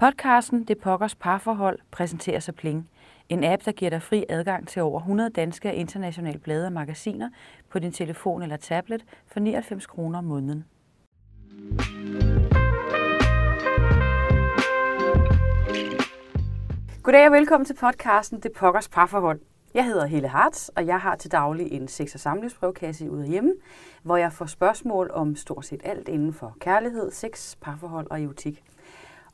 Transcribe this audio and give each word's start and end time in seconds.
Podcasten 0.00 0.64
Det 0.64 0.78
Pokkers 0.78 1.14
Parforhold 1.14 1.78
præsenterer 1.90 2.40
sig 2.40 2.54
Pling. 2.54 2.90
En 3.28 3.44
app, 3.44 3.64
der 3.64 3.72
giver 3.72 3.90
dig 3.90 4.02
fri 4.02 4.24
adgang 4.28 4.68
til 4.68 4.82
over 4.82 5.00
100 5.00 5.30
danske 5.30 5.68
og 5.68 5.74
internationale 5.74 6.38
blade 6.38 6.66
og 6.66 6.72
magasiner 6.72 7.30
på 7.70 7.78
din 7.78 7.92
telefon 7.92 8.42
eller 8.42 8.56
tablet 8.56 9.04
for 9.26 9.40
99 9.40 9.86
kroner 9.86 10.18
om 10.18 10.24
måneden. 10.24 10.64
Goddag 17.02 17.26
og 17.26 17.32
velkommen 17.32 17.64
til 17.64 17.74
podcasten 17.74 18.40
Det 18.40 18.52
Pokkers 18.52 18.88
Parforhold. 18.88 19.40
Jeg 19.74 19.84
hedder 19.84 20.06
Helle 20.06 20.28
Hartz, 20.28 20.68
og 20.68 20.86
jeg 20.86 21.00
har 21.00 21.16
til 21.16 21.32
daglig 21.32 21.72
en 21.72 21.88
sex- 21.88 22.14
og 22.14 22.20
samlivsbrevkasse 22.20 23.10
ude 23.10 23.26
hjemme, 23.26 23.54
hvor 24.02 24.16
jeg 24.16 24.32
får 24.32 24.46
spørgsmål 24.46 25.10
om 25.14 25.36
stort 25.36 25.66
set 25.66 25.80
alt 25.84 26.08
inden 26.08 26.32
for 26.32 26.56
kærlighed, 26.60 27.10
sex, 27.10 27.56
parforhold 27.60 28.06
og 28.10 28.22
erotik. 28.22 28.62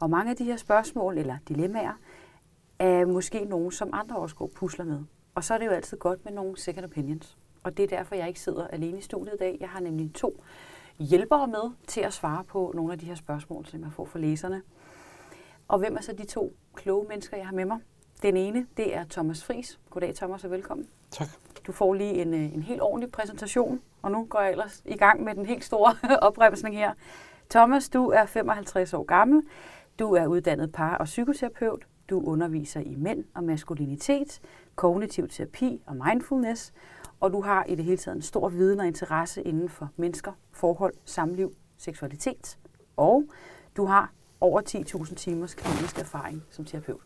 Og 0.05 0.11
mange 0.11 0.31
af 0.31 0.37
de 0.37 0.45
her 0.45 0.57
spørgsmål 0.57 1.19
eller 1.19 1.37
dilemmaer 1.49 2.01
er 2.79 3.07
måske 3.07 3.45
nogen, 3.45 3.73
som 3.73 3.91
andre 3.93 4.17
også 4.17 4.37
går 4.37 4.47
pusler 4.47 4.85
med. 4.85 5.01
Og 5.35 5.45
så 5.45 5.55
er 5.55 5.59
det 5.59 5.67
jo 5.67 5.71
altid 5.71 5.97
godt 5.97 6.25
med 6.25 6.33
nogle 6.33 6.59
second 6.59 6.85
opinions. 6.85 7.37
Og 7.63 7.77
det 7.77 7.83
er 7.83 7.97
derfor, 7.97 8.15
jeg 8.15 8.29
ikke 8.29 8.41
sidder 8.41 8.67
alene 8.67 8.99
i 8.99 9.01
studiet 9.01 9.35
i 9.35 9.39
dag. 9.39 9.57
Jeg 9.61 9.69
har 9.69 9.81
nemlig 9.81 10.15
to 10.15 10.43
hjælpere 10.99 11.47
med 11.47 11.73
til 11.87 12.01
at 12.01 12.13
svare 12.13 12.45
på 12.45 12.73
nogle 12.75 12.93
af 12.93 12.99
de 12.99 13.07
her 13.07 13.15
spørgsmål, 13.15 13.67
som 13.67 13.81
jeg 13.81 13.93
får 13.93 14.05
fra 14.05 14.19
læserne. 14.19 14.63
Og 15.69 15.79
hvem 15.79 15.97
er 15.97 16.01
så 16.01 16.13
de 16.13 16.27
to 16.27 16.53
kloge 16.75 17.07
mennesker, 17.09 17.37
jeg 17.37 17.47
har 17.47 17.55
med 17.55 17.65
mig? 17.65 17.79
Den 18.23 18.37
ene, 18.37 18.67
det 18.77 18.97
er 18.97 19.05
Thomas 19.11 19.45
Fris. 19.45 19.81
Goddag 19.91 20.15
Thomas 20.15 20.45
og 20.45 20.51
velkommen. 20.51 20.89
Tak. 21.11 21.29
Du 21.67 21.73
får 21.73 21.95
lige 21.95 22.13
en, 22.13 22.35
øh, 22.35 22.55
en 22.55 22.63
helt 22.63 22.83
ordentlig 22.83 23.13
præsentation, 23.13 23.81
og 24.03 24.11
nu 24.11 24.27
går 24.31 24.41
jeg 24.41 24.51
ellers 24.51 24.83
i 24.85 24.97
gang 24.97 25.25
med 25.25 25.35
den 25.35 25.47
helt 25.47 25.65
store 25.65 25.97
opremsning 26.29 26.77
her. 26.77 26.93
Thomas, 27.51 27.89
du 27.89 28.09
er 28.09 28.27
55 28.27 28.95
år 28.95 29.05
gammel. 29.05 29.43
Du 29.99 30.13
er 30.13 30.27
uddannet 30.27 30.73
par- 30.73 30.97
og 30.97 31.05
psykoterapeut. 31.05 31.87
Du 32.11 32.23
underviser 32.27 32.81
i 32.81 32.95
mænd 32.95 33.25
og 33.35 33.45
maskulinitet, 33.45 34.41
kognitiv 34.75 35.29
terapi 35.29 35.83
og 35.87 35.97
mindfulness. 35.97 36.73
Og 37.21 37.33
du 37.33 37.41
har 37.41 37.65
i 37.65 37.75
det 37.75 37.85
hele 37.85 37.97
taget 37.97 38.17
en 38.17 38.23
stor 38.23 38.49
viden 38.49 38.81
og 38.81 38.87
interesse 38.87 39.43
inden 39.43 39.69
for 39.69 39.89
mennesker, 39.97 40.33
forhold, 40.53 40.95
samliv, 41.05 41.55
seksualitet. 41.79 42.59
Og 42.97 43.25
du 43.77 43.85
har 43.85 44.13
over 44.41 44.61
10.000 44.69 45.15
timers 45.15 45.55
klinisk 45.55 45.99
erfaring 45.99 46.43
som 46.51 46.65
terapeut. 46.65 47.01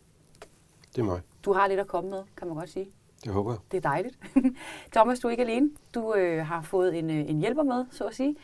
Det 0.95 1.01
er 1.01 1.05
mig. 1.05 1.21
Du 1.45 1.53
har 1.53 1.67
lidt 1.67 1.81
at 1.81 1.87
komme 1.87 2.11
med, 2.11 2.23
kan 2.37 2.47
man 2.47 2.57
godt 2.57 2.71
sige. 2.71 2.91
Det 3.25 3.33
håber 3.33 3.53
jeg. 3.53 3.59
Det 3.71 3.77
er 3.77 3.81
dejligt. 3.81 4.19
Thomas, 4.95 5.21
du 5.21 5.29
er 5.29 5.31
ikke 5.31 5.43
alene. 5.43 5.71
Du 5.95 6.15
øh, 6.15 6.47
har 6.47 6.63
fået 6.63 6.99
en, 6.99 7.11
øh, 7.11 7.31
en 7.31 7.39
hjælper 7.39 7.63
med, 7.63 7.87
så 7.91 8.05
at 8.05 8.15
sige. 8.15 8.37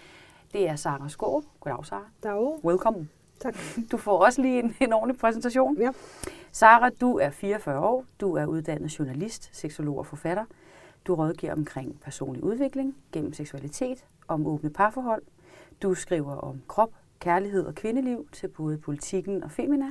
Det 0.52 0.68
er 0.68 0.76
Sara 0.76 1.08
Skårup. 1.08 1.44
Goddag, 1.60 1.86
Sara. 1.86 2.04
Dag. 2.22 2.64
Welcome. 2.64 3.08
Tak. 3.40 3.56
Du 3.92 3.96
får 3.96 4.24
også 4.24 4.42
lige 4.42 4.62
en, 4.62 4.76
en 4.80 4.92
ordentlig 4.92 5.20
præsentation. 5.20 5.76
Ja. 5.78 5.90
Sara, 6.52 6.88
du 6.88 7.18
er 7.18 7.30
44 7.30 7.80
år. 7.80 8.04
Du 8.20 8.36
er 8.36 8.46
uddannet 8.46 8.98
journalist, 8.98 9.50
seksolog 9.52 9.98
og 9.98 10.06
forfatter. 10.06 10.44
Du 11.06 11.14
rådgiver 11.14 11.52
omkring 11.52 12.00
personlig 12.00 12.44
udvikling 12.44 12.96
gennem 13.12 13.32
seksualitet, 13.32 14.04
om 14.28 14.46
åbne 14.46 14.70
parforhold. 14.70 15.22
Du 15.82 15.94
skriver 15.94 16.36
om 16.36 16.62
krop, 16.68 16.90
kærlighed 17.18 17.64
og 17.64 17.74
kvindeliv 17.74 18.28
til 18.32 18.48
både 18.48 18.78
politikken 18.78 19.42
og 19.44 19.50
femina. 19.50 19.90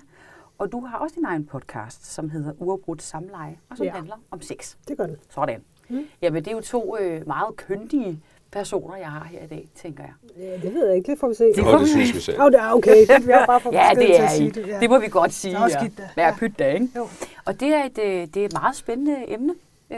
Og 0.58 0.71
du 0.71 0.80
har 0.86 0.97
også 0.97 1.16
din 1.16 1.25
egen 1.25 1.45
podcast, 1.45 2.05
som 2.14 2.30
hedder 2.30 2.53
Uafbrudt 2.58 3.02
Samleje, 3.02 3.59
og 3.69 3.77
som 3.77 3.86
ja. 3.86 3.91
Handler 3.91 4.16
om 4.31 4.41
sex. 4.41 4.75
Det 4.88 4.97
gør 4.97 5.05
det. 5.05 5.19
Sådan. 5.30 5.64
Mm. 5.89 6.05
Jamen, 6.21 6.45
det 6.45 6.52
er 6.52 6.55
jo 6.55 6.61
to 6.61 6.97
øh, 6.97 7.27
meget 7.27 7.55
køndige 7.55 8.23
personer, 8.54 8.96
jeg 8.96 9.08
har 9.12 9.23
her 9.23 9.44
i 9.44 9.48
dag, 9.48 9.70
tænker 9.76 10.04
jeg. 10.04 10.14
Ja, 10.38 10.54
det 10.68 10.73
ved 10.73 10.88
jeg 10.88 10.96
ikke. 10.98 11.12
Det 11.12 11.20
får 11.20 11.28
vi 11.28 11.34
se. 11.36 11.44
Det 11.44 11.56
Det, 11.56 11.64
får 11.64 11.72
det 11.72 11.82
vi- 11.82 11.88
synes 11.88 12.14
vi 12.16 12.20
selv. 12.20 12.42
Åh, 12.42 12.52
det 12.52 12.60
er 12.60 12.72
okay. 12.72 13.02
Det 13.02 13.10
er 13.30 13.45
bare 13.45 13.60
for 13.60 13.72
Ja, 13.80 13.90
det 13.90 13.98
til 14.00 14.12
er 14.16 14.23
at 14.23 14.32
sige 14.32 14.48
I. 14.48 14.52
det. 14.52 14.68
Ja. 14.68 14.80
Det 14.80 14.90
må 14.90 15.00
vi 15.00 15.08
godt 15.08 15.34
sige. 15.34 15.54
Der 15.54 15.60
er 15.60 15.64
også 15.64 15.78
ja. 15.80 15.86
skidt 15.86 15.98
da. 15.98 16.10
Vær 16.16 16.28
Ja. 16.28 16.36
pyt 16.38 16.60
da, 16.60 16.72
ikke? 16.73 16.90
Jo. 16.95 17.08
Og 17.45 17.60
det 17.60 17.68
er 17.73 17.84
et, 17.84 17.98
øh, 17.98 18.28
det 18.34 18.38
er 18.38 18.45
et 18.45 18.54
meget 18.54 18.76
spændende 18.76 19.32
emne, 19.32 19.54
øh, 19.92 19.98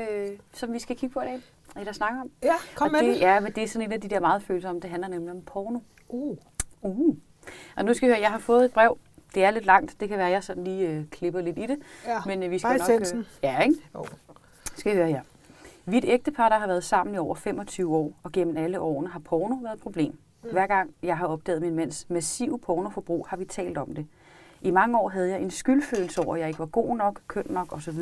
som 0.53 0.73
vi 0.73 0.79
skal 0.79 0.95
kigge 0.95 1.13
på 1.13 1.21
i 1.21 1.25
dag, 1.25 1.39
og 1.75 1.85
der 1.85 1.91
snakker 1.91 2.21
om. 2.21 2.29
Ja, 2.43 2.53
kom 2.75 2.85
og 2.87 2.91
med 2.91 2.99
det, 3.09 3.15
det. 3.15 3.21
Ja, 3.21 3.39
men 3.39 3.51
det 3.51 3.63
er 3.63 3.67
sådan 3.67 3.87
en 3.87 3.91
af 3.91 4.01
de 4.01 4.09
der 4.09 4.19
meget 4.19 4.41
følsomme. 4.43 4.81
Det 4.81 4.89
handler 4.89 5.07
nemlig 5.09 5.31
om 5.31 5.41
porno. 5.41 5.79
Uh. 6.09 6.37
Uh. 6.81 7.15
Og 7.75 7.85
nu 7.85 7.93
skal 7.93 8.07
vi 8.07 8.11
høre, 8.13 8.21
jeg 8.21 8.31
har 8.31 8.39
fået 8.39 8.65
et 8.65 8.71
brev. 8.73 8.97
Det 9.35 9.43
er 9.43 9.51
lidt 9.51 9.65
langt. 9.65 9.95
Det 9.99 10.09
kan 10.09 10.17
være, 10.17 10.27
at 10.27 10.33
jeg 10.33 10.43
sådan 10.43 10.63
lige 10.63 10.87
øh, 10.89 11.03
klipper 11.11 11.41
lidt 11.41 11.57
i 11.57 11.61
det. 11.61 11.77
Ja, 12.07 12.19
Men 12.25 12.43
øh, 12.43 12.51
vi 12.51 12.59
skal 12.59 12.79
bare 12.79 12.99
nok... 12.99 13.07
Øh, 13.15 13.23
ja, 13.43 13.61
ikke? 13.61 13.75
Jo. 13.95 14.05
Skal 14.75 14.91
vi 14.91 14.97
høre 14.97 15.07
her. 15.07 15.21
Vi 15.87 15.95
er 15.95 15.97
et 15.97 16.09
ægtepar, 16.09 16.49
der 16.49 16.57
har 16.57 16.67
været 16.67 16.83
sammen 16.83 17.15
i 17.15 17.17
over 17.17 17.35
25 17.35 17.95
år, 17.95 18.13
og 18.23 18.31
gennem 18.31 18.57
alle 18.57 18.79
årene 18.79 19.09
har 19.09 19.19
porno 19.19 19.55
været 19.55 19.73
et 19.73 19.81
problem. 19.81 20.17
Mm. 20.43 20.51
Hver 20.51 20.67
gang 20.67 20.93
jeg 21.03 21.17
har 21.17 21.27
opdaget 21.27 21.61
min 21.61 21.75
mands 21.75 22.09
massive 22.09 22.59
pornoforbrug, 22.59 23.27
har 23.29 23.37
vi 23.37 23.45
talt 23.45 23.77
om 23.77 23.95
det. 23.95 24.07
I 24.61 24.71
mange 24.71 24.99
år 24.99 25.09
havde 25.09 25.29
jeg 25.29 25.41
en 25.41 25.51
skyldfølelse 25.51 26.21
over, 26.21 26.35
at 26.35 26.39
jeg 26.39 26.47
ikke 26.47 26.59
var 26.59 26.65
god 26.65 26.97
nok, 26.97 27.21
køn 27.27 27.45
nok 27.49 27.73
osv. 27.73 27.99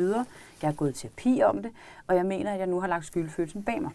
Jeg 0.62 0.68
har 0.68 0.72
gået 0.72 0.90
i 0.90 1.00
terapi 1.00 1.42
om 1.44 1.62
det, 1.62 1.72
og 2.06 2.16
jeg 2.16 2.26
mener, 2.26 2.52
at 2.52 2.58
jeg 2.58 2.66
nu 2.66 2.80
har 2.80 2.88
lagt 2.88 3.04
skyldfølelsen 3.04 3.62
bag 3.62 3.82
mig. 3.82 3.90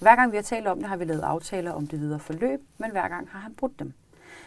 Hver 0.00 0.16
gang 0.16 0.32
vi 0.32 0.36
har 0.36 0.42
talt 0.42 0.66
om 0.66 0.78
det, 0.78 0.88
har 0.88 0.96
vi 0.96 1.04
lavet 1.04 1.20
aftaler 1.20 1.72
om 1.72 1.86
det 1.86 2.00
videre 2.00 2.18
forløb, 2.18 2.60
men 2.78 2.90
hver 2.90 3.08
gang 3.08 3.28
har 3.30 3.38
han 3.38 3.54
brudt 3.54 3.78
dem. 3.78 3.92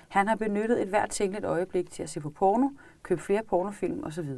Han 0.07 0.27
har 0.27 0.35
benyttet 0.35 0.81
et 0.81 0.87
hvert 0.87 1.09
tænkeligt 1.09 1.45
øjeblik 1.45 1.91
til 1.91 2.03
at 2.03 2.09
se 2.09 2.19
på 2.19 2.29
porno, 2.29 2.69
købe 3.03 3.21
flere 3.21 3.43
pornofilm 3.43 4.03
osv. 4.03 4.29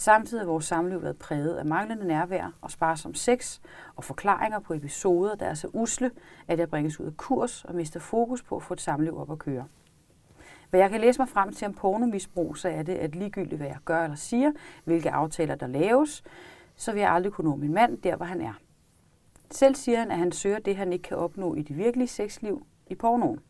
Samtidig 0.00 0.40
har 0.40 0.46
vores 0.46 0.64
samliv 0.64 1.02
været 1.02 1.18
præget 1.18 1.56
af 1.56 1.64
manglende 1.64 2.06
nærvær 2.06 2.52
og 2.60 2.70
sparsom 2.70 3.14
sex 3.14 3.60
og 3.96 4.04
forklaringer 4.04 4.58
på 4.58 4.74
episoder, 4.74 5.34
der 5.34 5.46
er 5.46 5.54
så 5.54 5.68
usle, 5.72 6.10
at 6.48 6.58
jeg 6.58 6.70
bringes 6.70 7.00
ud 7.00 7.06
af 7.06 7.16
kurs 7.16 7.64
og 7.64 7.74
mister 7.74 8.00
fokus 8.00 8.42
på 8.42 8.56
at 8.56 8.62
få 8.62 8.74
et 8.74 8.80
samliv 8.80 9.18
op 9.18 9.32
at 9.32 9.38
køre. 9.38 9.66
Hvad 10.70 10.80
jeg 10.80 10.90
kan 10.90 11.00
læse 11.00 11.18
mig 11.18 11.28
frem 11.28 11.52
til 11.52 11.66
om 11.66 11.74
pornomisbrug, 11.74 12.56
så 12.56 12.68
er 12.68 12.82
det, 12.82 12.94
at 12.94 13.14
ligegyldigt 13.14 13.56
hvad 13.56 13.68
jeg 13.68 13.78
gør 13.84 14.04
eller 14.04 14.16
siger, 14.16 14.52
hvilke 14.84 15.10
aftaler 15.10 15.54
der 15.54 15.66
laves, 15.66 16.22
så 16.76 16.92
vil 16.92 17.00
jeg 17.00 17.12
aldrig 17.12 17.32
kunne 17.32 17.50
nå 17.50 17.56
min 17.56 17.74
mand 17.74 17.98
der, 17.98 18.16
hvor 18.16 18.26
han 18.26 18.40
er. 18.40 18.54
Selv 19.50 19.74
siger 19.74 19.98
han, 19.98 20.10
at 20.10 20.18
han 20.18 20.32
søger 20.32 20.58
det, 20.58 20.76
han 20.76 20.92
ikke 20.92 21.02
kan 21.02 21.16
opnå 21.16 21.54
i 21.54 21.62
det 21.62 21.76
virkelige 21.76 22.08
sexliv 22.08 22.66
i 22.86 22.94
pornoen. 22.94 23.40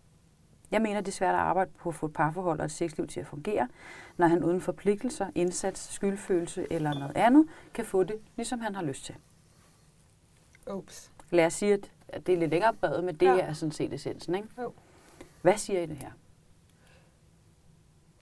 Jeg 0.70 0.82
mener, 0.82 1.00
det 1.00 1.08
er 1.08 1.12
svært 1.12 1.34
at 1.34 1.40
arbejde 1.40 1.70
på 1.78 1.88
at 1.88 1.94
få 1.94 2.06
et 2.06 2.12
parforhold 2.12 2.58
og 2.58 2.64
et 2.64 2.70
sexliv 2.72 3.06
til 3.06 3.20
at 3.20 3.26
fungere, 3.26 3.68
når 4.16 4.26
han 4.26 4.44
uden 4.44 4.60
forpligtelser, 4.60 5.26
indsats, 5.34 5.92
skyldfølelse 5.94 6.66
eller 6.70 6.94
noget 6.94 7.16
andet, 7.16 7.46
kan 7.74 7.84
få 7.84 8.02
det, 8.02 8.16
ligesom 8.36 8.60
han 8.60 8.74
har 8.74 8.82
lyst 8.82 9.04
til. 9.04 9.14
Ups. 10.74 11.10
Lad 11.30 11.46
os 11.46 11.52
sige, 11.54 11.72
at- 11.74 11.90
det 12.26 12.34
er 12.34 12.38
lidt 12.38 12.50
længere 12.50 12.74
brevet, 12.74 13.04
men 13.04 13.14
det 13.14 13.26
ja. 13.26 13.38
Er 13.40 13.52
sådan 13.52 13.72
set 13.72 13.92
essensen. 13.92 14.34
Ikke? 14.34 14.48
Jo. 14.62 14.72
Hvad 15.42 15.56
siger 15.56 15.80
I 15.80 15.86
det 15.86 15.96
her? 15.96 16.10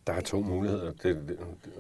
Der 0.06 0.12
er 0.12 0.20
to 0.20 0.40
muligheder, 0.40 0.84
det, 0.92 1.02
det, 1.02 1.38
det 1.64 1.72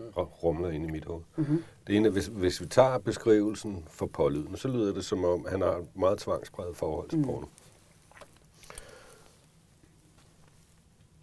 rumler 0.42 0.68
ind 0.70 0.88
i 0.88 0.90
mit 0.92 1.04
hoved. 1.04 1.22
Mm-hmm. 1.36 1.64
Det 1.86 1.96
ene 1.96 2.08
er, 2.08 2.12
hvis, 2.12 2.26
hvis 2.26 2.60
vi 2.60 2.66
tager 2.66 2.98
beskrivelsen 2.98 3.84
for 3.90 4.06
pålyden, 4.06 4.56
så 4.56 4.68
lyder 4.68 4.94
det 4.94 5.04
som 5.04 5.24
om, 5.24 5.46
han 5.50 5.60
har 5.60 5.70
et 5.76 5.86
meget 5.96 6.18
tvangspræget 6.18 6.76
forhold 6.76 7.08
til 7.08 7.18
Mm. 7.18 7.24
porno. 7.24 7.46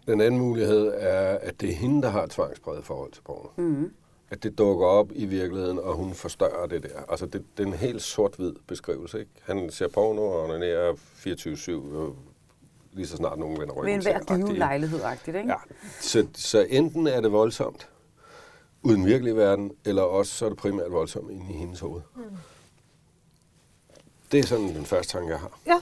Den 0.06 0.20
anden 0.20 0.40
mulighed 0.40 0.92
er, 0.96 1.38
at 1.38 1.60
det 1.60 1.70
er 1.70 1.74
hende, 1.74 2.02
der 2.02 2.08
har 2.08 2.22
et 2.22 2.30
tvangspræget 2.30 2.84
forhold 2.84 3.12
til 3.12 3.22
porno. 3.22 3.48
Mm-hmm. 3.56 3.92
At 4.30 4.42
det 4.42 4.58
dukker 4.58 4.86
op 4.86 5.08
i 5.14 5.24
virkeligheden, 5.24 5.78
og 5.78 5.94
hun 5.94 6.14
forstørrer 6.14 6.66
det 6.66 6.82
der. 6.82 7.00
Altså, 7.08 7.26
det, 7.26 7.44
det 7.56 7.62
er 7.62 7.66
en 7.66 7.72
helt 7.72 8.02
sort-hvid 8.02 8.52
beskrivelse, 8.66 9.18
ikke? 9.20 9.30
Han 9.42 9.70
ser 9.70 9.88
porno, 9.88 10.22
og 10.22 10.52
han 10.52 10.62
er 10.62 10.92
24-7, 10.92 11.70
øh, 11.70 12.08
lige 12.92 13.06
så 13.06 13.16
snart 13.16 13.38
nogen 13.38 13.60
vender 13.60 13.74
Ved 13.74 13.82
ryggen 13.82 13.94
en 13.94 14.00
til. 14.02 14.12
hver 14.12 14.36
given 14.36 14.56
lejlighed-agtigt, 14.56 15.36
ikke? 15.36 15.48
Ja, 15.48 15.56
så, 16.00 16.26
så 16.34 16.66
enten 16.70 17.06
er 17.06 17.20
det 17.20 17.32
voldsomt 17.32 17.88
uden 18.82 19.06
virkelig 19.06 19.36
verden, 19.36 19.72
eller 19.84 20.02
også 20.02 20.32
så 20.32 20.44
er 20.44 20.48
det 20.48 20.58
primært 20.58 20.92
voldsomt 20.92 21.30
inde 21.30 21.46
i 21.50 21.56
hendes 21.56 21.80
hoved. 21.80 22.00
Mm. 22.16 22.22
Det 24.32 24.40
er 24.40 24.44
sådan 24.44 24.74
den 24.74 24.84
første 24.84 25.12
tanke, 25.12 25.30
jeg 25.30 25.40
har. 25.40 25.58
Ja. 25.66 25.80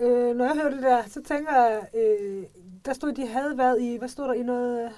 Øh, 0.00 0.36
når 0.36 0.44
jeg 0.44 0.54
hører 0.54 0.70
det 0.70 0.82
der, 0.82 1.02
så 1.06 1.22
tænker 1.22 1.52
jeg, 1.56 1.80
øh, 1.94 2.44
der 2.84 2.92
stod, 2.92 3.12
de 3.12 3.26
havde 3.26 3.58
været 3.58 3.80
i, 3.82 3.96
hvad 3.96 4.08
stod 4.08 4.24
der 4.28 4.32
i 4.34 4.42
noget... 4.42 4.84
øh, 4.84 4.90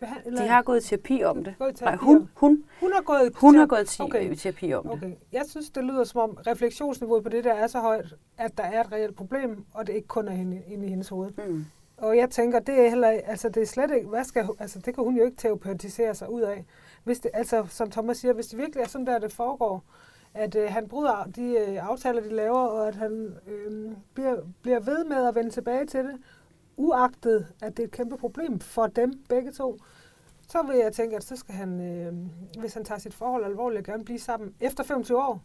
Behand, 0.00 0.22
eller, 0.26 0.42
De 0.42 0.48
har 0.48 0.62
gået 0.62 0.84
i 0.84 0.88
terapi 0.88 1.22
om 1.24 1.44
det. 1.44 1.54
Gået 1.58 1.80
i 1.80 1.84
Nej, 1.84 1.90
terapi 1.92 2.04
hun, 2.04 2.28
hun, 2.34 2.64
hun 2.80 2.92
har 2.92 3.02
gået 3.02 3.32
hun 3.36 3.54
har 3.54 3.64
terapi- 3.66 3.68
gået 3.68 3.98
i 3.98 4.02
Okay. 4.02 4.34
terapi 4.36 4.72
om 4.74 4.82
det. 4.84 4.92
Okay. 4.92 5.12
Jeg 5.32 5.42
synes, 5.48 5.70
det 5.70 5.84
lyder 5.84 6.04
som 6.04 6.20
om 6.20 6.30
refleksionsniveauet 6.46 7.22
på 7.22 7.28
det 7.28 7.44
der 7.44 7.52
er 7.54 7.66
så 7.66 7.78
højt, 7.80 8.14
at 8.38 8.58
der 8.58 8.62
er 8.64 8.80
et 8.80 8.92
reelt 8.92 9.16
problem, 9.16 9.64
og 9.74 9.86
det 9.86 9.92
ikke 9.92 10.08
kun 10.08 10.28
er 10.28 10.32
inde, 10.32 10.62
inde 10.66 10.86
i 10.86 10.88
hendes 10.88 11.08
hoved. 11.08 11.30
Mm. 11.48 11.64
Og 11.96 12.16
jeg 12.16 12.30
tænker, 12.30 12.58
det 12.58 12.80
er 12.80 12.88
heller 12.88 13.08
altså 13.08 13.48
det 13.48 13.62
er 13.62 13.66
slet 13.66 13.90
ikke, 13.96 14.08
hvad 14.08 14.24
skal, 14.24 14.48
altså 14.58 14.78
det 14.78 14.94
kan 14.94 15.04
hun 15.04 15.16
jo 15.16 15.24
ikke 15.24 15.36
terapeutisere 15.36 16.14
sig 16.14 16.30
ud 16.30 16.40
af. 16.40 16.64
Hvis 17.04 17.20
det, 17.20 17.30
altså 17.34 17.66
som 17.68 17.90
Thomas 17.90 18.16
siger, 18.18 18.32
hvis 18.34 18.46
det 18.46 18.58
virkelig 18.58 18.82
er 18.82 18.88
sådan 18.88 19.06
der, 19.06 19.18
det 19.18 19.32
foregår, 19.32 19.84
at 20.34 20.54
øh, 20.54 20.70
han 20.70 20.88
bryder 20.88 21.24
de 21.36 21.42
øh, 21.42 21.88
aftaler, 21.90 22.20
de 22.20 22.28
laver, 22.34 22.58
og 22.58 22.88
at 22.88 22.94
han 22.94 23.34
øh, 23.46 23.92
bliver, 24.14 24.36
bliver 24.62 24.80
ved 24.80 25.04
med 25.04 25.28
at 25.28 25.34
vende 25.34 25.50
tilbage 25.50 25.86
til 25.86 26.04
det, 26.04 26.16
uagtet 26.76 27.46
at 27.62 27.76
det 27.76 27.82
er 27.82 27.86
et 27.86 27.92
kæmpe 27.92 28.16
problem 28.16 28.60
for 28.60 28.86
dem 28.86 29.12
begge 29.28 29.52
to, 29.52 29.78
så 30.48 30.62
vil 30.62 30.76
jeg 30.76 30.92
tænke, 30.92 31.16
at 31.16 31.24
så 31.24 31.36
skal 31.36 31.54
han, 31.54 31.80
øh, 31.80 32.12
hvis 32.60 32.74
han 32.74 32.84
tager 32.84 32.98
sit 32.98 33.14
forhold 33.14 33.44
alvorligt 33.44 33.78
og 33.78 33.84
gerne 33.84 34.04
blive 34.04 34.18
sammen 34.20 34.54
efter 34.60 34.84
25 34.84 35.18
år, 35.18 35.42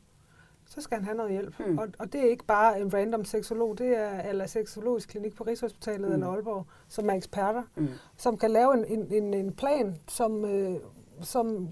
så 0.65 0.81
skal 0.81 0.95
han 0.97 1.05
have 1.05 1.17
noget 1.17 1.31
hjælp. 1.31 1.59
Mm. 1.59 1.77
Og, 1.77 1.87
og 1.99 2.13
det 2.13 2.21
er 2.21 2.29
ikke 2.29 2.45
bare 2.45 2.81
en 2.81 2.93
random 2.93 3.25
seksolog, 3.25 3.77
det 3.77 3.97
er 3.97 4.21
eller 4.21 4.45
seksologisk 4.45 5.09
klinik 5.09 5.35
på 5.35 5.43
Rigshospitalet 5.43 6.07
mm. 6.07 6.13
eller 6.13 6.27
Aalborg, 6.27 6.65
som 6.87 7.09
er 7.09 7.13
eksperter, 7.13 7.63
Mm. 7.75 7.87
som 8.17 8.37
kan 8.37 8.51
lave 8.51 8.73
en, 8.73 8.85
en, 8.99 9.23
en, 9.23 9.33
en 9.33 9.53
plan, 9.53 9.97
som, 10.07 10.45
øh, 10.45 10.75
som 11.21 11.69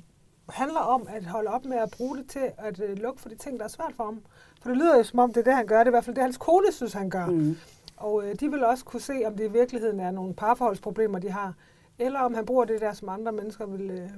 handler 0.50 0.80
om 0.80 1.08
at 1.10 1.26
holde 1.26 1.50
op 1.50 1.66
med 1.66 1.78
at 1.78 1.92
bruge 1.92 2.18
det 2.18 2.30
til 2.30 2.52
at 2.58 2.80
øh, 2.80 2.98
lukke 2.98 3.22
for 3.22 3.30
de 3.30 3.36
ting, 3.36 3.60
der 3.60 3.64
er 3.66 3.70
svært 3.70 3.94
for 3.98 4.04
ham. 4.04 4.22
For 4.62 4.70
det 4.70 4.78
lyder 4.78 4.98
jo 4.98 5.04
som 5.04 5.20
om, 5.20 5.34
det 5.34 5.40
er 5.40 5.44
det, 5.44 5.54
han 5.56 5.68
gør. 5.68 5.78
Det 5.78 5.84
er 5.86 5.90
i 5.90 5.92
hvert 5.92 6.06
fald 6.06 6.16
det, 6.16 6.24
hans 6.24 6.38
kone 6.38 6.72
synes, 6.72 6.94
han 6.94 7.10
gør. 7.10 7.26
Mm. 7.26 7.58
Og 7.98 8.24
øh, 8.28 8.36
de 8.40 8.52
vil 8.52 8.64
også 8.64 8.86
kunne 8.86 9.02
se, 9.02 9.14
om 9.26 9.38
det 9.38 9.44
i 9.50 9.52
virkeligheden 9.52 10.00
er 10.00 10.12
nogle 10.12 10.34
parforholdsproblemer, 10.34 11.20
de 11.20 11.30
har, 11.32 11.54
eller 12.00 12.20
om 12.20 12.34
han 12.34 12.46
bruger 12.46 12.66
det 12.66 12.82
der, 12.82 12.94
som 12.94 13.10
andre 13.10 13.32
mennesker 13.32 13.66
vil 13.66 13.90
øh, 13.92 14.10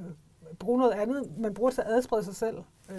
bruge 0.60 0.80
noget 0.80 0.92
andet, 0.92 1.24
men 1.38 1.54
bruger 1.54 1.72
til 1.72 1.82
at 1.82 1.88
adsprede 1.88 2.24
sig 2.24 2.36
selv. 2.36 2.58
Øh, 2.90 2.98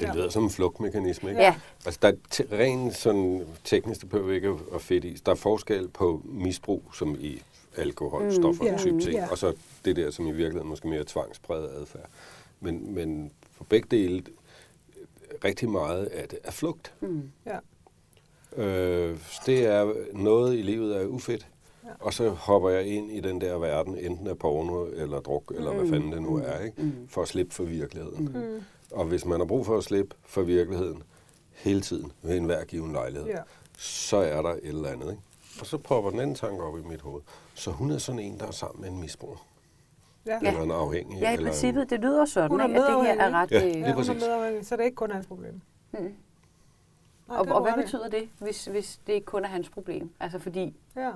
Det 0.00 0.14
lyder 0.14 0.28
som 0.28 0.44
en 0.44 0.50
flugtmekanisme, 0.50 1.30
ikke? 1.30 1.42
Ja. 1.42 1.54
Altså, 1.86 1.98
der 2.02 2.08
er 2.08 2.12
te- 2.30 2.46
rent 2.52 2.96
sådan 2.96 3.46
teknisk, 3.64 4.00
det 4.00 4.08
behøver 4.08 4.28
vi 4.28 4.34
ikke 4.34 4.56
at- 4.74 4.80
fedt 4.82 5.04
i. 5.04 5.16
Der 5.26 5.32
er 5.32 5.36
forskel 5.36 5.88
på 5.88 6.22
misbrug, 6.24 6.82
som 6.94 7.16
i 7.20 7.42
alkohol, 7.76 8.22
Mm, 8.24 8.32
stoffer 8.32 8.72
og 8.72 8.78
type 8.78 9.00
ting, 9.00 9.14
ja. 9.14 9.28
og 9.30 9.38
så 9.38 9.52
det 9.84 9.96
der, 9.96 10.10
som 10.10 10.26
i 10.26 10.30
virkeligheden 10.32 10.68
måske 10.68 10.88
mere 10.88 11.04
tvangspræget 11.06 11.68
adfærd. 11.80 12.08
Men, 12.60 12.94
men 12.94 13.32
for 13.52 13.64
begge 13.64 13.88
dele, 13.90 14.22
rigtig 15.44 15.68
meget 15.70 16.04
af 16.06 16.28
det 16.28 16.38
er 16.44 16.50
flugt. 16.50 16.94
Mm. 17.00 17.30
Ja. 17.46 17.58
Øh, 18.62 19.18
det 19.46 19.66
er 19.66 19.92
noget 20.12 20.58
i 20.58 20.62
livet 20.62 20.96
er 20.96 21.06
ufedt, 21.06 21.46
Ja. 21.84 21.90
og 22.00 22.12
så 22.14 22.28
hopper 22.28 22.70
jeg 22.70 22.86
ind 22.86 23.10
i 23.12 23.20
den 23.20 23.40
der 23.40 23.58
verden, 23.58 23.98
enten 23.98 24.26
af 24.26 24.38
porno 24.38 24.84
eller 24.84 25.20
druk, 25.20 25.52
eller 25.56 25.72
hvad 25.72 25.84
Mm, 25.84 25.90
fanden 25.90 26.12
det 26.12 26.22
nu 26.22 26.36
mm, 26.36 26.42
er, 26.46 26.58
ikke? 26.60 26.82
mm. 26.82 27.08
for 27.08 27.22
at 27.22 27.28
slippe 27.28 27.54
for 27.54 27.64
virkeligheden. 27.64 28.24
Mm. 28.34 28.40
Mm. 28.40 28.62
Og 28.92 29.04
hvis 29.04 29.24
man 29.24 29.40
har 29.40 29.46
brug 29.46 29.66
for 29.66 29.78
at 29.78 29.84
slippe 29.84 30.16
for 30.26 30.42
virkeligheden 30.42 31.02
hele 31.54 31.80
tiden 31.80 32.12
ved 32.22 32.36
enhver 32.36 32.64
given 32.64 32.92
lejlighed, 32.92 33.26
Ja. 33.28 33.38
så 33.78 34.16
er 34.16 34.42
der 34.42 34.50
et 34.50 34.60
eller 34.62 34.88
andet. 34.88 35.10
Ikke? 35.10 35.22
Og 35.60 35.66
så 35.66 35.78
popper 35.78 36.10
den 36.10 36.20
anden 36.20 36.36
tanke 36.36 36.62
op 36.62 36.78
i 36.78 36.82
mit 36.82 37.00
hoved. 37.00 37.22
Så 37.54 37.70
hun 37.70 37.90
er 37.90 37.98
sådan 37.98 38.18
en, 38.18 38.38
der 38.38 38.46
er 38.46 38.50
sammen 38.50 38.80
med 38.80 38.88
en 38.90 39.00
misbruger. 39.00 39.46
Ja. 40.28 40.38
Ja. 40.42 40.48
Eller 40.48 40.62
en 40.62 40.70
afhængig. 40.70 41.20
Ja, 41.20 41.30
i 41.30 41.32
eller 41.32 41.46
princippet, 41.46 41.90
det 41.90 42.00
lyder 42.00 42.24
sådan, 42.24 42.50
Hun 42.50 42.60
er 42.60 42.66
ikke, 42.66 42.80
at 42.80 42.86
det 42.88 43.06
her 43.06 43.20
er 43.24 43.30
ret... 43.30 43.50
Ja, 43.50 43.56
øh, 43.56 43.62
lige 43.64 43.78
Ja, 43.78 43.92
hun 43.92 43.92
er 43.92 43.96
præcis. 43.96 44.66
så 44.68 44.76
det 44.76 44.80
er 44.80 44.84
ikke 44.84 44.94
kun 44.94 45.10
hans 45.10 45.26
problem. 45.26 45.60
Mm. 45.92 45.98
Nej, 46.00 47.38
Og, 47.38 47.46
og 47.48 47.62
hvad 47.62 47.72
det. 47.72 47.82
betyder 47.84 48.08
det, 48.08 48.28
hvis, 48.38 48.64
hvis 48.66 49.00
det 49.06 49.12
ikke 49.12 49.24
kun 49.24 49.44
er 49.44 49.48
hans 49.48 49.68
problem? 49.70 50.10
Altså 50.20 50.38
fordi, 50.38 50.74
Ja. 50.96 51.10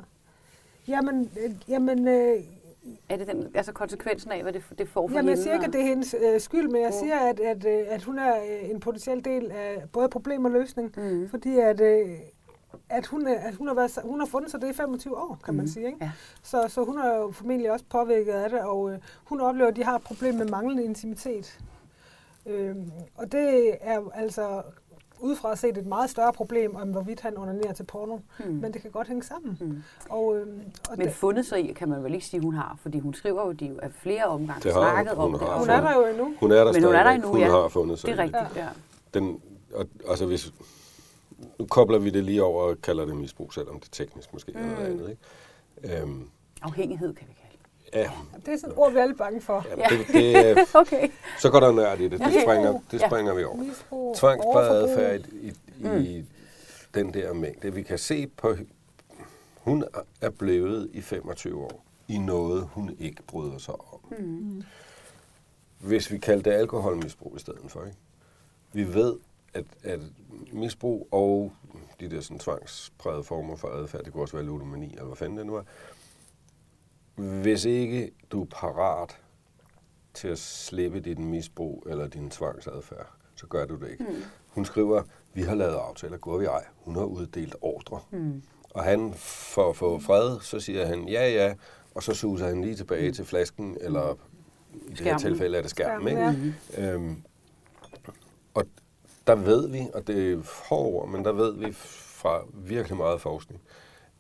Jamen, 0.88 1.30
øh, 1.44 1.50
jamen, 1.68 2.08
øh, 2.08 2.36
er 3.08 3.16
det 3.16 3.26
den, 3.26 3.50
altså 3.54 3.72
konsekvensen 3.72 4.32
af, 4.32 4.42
hvad 4.42 4.52
det, 4.52 4.62
det 4.78 4.88
får 4.88 5.08
for 5.08 5.14
jamen 5.14 5.28
jeg 5.28 5.32
hende? 5.32 5.42
siger 5.42 5.54
ikke, 5.54 5.66
at 5.66 5.72
det 5.72 5.80
er 5.80 5.84
hendes 5.86 6.14
øh, 6.34 6.40
skyld, 6.40 6.68
men 6.68 6.82
jeg 6.82 6.90
Mm. 6.90 7.06
siger, 7.06 7.18
at, 7.18 7.40
at, 7.40 7.66
øh, 7.66 7.86
at 7.88 8.02
hun 8.02 8.18
er 8.18 8.36
øh, 8.36 8.70
en 8.70 8.80
potentiel 8.80 9.24
del 9.24 9.50
af 9.50 9.82
både 9.92 10.08
problem 10.08 10.44
og 10.44 10.50
løsning. 10.50 10.92
Mm. 10.96 11.28
Fordi 11.28 11.58
at, 11.58 11.80
øh, 11.80 12.08
at, 12.92 13.06
hun, 13.06 13.26
at 13.26 13.54
hun, 13.54 13.66
har 13.68 13.74
været, 13.74 13.98
hun 14.04 14.20
har 14.20 14.26
fundet 14.26 14.50
sig 14.50 14.60
det 14.60 14.70
i 14.70 14.72
25 14.76 15.16
år, 15.18 15.38
kan 15.44 15.54
man 15.54 15.64
Mhm. 15.64 15.72
sige. 15.72 15.86
Ikke? 15.86 15.98
Ja. 16.00 16.10
Så, 16.42 16.64
så 16.68 16.84
hun 16.84 16.98
er 16.98 17.16
jo 17.16 17.30
formentlig 17.30 17.70
også 17.72 17.84
påvirket 17.90 18.32
af 18.32 18.50
det, 18.50 18.60
og 18.60 18.92
øh, 18.92 18.98
hun 19.24 19.40
oplever, 19.40 19.68
at 19.70 19.76
de 19.76 19.84
har 19.84 19.96
et 19.96 20.02
problem 20.02 20.34
med 20.34 20.46
manglende 20.46 20.84
intimitet. 20.84 21.58
Øh, 22.46 22.76
og 23.16 23.32
det 23.32 23.76
er 23.80 24.00
altså 24.14 24.62
udefra 25.20 25.56
set 25.56 25.78
et 25.78 25.86
meget 25.86 26.10
større 26.10 26.32
problem, 26.32 26.76
om 26.76 26.88
hvorvidt 26.88 27.20
han 27.20 27.38
onanerer 27.38 27.72
til 27.72 27.82
porno. 27.84 28.18
Mm. 28.38 28.44
Men 28.52 28.72
det 28.72 28.82
kan 28.82 28.90
godt 28.90 29.08
hænge 29.08 29.22
sammen. 29.22 29.58
Mm. 29.60 29.82
Og, 30.08 30.36
øh, 30.36 30.46
og 30.90 30.96
Men 30.98 31.06
det, 31.06 31.14
fundet 31.14 31.46
sig 31.46 31.70
i, 31.70 31.72
kan 31.72 31.88
man 31.88 32.04
vel 32.04 32.14
ikke 32.14 32.26
sige, 32.26 32.40
hun 32.40 32.54
har, 32.54 32.78
fordi 32.82 32.98
hun 32.98 33.14
skriver 33.14 33.46
jo, 33.46 33.52
de 33.52 33.76
er 33.82 33.88
flere 33.88 34.24
omgange 34.24 34.62
Det 34.62 34.72
har 34.72 34.80
snakket 34.92 35.14
hun. 35.14 35.24
om 35.24 35.30
Hun 35.30 35.40
det. 35.40 35.48
har 35.48 35.54
og 35.54 35.60
hun 35.60 35.68
er 35.70 35.80
der 35.80 35.94
jo 35.94 36.06
endnu. 36.06 36.34
Hun 36.40 36.52
er 36.52 36.64
der 36.64 36.72
Men 36.72 36.84
hun 36.84 36.94
er 36.94 37.02
der 37.02 37.10
endnu, 37.10 37.28
hun 37.28 37.38
ja. 37.40 37.50
har 37.50 37.68
fundet 37.68 37.98
sig. 37.98 38.10
Det 38.10 38.18
er 38.18 38.22
rigtigt, 38.22 38.56
ja. 38.56 38.66
Den, 39.14 39.40
og, 39.74 39.86
altså 40.08 40.26
hvis, 40.26 40.52
nu 41.58 41.66
kobler 41.66 41.98
vi 41.98 42.10
det 42.10 42.24
lige 42.24 42.42
over 42.42 42.62
og 42.62 42.76
kalder 42.82 43.04
det 43.04 43.16
misbrug, 43.16 43.52
selvom 43.54 43.80
det 43.80 43.88
teknisk 43.92 44.32
måske 44.32 44.52
er 44.54 44.60
noget 44.66 44.78
Mm. 44.78 44.84
andet. 44.84 45.10
Ikke? 45.10 46.00
Øhm, 46.02 46.28
Afhængighed, 46.62 47.14
kan 47.14 47.28
vi 47.28 47.34
kalde 47.34 47.56
det. 47.62 47.98
ja, 47.98 48.10
Det 48.46 48.54
er 48.54 48.56
sådan 48.58 48.72
et 48.72 48.78
ord, 48.78 48.92
vi 48.92 48.98
er 48.98 49.02
alle 49.02 49.14
bange 49.16 49.40
for. 49.40 49.66
ja, 49.78 49.96
det, 49.96 50.06
det, 50.12 50.36
er- 50.50 50.64
Okay. 50.80 51.08
så 51.40 51.50
går 51.50 51.60
der 51.60 51.72
nørd 51.72 51.98
i 52.00 52.02
det. 52.08 52.10
Det 52.20 52.20
Ja. 52.34 52.42
springer, 52.42 52.80
det 52.90 53.00
Ja. 53.00 53.08
springer 53.08 53.34
vi 53.34 53.44
over. 53.44 53.56
Misbrug, 53.56 54.16
Tvangspræget 54.16 54.82
adfærd 54.90 55.20
i, 55.32 55.52
i, 55.78 56.18
i 56.18 56.24
den 56.94 57.14
der 57.14 57.32
mængde. 57.32 57.74
Vi 57.74 57.82
kan 57.82 57.98
se 57.98 58.26
på, 58.26 58.56
hun 59.56 59.84
er 60.20 60.30
blevet 60.30 60.90
i 60.92 61.00
25 61.00 61.64
år 61.64 61.84
i 62.08 62.18
noget, 62.18 62.68
hun 62.72 62.96
ikke 62.98 63.22
bryder 63.22 63.58
sig 63.58 63.74
om. 63.74 64.00
Mm. 64.18 64.62
Hvis 65.78 66.10
vi 66.10 66.18
kaldte 66.18 66.50
det 66.50 66.56
alkoholmisbrug 66.56 67.36
i 67.36 67.40
stedet 67.40 67.60
for, 67.68 67.84
ikke? 67.84 67.96
Vi 68.72 68.94
ved, 68.94 69.16
at, 69.54 69.64
at 69.82 70.00
misbrug 70.52 71.08
og 71.10 71.52
de 72.00 72.10
der 72.10 72.20
sådan 72.20 72.38
tvangsprægede 72.38 73.24
former 73.24 73.56
for 73.56 73.68
adfærd, 73.68 74.04
det 74.04 74.12
kunne 74.12 74.22
også 74.22 74.36
være 74.36 74.46
ludomani, 74.46 74.90
eller 74.90 75.04
hvad 75.04 75.16
fanden 75.16 75.38
det 75.38 75.46
nu 75.46 75.54
er. 75.54 75.62
Hvis 77.42 77.64
ikke 77.64 78.10
du 78.30 78.42
er 78.42 78.46
parat 78.46 79.18
til 80.14 80.28
at 80.28 80.38
slippe 80.38 81.00
dit 81.00 81.18
misbrug 81.18 81.86
eller 81.90 82.06
din 82.06 82.30
tvangsadfærd, 82.30 83.06
så 83.34 83.46
gør 83.46 83.66
du 83.66 83.76
det 83.76 83.90
ikke. 83.90 84.04
Mm. 84.04 84.22
Hun 84.48 84.64
skriver, 84.64 85.02
vi 85.34 85.42
har 85.42 85.54
lavet 85.54 85.74
aftaler, 85.74 86.16
går 86.16 86.38
vi 86.38 86.44
ej. 86.44 86.64
Hun 86.76 86.96
har 86.96 87.04
uddelt 87.04 87.56
ordre. 87.60 88.00
Mm. 88.10 88.42
Og 88.70 88.84
han, 88.84 89.14
for 89.16 89.70
at 89.70 89.76
få 89.76 89.98
fred, 89.98 90.40
så 90.40 90.60
siger 90.60 90.86
han 90.86 91.08
ja, 91.08 91.30
ja, 91.30 91.54
og 91.94 92.02
så 92.02 92.14
suser 92.14 92.46
han 92.46 92.62
lige 92.62 92.74
tilbage 92.74 93.12
til 93.12 93.24
flasken, 93.24 93.76
eller 93.80 94.14
i 94.88 94.90
det 94.90 95.00
her 95.00 95.18
tilfælde 95.18 95.58
er 95.58 95.62
det 95.62 95.70
skærmen, 95.70 96.08
Skærmen, 96.08 96.44
ikke? 96.44 96.54
ja. 96.78 96.98
Mm. 96.98 97.04
Øhm, 97.04 97.22
og 98.54 98.64
der 99.26 99.34
ved 99.34 99.68
vi, 99.68 99.88
og 99.94 100.06
det 100.06 100.32
er 100.32 100.66
hårde 100.68 100.88
ord, 100.88 101.08
men 101.08 101.24
der 101.24 101.32
ved 101.32 101.54
vi 101.54 101.72
fra 101.72 102.40
virkelig 102.54 102.96
meget 102.96 103.20
forskning, 103.20 103.60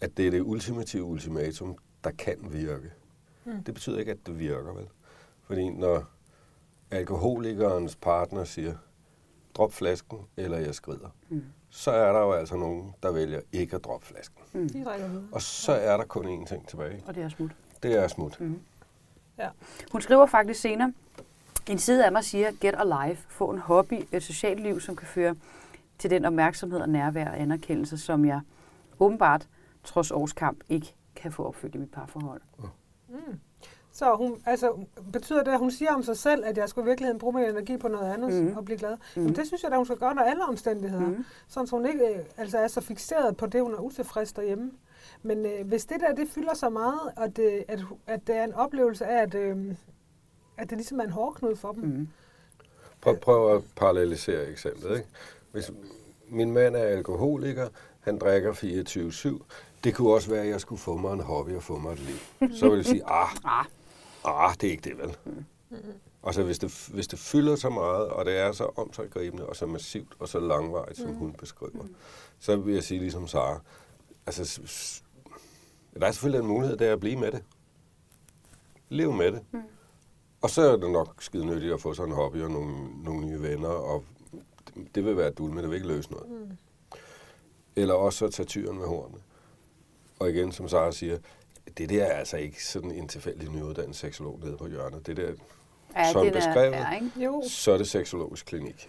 at 0.00 0.16
det 0.16 0.26
er 0.26 0.30
det 0.30 0.40
ultimative 0.40 1.04
ultimatum, 1.04 1.76
der 2.04 2.10
kan 2.10 2.36
virke. 2.50 2.92
Mm. 3.44 3.62
Det 3.64 3.74
betyder 3.74 3.98
ikke, 3.98 4.12
at 4.12 4.18
det 4.26 4.38
virker, 4.38 4.72
vel? 4.72 4.86
Fordi 5.42 5.68
når 5.70 6.04
alkoholikerens 6.90 7.96
partner 7.96 8.44
siger, 8.44 8.74
drop 9.54 9.72
flasken, 9.72 10.18
eller 10.36 10.58
jeg 10.58 10.74
skrider, 10.74 11.08
Mm. 11.28 11.42
så 11.70 11.90
er 11.90 12.12
der 12.12 12.20
jo 12.20 12.32
altså 12.32 12.56
nogen, 12.56 12.94
der 13.02 13.12
vælger 13.12 13.40
ikke 13.52 13.76
at 13.76 13.84
droppe 13.84 14.06
flasken. 14.06 14.42
Mm. 14.52 14.86
Og 15.32 15.42
så 15.42 15.72
er 15.72 15.96
der 15.96 16.04
kun 16.04 16.42
én 16.42 16.46
ting 16.46 16.68
tilbage. 16.68 17.02
Og 17.06 17.14
det 17.14 17.22
er 17.22 17.28
smut. 17.28 17.50
Det 17.82 17.94
er 17.94 18.08
smut. 18.08 18.40
Mm. 18.40 18.60
Ja. 19.38 19.48
Hun 19.92 20.00
skriver 20.00 20.26
faktisk 20.26 20.60
senere, 20.60 20.92
en 21.68 21.78
side 21.78 22.06
af 22.06 22.12
mig 22.12 22.24
siger, 22.24 22.50
get 22.60 22.74
alive, 22.78 23.16
få 23.28 23.50
en 23.50 23.58
hobby, 23.58 24.04
et 24.12 24.22
socialt 24.22 24.60
liv, 24.60 24.80
som 24.80 24.96
kan 24.96 25.06
føre 25.06 25.34
til 25.98 26.10
den 26.10 26.24
opmærksomhed 26.24 26.80
og 26.80 26.88
nærvær 26.88 27.28
og 27.28 27.40
anerkendelse, 27.40 27.98
som 27.98 28.24
jeg 28.24 28.40
åbenbart, 29.00 29.48
trods 29.84 30.10
årskamp, 30.10 30.60
ikke 30.68 30.94
kan 31.16 31.32
få 31.32 31.44
opfyldt 31.44 31.74
i 31.74 31.78
mit 31.78 31.90
parforhold. 31.90 32.40
Mm. 33.08 33.40
Så 33.94 34.14
hun, 34.16 34.42
altså, 34.46 34.84
betyder 35.12 35.42
det, 35.42 35.50
at 35.50 35.58
hun 35.58 35.70
siger 35.70 35.94
om 35.94 36.02
sig 36.02 36.16
selv, 36.16 36.44
at 36.44 36.58
jeg 36.58 36.68
skulle 36.68 36.86
i 36.86 36.90
virkeligheden 36.90 37.18
bruge 37.18 37.34
min 37.34 37.44
energi 37.44 37.76
på 37.76 37.88
noget 37.88 38.12
andet 38.12 38.42
mm. 38.42 38.56
og 38.56 38.64
blive 38.64 38.78
glad? 38.78 38.90
Mm. 38.92 39.22
Jamen, 39.22 39.36
det 39.36 39.46
synes 39.46 39.62
jeg 39.62 39.70
da, 39.70 39.76
hun 39.76 39.86
skal 39.86 39.98
gøre 39.98 40.10
under 40.10 40.22
alle 40.22 40.44
omstændigheder. 40.44 41.06
Mm. 41.06 41.12
Mm. 41.12 41.24
Sådan, 41.48 41.66
så 41.66 41.76
hun 41.76 41.86
ikke 41.86 42.14
øh, 42.14 42.24
altså, 42.36 42.58
er 42.58 42.68
så 42.68 42.80
fixeret 42.80 43.36
på 43.36 43.46
det, 43.46 43.62
hun 43.62 43.74
er 43.74 43.78
utilfreds 43.78 44.32
derhjemme. 44.32 44.70
Men 45.22 45.46
øh, 45.46 45.66
hvis 45.66 45.84
det 45.84 46.00
der, 46.00 46.14
det 46.14 46.28
fylder 46.28 46.54
så 46.54 46.68
meget, 46.68 47.00
og 47.16 47.36
det, 47.36 47.64
at, 47.68 47.80
hu- 47.80 47.98
at 48.06 48.26
det 48.26 48.36
er 48.36 48.44
en 48.44 48.52
oplevelse 48.52 49.06
af, 49.06 49.22
at, 49.22 49.34
øh, 49.34 49.74
at 50.56 50.70
det 50.70 50.78
ligesom 50.78 51.00
er 51.00 51.04
en 51.04 51.10
hårdknud 51.10 51.56
for 51.56 51.72
dem. 51.72 51.82
Mm. 51.82 52.08
Prøv, 53.00 53.16
prøv 53.16 53.56
at 53.56 53.62
parallelisere 53.76 54.46
eksemplet. 54.46 54.96
Ikke? 54.96 55.08
Hvis 55.52 55.70
min 56.28 56.52
mand 56.52 56.76
er 56.76 56.84
alkoholiker, 56.84 57.68
han 58.00 58.18
drikker 58.18 58.52
24-7, 58.52 59.42
det 59.84 59.94
kunne 59.94 60.14
også 60.14 60.30
være, 60.30 60.42
at 60.42 60.48
jeg 60.48 60.60
skulle 60.60 60.80
få 60.80 60.96
mig 60.96 61.12
en 61.12 61.20
hobby 61.20 61.50
og 61.50 61.62
få 61.62 61.78
mig 61.78 61.92
et 61.92 61.98
liv. 61.98 62.50
Så 62.54 62.68
vil 62.68 62.76
jeg 62.76 62.84
sige, 62.84 63.02
ah, 63.06 63.28
Ah, 63.44 63.66
ah 64.24 64.54
det 64.60 64.66
er 64.66 64.70
ikke 64.70 64.90
det 64.90 64.98
vel. 64.98 65.16
Og 66.22 66.34
så 66.34 66.42
hvis 66.42 66.58
det, 66.58 66.88
hvis 66.92 67.06
det 67.06 67.18
fylder 67.18 67.56
så 67.56 67.70
meget, 67.70 68.08
og 68.08 68.24
det 68.24 68.38
er 68.38 68.52
så 68.52 68.64
omsorggribende, 68.64 69.46
og 69.46 69.56
så 69.56 69.66
massivt, 69.66 70.12
og 70.18 70.28
så 70.28 70.40
langvarigt, 70.40 70.98
som 70.98 71.14
hun 71.14 71.32
beskriver, 71.32 71.84
så 72.38 72.56
vil 72.56 72.74
jeg 72.74 72.82
sige 72.82 73.00
ligesom 73.00 73.26
Sara, 73.26 73.60
altså, 74.26 74.60
der 76.00 76.06
er 76.06 76.10
selvfølgelig 76.10 76.40
en 76.40 76.48
mulighed 76.48 76.76
der 76.76 76.92
at 76.92 77.00
blive 77.00 77.16
med 77.16 77.32
det. 77.32 77.42
Lev 78.88 79.12
med 79.12 79.32
det. 79.32 79.42
Mm. 79.52 79.62
Og 80.42 80.50
så 80.50 80.62
er 80.62 80.76
det 80.76 80.90
nok 80.90 81.22
skide 81.22 81.46
nyttigt 81.46 81.72
at 81.74 81.80
få 81.80 81.94
sådan 81.94 82.12
en 82.12 82.16
hobby 82.16 82.36
og 82.42 82.50
nogle, 82.50 82.74
nogle 83.04 83.26
nye 83.26 83.42
venner, 83.42 83.68
og 83.68 84.04
det- 84.74 84.94
det 84.94 85.04
vil 85.04 85.16
være 85.16 85.30
dul, 85.30 85.50
men 85.50 85.58
det 85.58 85.68
vil 85.70 85.76
ikke 85.76 85.88
løse 85.88 86.10
noget. 86.12 86.28
Mm. 86.30 86.56
Eller 87.76 87.94
også 87.94 88.24
at 88.24 88.32
tage 88.32 88.46
tyren 88.46 88.78
med 88.78 88.86
hornene. 88.86 89.18
Og 90.18 90.30
igen, 90.30 90.52
som 90.52 90.68
Sara 90.68 90.92
siger, 90.92 91.18
det 91.78 91.88
der 91.88 92.04
er 92.04 92.12
altså 92.12 92.36
ikke 92.36 92.64
sådan 92.64 92.90
en 92.90 93.08
tilfældig 93.08 93.48
nyuddannet 93.50 93.96
seksolog 93.96 94.40
nede 94.44 94.56
på 94.56 94.66
hjørnet. 94.66 95.06
Det 95.06 95.16
der, 95.16 95.32
ja, 95.96 96.12
Som 96.12 96.24
den 96.24 96.32
beskrevet. 96.32 96.74
Er, 96.74 96.92
ikke? 96.94 97.10
Jo, 97.16 97.42
så 97.48 97.72
er 97.72 97.78
det 97.78 97.88
seksologisk 97.88 98.46
klinik. 98.46 98.88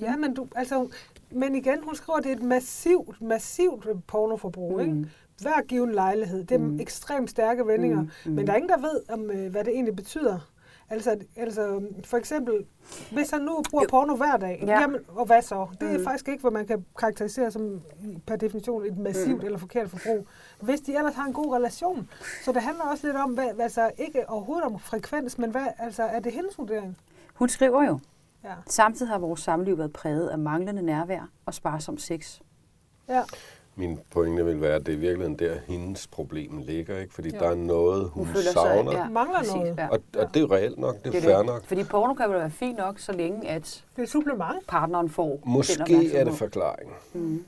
ja, 0.00 0.16
men, 0.16 0.34
du, 0.34 0.46
altså, 0.56 0.88
men 1.30 1.54
igen, 1.54 1.82
hun 1.84 1.94
skriver, 1.96 2.16
at 2.18 2.24
det 2.24 2.32
er 2.32 2.36
et 2.36 2.42
massivt, 2.42 3.20
massivt 3.22 3.86
pornoforbrug. 4.06 4.72
Mm. 4.72 4.80
Ikke? 4.80 5.10
Hver 5.42 5.62
given 5.66 5.92
lejlighed. 5.92 6.44
Det 6.44 6.54
er 6.54 6.58
Mm. 6.58 6.64
mm. 6.64 6.80
ekstremt 6.80 7.30
stærke 7.30 7.66
vendinger. 7.66 8.02
Mm. 8.02 8.08
Mm. 8.24 8.32
Men 8.32 8.46
der 8.46 8.52
er 8.52 8.56
ingen, 8.56 8.68
der 8.70 8.78
ved, 8.80 9.00
om, 9.08 9.30
øh, 9.30 9.50
hvad 9.50 9.64
det 9.64 9.72
egentlig 9.72 9.96
betyder. 9.96 10.51
Altså, 10.92 11.16
altså 11.36 11.82
for 12.04 12.16
eksempel, 12.16 12.66
hvis 13.12 13.30
han 13.30 13.40
nu 13.40 13.62
bruger 13.70 13.86
porno 13.88 14.16
hver 14.16 14.36
dag, 14.36 14.64
Ja. 14.66 14.80
jamen, 14.80 15.00
og 15.08 15.26
hvad 15.26 15.42
så? 15.42 15.66
Det 15.80 15.88
er 15.88 15.92
Mhm. 15.94 16.04
faktisk 16.04 16.28
ikke, 16.28 16.40
hvad 16.40 16.50
man 16.50 16.66
kan 16.66 16.84
karakterisere 16.98 17.50
som 17.50 17.80
per 18.26 18.36
definition 18.36 18.86
et 18.86 18.98
massivt 18.98 19.36
Mhm. 19.36 19.44
eller 19.46 19.58
forkert 19.58 19.90
forbrug. 19.90 20.26
Hvis 20.60 20.80
de 20.80 20.96
ellers 20.96 21.14
har 21.14 21.24
en 21.26 21.32
god 21.32 21.54
relation. 21.54 22.08
Så 22.44 22.52
det 22.52 22.62
handler 22.62 22.84
også 22.84 23.06
lidt 23.06 23.16
om, 23.16 23.30
hvad, 23.30 23.60
altså 23.60 23.90
ikke 23.98 24.30
overhovedet 24.30 24.64
om 24.64 24.78
frekvens, 24.78 25.38
men 25.38 25.50
hvad, 25.50 25.66
altså, 25.78 26.02
er 26.02 26.20
det 26.20 26.32
hendes 26.32 26.58
vurdering? 26.58 26.96
Hun 27.34 27.48
skriver 27.48 27.84
jo, 27.86 27.98
Ja. 28.44 28.54
samtidig 28.66 29.12
har 29.12 29.18
vores 29.18 29.40
samliv 29.40 29.78
været 29.78 29.92
præget 29.92 30.28
af 30.28 30.38
manglende 30.38 30.82
nærvær 30.82 31.28
og 31.46 31.54
sparsom 31.54 31.98
sex. 31.98 32.40
ja. 33.08 33.22
Min 33.76 33.98
pointe 34.10 34.44
vil 34.44 34.60
være, 34.60 34.74
at 34.74 34.86
det 34.86 34.92
er 34.92 34.96
i 34.96 35.00
virkeligheden 35.00 35.38
der, 35.38 35.54
hendes 35.66 36.06
problem 36.06 36.58
ligger, 36.58 36.98
ikke? 36.98 37.14
Fordi 37.14 37.30
Ja. 37.32 37.38
der 37.38 37.50
er 37.50 37.54
noget, 37.54 38.08
hun, 38.08 38.26
Hun 38.26 38.34
føler 38.34 38.50
savner. 38.52 38.90
sig... 38.92 38.98
Ja, 38.98 39.08
Mangler 39.08 39.38
præcis, 39.38 39.54
noget. 39.54 39.74
Ja. 39.78 39.88
Og, 39.88 39.98
og 40.18 40.28
det 40.28 40.36
er 40.36 40.40
jo 40.40 40.46
reelt 40.54 40.78
nok, 40.78 40.96
det 40.98 41.06
er, 41.06 41.10
Det 41.10 41.22
fair 41.22 41.36
det. 41.36 41.46
nok. 41.46 41.64
Fordi 41.66 41.84
porno 41.84 42.14
kan 42.14 42.28
vel 42.30 42.38
være 42.38 42.50
fint 42.50 42.78
nok, 42.78 42.98
så 42.98 43.12
længe 43.12 43.48
at 43.48 43.84
Det 43.96 44.02
er 44.02 44.06
supplement. 44.06 44.66
partneren 44.68 45.08
får 45.10 45.40
Måske 45.44 46.14
er 46.16 46.24
det 46.24 46.34
forklaringen. 46.34 46.94
Mm. 47.14 47.44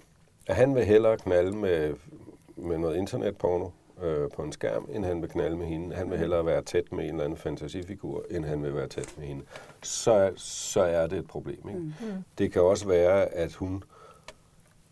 At 0.47 0.57
han 0.57 0.75
vil 0.75 0.85
hellere 0.85 1.17
knalde 1.17 1.57
med, 1.57 1.95
med 2.57 2.79
noget 2.79 2.97
internetporno 2.97 3.69
øh, 4.03 4.29
på 4.37 4.43
en 4.43 4.53
skærm, 4.53 4.89
end 4.93 5.05
han 5.05 5.23
vil 5.23 5.31
knalde 5.31 5.57
med 5.57 5.67
hende. 5.67 5.97
Han 5.97 6.11
vil 6.11 6.19
hellere 6.19 6.47
være 6.47 6.63
tæt 6.63 6.93
med 6.93 7.05
en 7.05 7.11
eller 7.11 7.25
anden 7.25 7.39
fantasifigur, 7.39 8.25
end 8.31 8.45
han 8.45 8.63
vil 8.63 8.75
være 8.75 8.89
tæt 8.89 9.15
med 9.19 9.27
hende. 9.27 9.43
Så, 9.83 10.31
så 10.37 10.81
er 10.83 11.07
det 11.07 11.19
et 11.19 11.27
problem. 11.29 11.69
Ikke? 11.69 11.81
Mm. 11.81 11.85
Mm. 12.01 12.25
Det 12.39 12.53
kan 12.53 12.63
også 12.63 12.89
være, 12.89 13.25
at 13.25 13.55
hun 13.55 13.83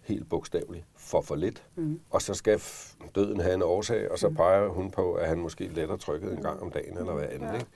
helt 0.05 0.29
bogstaveligt 0.29 0.85
får 0.97 1.21
for 1.21 1.35
lidt, 1.37 1.63
Mm. 1.77 2.01
og 2.11 2.23
så 2.23 2.35
skal 2.35 2.57
f- 2.57 3.11
døden 3.15 3.41
have 3.41 3.55
en 3.55 3.63
årsag, 3.63 4.11
og 4.11 4.19
så 4.19 4.29
Mm. 4.29 4.35
peger 4.35 4.69
hun 4.69 4.91
på, 4.91 5.13
at 5.15 5.29
han 5.29 5.39
måske 5.39 5.67
letter 5.69 5.97
trykket 5.97 6.33
en 6.33 6.43
gang 6.43 6.63
om 6.63 6.71
dagen, 6.71 6.99
eller 6.99 7.13
hvad 7.15 7.29
andet. 7.31 7.47
Ja. 7.49 7.53
Ikke? 7.55 7.67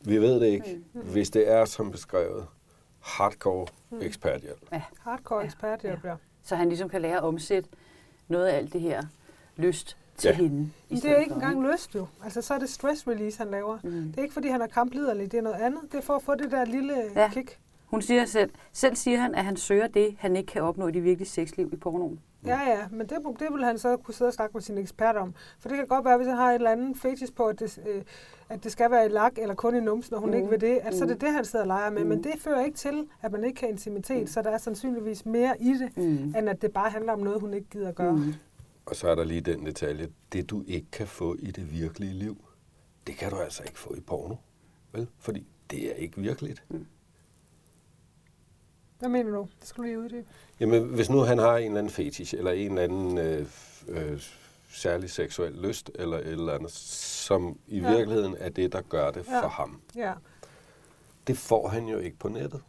Vi 0.00 0.18
ved 0.18 0.40
det 0.40 0.46
ikke. 0.46 0.80
Mm. 0.92 1.00
Hvis 1.00 1.30
det 1.30 1.50
er 1.50 1.64
som 1.64 1.90
beskrevet, 1.90 2.46
hardcore 3.00 3.66
Mm. 3.90 4.00
eksperthjælp. 4.00 4.68
Hardcore 4.98 5.40
Ja. 5.40 5.44
ekspert, 5.44 5.84
ja. 5.84 5.94
ja. 6.04 6.14
Så 6.42 6.56
han 6.56 6.68
ligesom 6.68 6.88
kan 6.88 7.02
lære 7.02 7.16
at 7.16 7.22
omsætte 7.22 7.68
noget 8.28 8.46
af 8.46 8.56
alt 8.56 8.72
det 8.72 8.80
her 8.80 9.02
lyst 9.56 9.96
til 10.16 10.28
Ja. 10.28 10.34
hende. 10.34 10.70
i 10.90 10.94
Men 10.94 11.02
det 11.02 11.10
er 11.10 11.16
ikke 11.16 11.30
for, 11.30 11.40
engang 11.40 11.72
lyst 11.72 11.94
jo. 11.94 12.06
Altså, 12.24 12.42
så 12.42 12.54
er 12.54 12.58
det 12.58 12.68
stress 12.70 13.08
release, 13.08 13.38
han 13.38 13.50
laver. 13.50 13.78
Mm. 13.84 13.90
Det 13.90 14.18
er 14.18 14.22
ikke, 14.22 14.34
fordi 14.34 14.48
han 14.48 14.62
er 14.62 14.66
kampliderlig, 14.66 15.32
det 15.32 15.38
er 15.38 15.42
noget 15.42 15.56
andet. 15.60 15.80
Det 15.92 15.98
er 15.98 16.02
for 16.02 16.16
at 16.16 16.22
få 16.22 16.34
det 16.34 16.50
der 16.50 16.64
lille 16.64 16.94
ja. 17.14 17.30
kick. 17.32 17.58
Hun 17.94 18.02
siger 18.02 18.24
selv, 18.24 18.50
selv 18.72 18.96
siger 18.96 19.18
han, 19.18 19.34
at 19.34 19.44
han 19.44 19.56
søger 19.56 19.86
det, 19.86 20.14
han 20.18 20.36
ikke 20.36 20.46
kan 20.52 20.62
opnå 20.62 20.88
i 20.88 20.92
det 20.92 21.04
virkelige 21.04 21.28
sexliv 21.28 21.70
i 21.72 21.76
pornoen. 21.76 22.20
Ja, 22.46 22.60
ja, 22.70 22.78
men 22.90 23.00
det, 23.06 23.18
det 23.38 23.48
vil 23.52 23.64
han 23.64 23.78
så 23.78 23.96
kunne 23.96 24.14
sidde 24.14 24.28
og 24.28 24.32
snakke 24.34 24.52
med 24.54 24.62
sin 24.62 24.78
ekspert 24.78 25.16
om. 25.16 25.34
For 25.60 25.68
det 25.68 25.78
kan 25.78 25.86
godt 25.86 26.04
være, 26.04 26.16
hvis 26.16 26.26
han 26.28 26.36
har 26.36 26.50
et 26.50 26.54
eller 26.54 26.70
andet 26.70 26.96
fetish 26.96 27.32
på, 27.34 27.46
at 27.46 27.60
det, 27.60 27.78
øh, 27.88 28.02
at 28.48 28.64
det 28.64 28.72
skal 28.72 28.90
være 28.90 29.06
i 29.06 29.08
lak 29.08 29.32
eller 29.38 29.54
kun 29.54 29.76
i 29.76 29.80
numsen, 29.80 30.14
og 30.14 30.20
hun 30.20 30.30
Mm. 30.30 30.34
mm. 30.34 30.38
ikke 30.38 30.50
vil 30.50 30.60
det, 30.60 30.78
at 30.82 30.94
så 30.94 31.04
er 31.04 31.08
det 31.08 31.16
Mm. 31.16 31.20
det, 31.20 31.32
han 31.32 31.44
sidder 31.44 31.62
og 31.64 31.66
leger 31.66 31.90
med. 31.90 32.02
Mm. 32.02 32.08
Men 32.08 32.24
det 32.24 32.32
fører 32.38 32.64
ikke 32.64 32.76
til, 32.76 33.06
at 33.22 33.32
man 33.32 33.44
ikke 33.44 33.56
kan 33.56 33.68
intimitet, 33.68 34.20
Mm. 34.20 34.26
så 34.26 34.42
der 34.42 34.50
er 34.50 34.58
sandsynligvis 34.58 35.26
mere 35.26 35.54
i 35.60 35.72
det, 35.72 35.96
Mm. 35.96 36.34
end 36.38 36.48
at 36.48 36.62
det 36.62 36.72
bare 36.72 36.90
handler 36.90 37.12
om 37.12 37.18
noget, 37.20 37.40
hun 37.40 37.54
ikke 37.54 37.68
gider 37.70 37.92
gøre. 37.92 38.12
Mm. 38.12 38.34
Og 38.86 38.96
så 38.96 39.08
er 39.08 39.14
der 39.14 39.24
lige 39.24 39.40
den 39.40 39.66
detalje, 39.66 40.08
det 40.32 40.50
du 40.50 40.64
ikke 40.66 40.90
kan 40.92 41.06
få 41.06 41.36
i 41.38 41.50
det 41.50 41.72
virkelige 41.72 42.12
liv, 42.12 42.44
det 43.06 43.16
kan 43.16 43.30
du 43.30 43.36
altså 43.36 43.62
ikke 43.62 43.78
få 43.78 43.94
i 43.94 44.00
porno. 44.00 44.34
Vel? 44.92 45.08
Fordi 45.18 45.46
det 45.70 45.90
er 45.90 45.94
ikke 45.94 46.20
virkeligt. 46.20 46.64
Hvad 49.08 49.10
mener 49.22 49.30
du? 49.30 49.48
Det 49.60 49.68
skal 49.68 49.82
du 49.82 49.86
lige 49.86 49.98
uddybe. 49.98 50.26
Jamen, 50.60 50.82
hvis 50.84 51.10
nu 51.10 51.18
han 51.18 51.38
har 51.38 51.56
en 51.56 51.64
eller 51.66 51.78
anden 51.78 51.92
fetish, 51.92 52.34
eller 52.34 52.50
en 52.50 52.70
eller 52.78 52.82
anden 52.82 53.18
øh, 53.18 53.46
øh, 53.88 54.22
særlig 54.72 55.10
seksuel 55.10 55.52
lyst, 55.52 55.90
eller 55.94 56.16
et 56.18 56.26
eller 56.26 56.52
andet, 56.52 56.70
som 56.72 57.58
i 57.68 57.78
Ja. 57.80 57.90
virkeligheden 57.96 58.36
er 58.38 58.48
det, 58.48 58.72
der 58.72 58.80
gør 58.80 59.10
det 59.10 59.24
Ja. 59.28 59.40
for 59.42 59.48
ham. 59.48 59.80
Ja. 59.96 60.12
Det 61.26 61.38
får 61.38 61.68
han 61.68 61.86
jo 61.86 61.98
ikke 61.98 62.16
på 62.18 62.28
nettet. 62.28 62.62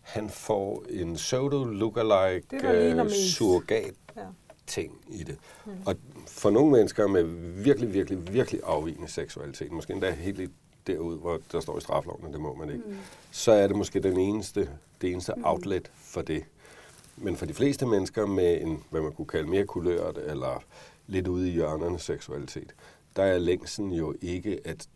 Han 0.00 0.30
får 0.30 0.84
en 0.90 1.14
pseudo 1.14 1.68
Det, 1.68 1.76
lookalike 1.76 2.46
ligner 2.62 3.04
øh, 3.04 3.10
surrogat 3.10 3.94
Ja. 4.16 4.20
ting 4.66 5.00
i 5.08 5.22
det. 5.24 5.36
Mm. 5.66 5.72
Og 5.86 5.94
for 6.26 6.50
nogle 6.50 6.72
mennesker 6.72 7.06
med 7.06 7.22
virkelig, 7.62 7.92
virkelig, 7.94 8.32
virkelig 8.34 8.60
afvigende 8.64 9.08
seksualitet, 9.08 9.72
måske 9.72 9.92
endda 9.92 10.10
helt 10.10 10.36
lidt 10.38 10.50
derud, 10.86 11.18
hvor 11.18 11.40
der 11.52 11.60
står 11.60 11.78
i 11.78 11.80
strafloven, 11.80 12.26
at 12.26 12.32
det 12.32 12.40
må 12.40 12.54
man 12.54 12.70
ikke, 12.70 12.84
Mm. 12.86 12.96
så 13.30 13.52
er 13.52 13.66
det 13.66 13.76
måske 13.76 14.00
den 14.00 14.18
eneste, 14.20 14.70
det 15.00 15.10
eneste 15.12 15.32
Mm. 15.36 15.44
outlet 15.44 15.90
for 15.94 16.22
det. 16.22 16.44
Men 17.16 17.36
for 17.36 17.46
de 17.46 17.54
fleste 17.54 17.86
mennesker 17.86 18.26
med 18.26 18.60
en, 18.62 18.82
hvad 18.90 19.00
man 19.00 19.12
kunne 19.12 19.26
kalde 19.26 19.48
mere 19.50 19.66
kulørt, 19.66 20.18
eller 20.18 20.62
lidt 21.06 21.28
ude 21.28 21.48
i 21.48 21.52
hjørnerne 21.52 21.98
seksualitet, 21.98 22.74
der 23.16 23.22
er 23.22 23.38
længsen 23.38 23.92
jo 23.92 24.14
ikke 24.22 24.60
at 24.64 24.88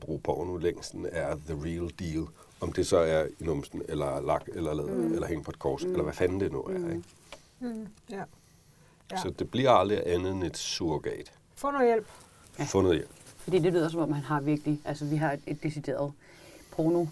bruge 0.00 0.20
porno. 0.20 0.56
Længsen 0.56 1.06
er 1.12 1.36
the 1.46 1.54
real 1.64 1.90
deal. 1.98 2.26
Om 2.60 2.72
det 2.72 2.86
så 2.86 2.96
er 2.96 3.26
i 3.40 3.44
numsen, 3.44 3.82
eller 3.88 4.20
lak, 4.20 4.44
eller 4.48 4.74
læder, 4.74 4.94
Mm. 4.94 5.12
eller 5.14 5.26
hænge 5.26 5.44
på 5.44 5.50
et 5.50 5.58
kors, 5.58 5.84
Mm. 5.84 5.90
eller 5.90 6.02
hvad 6.02 6.12
fanden 6.14 6.40
det 6.40 6.52
nu 6.52 6.62
er. 6.62 6.78
Mm. 6.78 6.90
Ikke? 6.90 7.02
Mm. 7.60 7.86
ja. 8.10 8.22
Ja. 9.12 9.16
Så 9.16 9.30
det 9.38 9.50
bliver 9.50 9.70
aldrig 9.70 10.02
andet 10.06 10.32
end 10.32 10.44
et 10.44 10.56
surrogat. 10.56 11.32
Få 11.54 11.70
noget 11.70 11.86
hjælp. 11.86 12.06
Få 12.68 12.80
noget 12.80 12.96
hjælp. 12.96 13.10
Fordi 13.42 13.58
det 13.58 13.72
lyder 13.72 13.88
som 13.88 14.00
om, 14.00 14.12
han 14.12 14.24
har 14.24 14.40
virkelig, 14.40 14.80
altså 14.84 15.04
vi 15.04 15.16
har 15.16 15.32
et, 15.32 15.40
et 15.46 15.62
decideret 15.62 16.12
porno. 16.72 17.06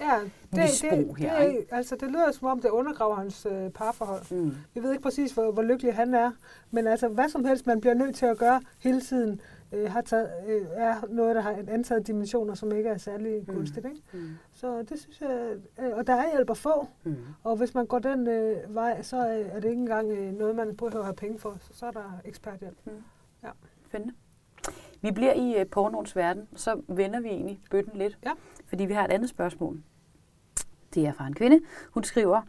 Ja, 0.00 0.18
det, 0.52 0.68
det, 0.82 1.16
her, 1.18 1.46
det, 1.48 1.64
altså, 1.70 1.96
det 2.00 2.08
lyder 2.08 2.32
som 2.32 2.48
om, 2.48 2.60
det 2.60 2.68
undergraver 2.70 3.14
hans 3.16 3.46
øh, 3.50 3.70
parforhold. 3.70 4.22
Mm. 4.36 4.54
Vi 4.74 4.82
ved 4.82 4.90
ikke 4.92 5.02
præcis, 5.02 5.32
hvor, 5.32 5.50
hvor 5.52 5.62
lykkelig 5.62 5.94
han 5.94 6.14
er, 6.14 6.30
men 6.70 6.86
altså, 6.86 7.08
hvad 7.08 7.28
som 7.28 7.44
helst, 7.44 7.66
man 7.66 7.80
bliver 7.80 7.94
nødt 7.94 8.16
til 8.16 8.26
at 8.26 8.38
gøre 8.38 8.60
hele 8.78 9.00
tiden, 9.00 9.40
øh, 9.72 9.90
har 9.90 10.00
taget, 10.00 10.30
øh, 10.48 10.62
er 10.74 10.94
noget, 11.08 11.36
der 11.36 11.42
har 11.42 11.58
antaget 11.68 12.06
dimensioner, 12.06 12.54
som 12.54 12.72
ikke 12.72 12.88
er 12.88 12.98
særlig 12.98 13.44
Mm. 13.48 13.54
gunstigt. 13.54 13.86
Ikke? 13.86 14.02
Mm. 14.12 14.28
Så 14.54 14.82
det 14.82 14.98
synes 15.00 15.20
jeg, 15.20 15.56
øh, 15.80 15.96
og 15.96 16.06
der 16.06 16.14
er 16.14 16.30
hjælp 16.34 16.50
at 16.50 16.58
få, 16.58 16.88
Mm. 17.04 17.16
og 17.44 17.56
hvis 17.56 17.74
man 17.74 17.86
går 17.86 17.98
den 17.98 18.26
øh, 18.28 18.74
vej, 18.74 19.02
så 19.02 19.16
øh, 19.16 19.46
er 19.56 19.60
det 19.60 19.68
ikke 19.68 19.80
engang 19.80 20.10
øh, 20.10 20.32
noget, 20.38 20.56
man 20.56 20.76
behøver 20.76 20.98
at 20.98 21.04
have 21.04 21.14
penge 21.16 21.38
for, 21.38 21.56
så, 21.60 21.78
så 21.78 21.86
er 21.86 21.90
der 21.90 22.20
eksperthjælp. 22.24 22.76
Spændende. 23.88 24.14
Vi 25.00 25.10
bliver 25.10 25.32
i 25.32 25.60
uh, 25.60 25.66
pornoens 25.70 26.16
verden, 26.16 26.48
så 26.56 26.80
vender 26.88 27.20
vi 27.20 27.28
egentlig 27.28 27.60
bøtten 27.70 27.98
lidt. 27.98 28.18
Ja. 28.24 28.30
Fordi 28.66 28.84
vi 28.84 28.92
har 28.92 29.04
et 29.04 29.10
andet 29.10 29.28
spørgsmål. 29.28 29.82
Det 30.94 31.06
er 31.06 31.12
fra 31.12 31.26
en 31.26 31.34
kvinde. 31.34 31.60
Hun 31.90 32.04
skriver, 32.04 32.42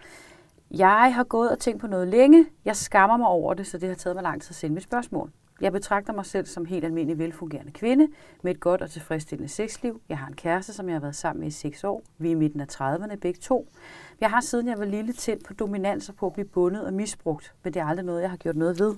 jeg 0.72 1.16
har 1.16 1.24
gået 1.24 1.52
og 1.52 1.60
tænkt 1.60 1.82
på 1.82 1.88
noget 1.88 2.08
længe. 2.08 2.46
Jeg 2.66 2.76
skammer 2.76 3.18
mig 3.18 3.28
over 3.28 3.54
det, 3.54 3.68
så 3.68 3.78
det 3.78 3.90
har 3.90 3.96
taget 3.96 4.16
mig 4.16 4.24
lang 4.24 4.42
tid 4.42 4.52
at 4.52 4.56
sende 4.56 4.74
mit 4.74 4.84
spørgsmål. 4.84 5.32
Jeg 5.62 5.72
betragter 5.72 6.14
mig 6.14 6.26
selv 6.26 6.46
som 6.46 6.66
helt 6.66 6.86
almindelig 6.86 7.20
velfungerende 7.20 7.72
kvinde 7.72 8.08
med 8.42 8.52
et 8.52 8.60
godt 8.60 8.82
og 8.82 8.92
tilfredsstillende 8.92 9.50
sexliv. 9.54 10.02
Jeg 10.10 10.18
har 10.18 10.28
en 10.28 10.36
kæreste, 10.36 10.74
som 10.74 10.88
jeg 10.88 10.96
har 10.96 11.00
været 11.00 11.16
sammen 11.16 11.40
med 11.40 11.48
i 11.48 11.52
6 11.52 11.84
år. 11.84 12.02
Vi 12.18 12.28
er 12.28 12.32
i 12.32 12.36
midten 12.36 12.62
af 12.62 12.66
30'erne 12.82 13.16
begge 13.16 13.40
to. 13.40 13.68
Jeg 14.22 14.30
har 14.30 14.42
siden 14.42 14.68
jeg 14.68 14.80
var 14.80 14.86
lille 14.86 15.14
tændt 15.14 15.46
på 15.46 15.54
dominans 15.54 16.10
og 16.10 16.16
på 16.16 16.28
at 16.28 16.34
blive 16.34 16.46
bundet 16.46 16.86
og 16.86 16.94
misbrugt, 16.94 17.54
men 17.64 17.74
det 17.74 17.80
er 17.80 17.86
aldrig 17.86 18.06
noget, 18.06 18.22
jeg 18.22 18.30
har 18.30 18.38
gjort 18.38 18.56
noget 18.56 18.80
ved. 18.80 18.96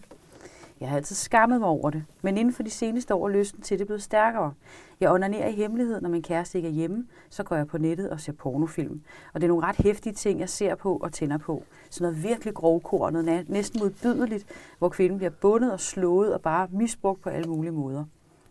Jeg 0.82 0.90
har 0.90 0.98
altid 0.98 1.16
skammet 1.16 1.60
mig 1.60 1.70
over 1.70 1.90
det, 1.90 2.04
men 2.22 2.38
inden 2.38 2.54
for 2.54 2.64
de 2.64 2.70
seneste 2.70 3.16
år 3.16 3.28
er 3.28 3.32
lysten 3.32 3.62
til 3.62 3.80
det 3.80 3.88
blevet 3.88 4.02
stærkere. 4.02 4.54
Jeg 5.00 5.12
onanerer 5.12 5.48
i 5.48 5.52
hemmelighed, 5.52 6.02
når 6.02 6.10
min 6.10 6.22
kæreste 6.22 6.58
ikke 6.58 6.68
er 6.70 6.74
hjemme, 6.74 7.08
så 7.30 7.44
går 7.44 7.56
jeg 7.56 7.68
på 7.68 7.78
nettet 7.78 8.10
og 8.10 8.20
ser 8.20 8.32
pornofilm. 8.34 9.02
Og 9.34 9.42
det 9.42 9.48
er 9.48 9.48
nogle 9.48 9.66
ret 9.66 9.76
hæftige 9.76 10.14
ting, 10.14 10.40
jeg 10.40 10.50
ser 10.50 10.76
på 10.76 10.98
og 10.98 11.14
tænder 11.14 11.38
på. 11.38 11.64
Sådan 11.90 12.06
noget 12.06 12.24
virkelig 12.24 12.54
grovkornet, 12.54 13.50
næsten 13.50 13.80
modbydeligt, 13.80 14.46
hvor 14.80 14.90
kvinden 14.90 15.18
bliver 15.18 15.32
bundet 15.42 15.72
og 15.72 15.80
slået 15.80 16.34
og 16.34 16.42
bare 16.42 16.68
misbrugt 16.72 17.22
på 17.22 17.30
alle 17.30 17.50
mulige 17.50 17.72
måder. 17.72 18.06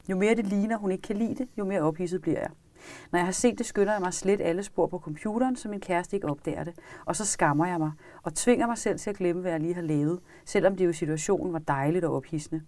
Jo 0.09 0.17
mere 0.17 0.35
det 0.35 0.47
ligner, 0.47 0.77
hun 0.77 0.91
ikke 0.91 1.03
kan 1.03 1.17
lide 1.17 1.35
det, 1.35 1.49
jo 1.59 1.65
mere 1.65 1.81
ophidset 1.81 2.23
bliver 2.23 2.39
jeg. 2.39 2.51
Når 3.13 3.19
jeg 3.19 3.27
har 3.27 3.33
set 3.33 3.59
det, 3.59 3.67
skynder 3.67 3.93
jeg 3.93 4.01
mig 4.01 4.15
slet 4.15 4.41
alle 4.41 4.63
spor 4.63 4.87
på 4.87 4.99
computeren, 4.99 5.57
så 5.57 5.69
min 5.69 5.81
kæreste 5.81 6.17
ikke 6.17 6.29
opdager 6.29 6.65
det. 6.65 6.75
Og 7.05 7.17
så 7.17 7.25
skammer 7.25 7.67
jeg 7.67 7.79
mig 7.79 7.93
og 8.23 8.35
tvinger 8.35 8.67
mig 8.67 8.79
selv 8.79 8.99
til 8.99 9.11
at 9.11 9.17
glemme, 9.17 9.43
hvad 9.43 9.51
jeg 9.51 9.61
lige 9.61 9.75
har 9.75 9.83
lavet, 9.83 10.21
selvom 10.45 10.77
det 10.77 10.85
jo 10.85 10.91
i 10.91 10.93
situationen 10.93 11.53
var 11.53 11.59
dejligt 11.59 12.05
og 12.05 12.15
ophidsende. 12.15 12.63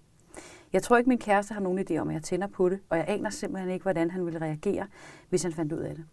Jeg 0.72 0.82
tror 0.82 0.96
ikke, 0.96 1.08
min 1.08 1.18
kæreste 1.18 1.54
har 1.54 1.60
nogen 1.60 1.78
idé 1.78 1.96
om, 1.96 2.08
at 2.08 2.14
jeg 2.14 2.22
tænder 2.22 2.46
på 2.46 2.68
det, 2.68 2.80
og 2.88 2.96
jeg 2.96 3.04
aner 3.08 3.30
simpelthen 3.30 3.70
ikke, 3.70 3.82
hvordan 3.82 4.10
han 4.10 4.26
ville 4.26 4.40
reagere, 4.40 4.86
hvis 5.28 5.42
han 5.42 5.52
fandt 5.52 5.72
ud 5.72 5.78
af 5.78 5.94
det. 5.94 6.04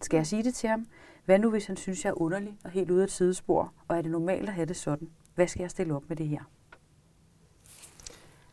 Skal 0.00 0.16
jeg 0.16 0.26
sige 0.26 0.42
det 0.42 0.54
til 0.54 0.68
ham? 0.68 0.86
Hvad 1.24 1.38
nu, 1.38 1.50
hvis 1.50 1.66
han 1.66 1.76
synes, 1.76 2.04
jeg 2.04 2.10
er 2.10 2.20
underlig 2.20 2.58
og 2.64 2.70
helt 2.70 2.90
ude 2.90 3.02
af 3.02 3.10
sidespor? 3.10 3.72
Og 3.88 3.98
er 3.98 4.02
det 4.02 4.10
normalt 4.10 4.48
at 4.48 4.54
have 4.54 4.66
det 4.66 4.76
sådan? 4.76 5.08
Hvad 5.34 5.48
skal 5.48 5.60
jeg 5.60 5.70
stille 5.70 5.94
op 5.94 6.08
med 6.08 6.16
det 6.16 6.28
her? 6.28 6.50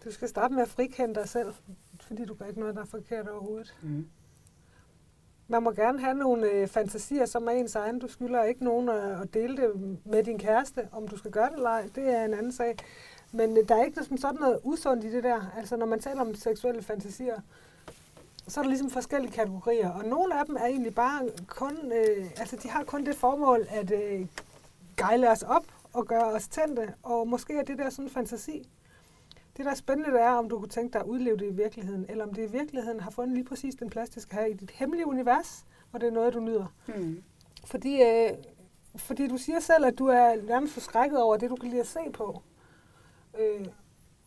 Du 0.06 0.12
skal 0.12 0.28
starte 0.28 0.54
med 0.54 0.62
at 0.62 0.70
frikende 0.70 1.16
dig 1.16 1.30
selv, 1.30 1.54
fordi 2.02 2.26
du 2.26 2.34
gør 2.34 2.46
ikke 2.46 2.60
noget, 2.60 2.76
der 2.76 2.82
er 2.82 2.86
forkert 2.86 3.28
overhovedet. 3.28 3.76
Mm. 3.82 4.08
Man 5.52 5.64
må 5.64 5.72
gerne 5.72 6.00
have 6.00 6.14
nogle 6.14 6.50
øh, 6.52 6.68
fantasier, 6.68 7.26
som 7.26 7.48
er 7.48 7.52
ens 7.52 7.76
egen. 7.76 8.00
Du 8.00 8.08
skylder 8.08 8.44
ikke 8.44 8.64
nogen 8.64 8.90
at, 8.90 9.22
at 9.22 9.34
dele 9.34 9.58
det 9.58 9.98
med 10.06 10.24
din 10.24 10.40
kæreste, 10.40 10.88
om 10.92 11.08
du 11.08 11.18
skal 11.18 11.32
gøre 11.32 11.50
det 11.50 11.56
eller 11.56 11.70
ej. 11.70 11.90
Det 11.96 12.16
er 12.16 12.26
en 12.26 12.34
anden 12.34 12.52
sag. 12.52 12.76
Men 13.32 13.58
øh, 13.58 13.70
der 13.70 13.76
er 13.76 13.84
ikke 13.84 14.04
sådan, 14.04 14.18
sådan 14.18 14.40
noget 14.40 14.60
usundt 14.64 15.04
i 15.04 15.12
det 15.12 15.24
der. 15.24 15.52
Altså, 15.58 15.76
når 15.76 15.86
man 15.86 16.00
taler 16.00 16.22
om 16.22 16.36
seksuelle 16.36 16.82
fantasier, 16.82 17.42
så 18.48 18.60
er 18.60 18.64
der 18.64 18.70
ligesom 18.70 18.90
forskellige 18.90 19.32
kategorier. 19.32 19.90
Og 19.90 20.06
nogle 20.06 20.40
af 20.40 20.46
dem 20.46 20.56
er 20.56 20.66
egentlig 20.66 20.96
bare 20.96 21.30
kun, 21.48 21.78
øh, 21.94 22.26
altså 22.38 22.56
de 22.64 22.70
har 22.70 22.84
kun 22.84 23.06
det 23.06 23.16
formål 23.16 23.68
at 23.70 23.92
øh, 23.92 24.28
gejle 24.98 25.32
os 25.32 25.44
op 25.44 25.66
og 25.94 26.06
gøre 26.06 26.26
os 26.26 26.48
tændte. 26.48 26.94
Og 27.04 27.28
måske 27.28 27.54
er 27.54 27.64
det 27.64 27.78
der 27.78 27.90
sådan 27.90 28.06
en 28.06 28.12
fantasi. 28.12 28.70
Det, 29.58 29.66
der 29.66 29.72
er 29.72 29.76
spændende, 29.76 30.12
det 30.12 30.22
er, 30.22 30.32
om 30.32 30.50
du 30.50 30.60
kunne 30.60 30.70
tænke 30.70 30.94
dig 30.94 31.02
at 31.02 31.08
udleve 31.08 31.38
det 31.38 31.46
i 31.46 31.54
virkeligheden, 31.54 32.06
eller 32.10 32.26
om 32.26 32.34
det 32.34 32.50
i 32.50 32.52
virkeligheden 32.52 33.00
har 33.00 33.12
fundet 33.12 33.34
lige 33.34 33.46
præcis 33.46 33.76
den 33.76 33.90
plads, 33.90 34.10
det 34.10 34.22
skal 34.22 34.38
have 34.38 34.52
i 34.52 34.54
dit 34.54 34.72
hemmelige 34.72 35.08
univers, 35.08 35.66
og 35.92 36.02
det 36.02 36.08
er 36.08 36.12
noget, 36.12 36.34
du 36.34 36.40
nyder. 36.40 36.74
Mm. 36.88 37.24
Fordi, 37.66 38.02
øh, 38.02 38.30
fordi 38.96 39.28
du 39.28 39.38
siger 39.38 39.60
selv, 39.60 39.86
at 39.86 40.00
du 40.00 40.06
er 40.08 40.42
nærmest 40.48 40.74
forskrækket 40.74 41.22
over 41.22 41.38
det, 41.38 41.50
du 41.50 41.56
kan 41.56 41.70
lide 41.70 41.82
at 41.82 41.88
se 41.88 42.00
på. 42.14 42.42
Øh, 43.40 43.66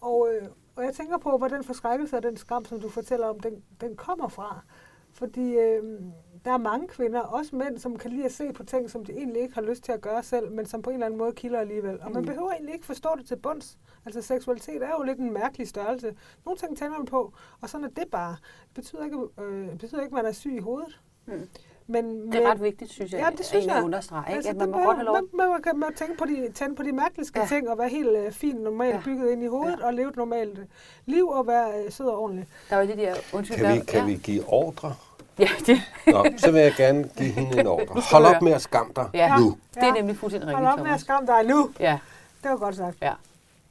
og, 0.01 0.29
øh, 0.33 0.49
og 0.77 0.85
jeg 0.85 0.95
tænker 0.95 1.19
på, 1.19 1.39
hvor 1.39 1.49
den 1.49 1.65
forskrækkelse 1.65 2.17
og 2.17 2.23
den 2.23 2.37
skam, 2.37 2.65
som 2.65 2.81
du 2.81 2.89
fortæller 2.89 3.27
om, 3.27 3.41
den, 3.41 3.63
den 3.81 3.97
kommer 3.97 4.29
fra. 4.29 4.65
Fordi 5.13 5.55
øh, 5.55 6.01
der 6.45 6.53
er 6.53 6.59
mange 6.59 6.89
kvinder, 6.89 7.21
også 7.21 7.57
mænd, 7.57 7.79
som 7.79 7.97
kan 7.99 8.11
lide 8.11 8.25
at 8.25 8.33
se 8.33 8.53
på 8.53 8.65
ting, 8.65 8.91
som 8.91 9.05
de 9.05 9.13
egentlig 9.13 9.43
ikke 9.43 9.55
har 9.55 9.63
lyst 9.63 9.83
til 9.85 9.93
at 9.93 10.01
gøre 10.01 10.23
selv, 10.23 10.53
men 10.53 10.67
som 10.67 10.83
på 10.83 10.91
en 10.91 10.95
eller 10.95 11.07
anden 11.07 11.19
måde 11.19 11.33
kilder 11.33 11.61
alligevel. 11.61 11.99
Og 12.03 12.13
man 12.13 12.23
Mm. 12.23 12.27
behøver 12.27 12.51
egentlig 12.53 12.75
ikke 12.75 12.87
forstå 12.87 13.09
det 13.19 13.27
til 13.27 13.37
bunds. 13.37 13.79
Altså 14.07 14.23
seksualitet 14.23 14.83
er 14.83 14.89
jo 14.99 15.03
lidt 15.03 15.19
en 15.19 15.33
mærkelig 15.33 15.69
størrelse. 15.69 16.15
Nogle 16.45 16.59
ting 16.59 16.79
tænder 16.79 16.97
man 16.99 17.07
på, 17.07 17.33
og 17.61 17.69
sådan 17.69 17.85
er 17.85 17.89
det 17.91 18.05
bare. 18.13 18.37
Det 18.65 18.75
betyder 18.75 19.05
ikke, 19.05 19.19
øh, 19.43 19.79
betyder 19.79 20.01
ikke 20.03 20.17
at 20.17 20.23
man 20.23 20.27
er 20.27 20.33
syg 20.33 20.53
i 20.55 20.59
hovedet. 20.61 21.01
Mm. 21.27 21.49
Men, 21.87 22.33
Det 22.33 22.43
er 22.43 22.51
ret 22.51 22.63
vigtigt, 22.63 22.91
synes 22.91 23.13
jeg, 23.13 23.21
Ja, 23.21 23.37
det 23.37 23.47
synes 23.47 23.67
at 23.67 23.75
jeg. 23.75 23.85
understrege, 23.85 24.25
ikke? 24.29 24.37
Altså, 24.37 24.51
at 24.51 24.57
man 24.57 24.71
må 24.71 24.79
godt 24.85 24.97
have 24.97 25.05
lov. 25.05 25.15
Man, 25.15 25.49
man, 25.51 25.63
kan, 25.63 25.79
man 25.79 25.95
tænke 25.95 26.17
på 26.19 26.25
de, 26.25 26.53
tænde 26.53 26.77
på 26.77 26.83
de 26.83 26.93
mærkeligste 26.93 27.41
Ja. 27.41 27.47
ting, 27.47 27.69
og 27.71 27.79
være 27.79 27.89
helt 27.89 28.09
øh, 28.17 28.33
fint, 28.33 28.61
normalt 28.61 28.95
Ja. 28.95 29.01
bygget 29.05 29.31
ind 29.31 29.43
i 29.43 29.47
hovedet, 29.47 29.79
Ja. 29.81 29.87
og 29.87 29.95
leve 29.95 30.09
et 30.09 30.17
normalt 30.17 30.59
liv, 31.07 31.29
og 31.29 31.47
være 31.47 31.85
øh, 31.85 31.91
sød 31.93 32.07
og 32.07 32.19
ordentlig. 32.23 32.47
Der 32.71 32.77
var 32.77 32.85
det 32.85 32.99
der, 32.99 33.15
undskyld, 33.35 33.57
Kan 33.59 33.75
vi, 33.75 33.81
kan 33.85 34.01
ja. 34.01 34.07
vi 34.07 34.15
give 34.23 34.45
ordre? 34.49 34.95
Ja, 35.39 35.49
det, 35.67 35.81
Nå, 36.07 36.27
så 36.37 36.51
vil 36.51 36.61
jeg 36.61 36.75
gerne 36.77 37.09
give 37.19 37.31
hende 37.33 37.61
en 37.61 37.67
ordre. 37.67 38.01
Hold 38.11 38.25
op 38.25 38.43
med 38.43 38.53
at 38.53 38.63
skamme 38.63 38.93
dig 38.97 39.11
ja. 39.15 39.39
nu. 39.39 39.57
det 39.75 39.83
er 39.83 39.87
Ja. 39.87 39.93
nemlig 39.93 40.17
fuldstændig 40.17 40.51
Hold 40.55 40.67
rigtigt, 40.67 40.81
op 40.81 40.87
med 40.87 40.95
at 40.95 41.01
skamme 41.01 41.27
dig 41.27 41.45
nu. 41.45 41.71
Ja, 41.81 41.99
Det 42.43 42.51
var 42.51 42.57
godt 42.57 42.77
sagt. 42.77 42.97
ja. 43.03 43.13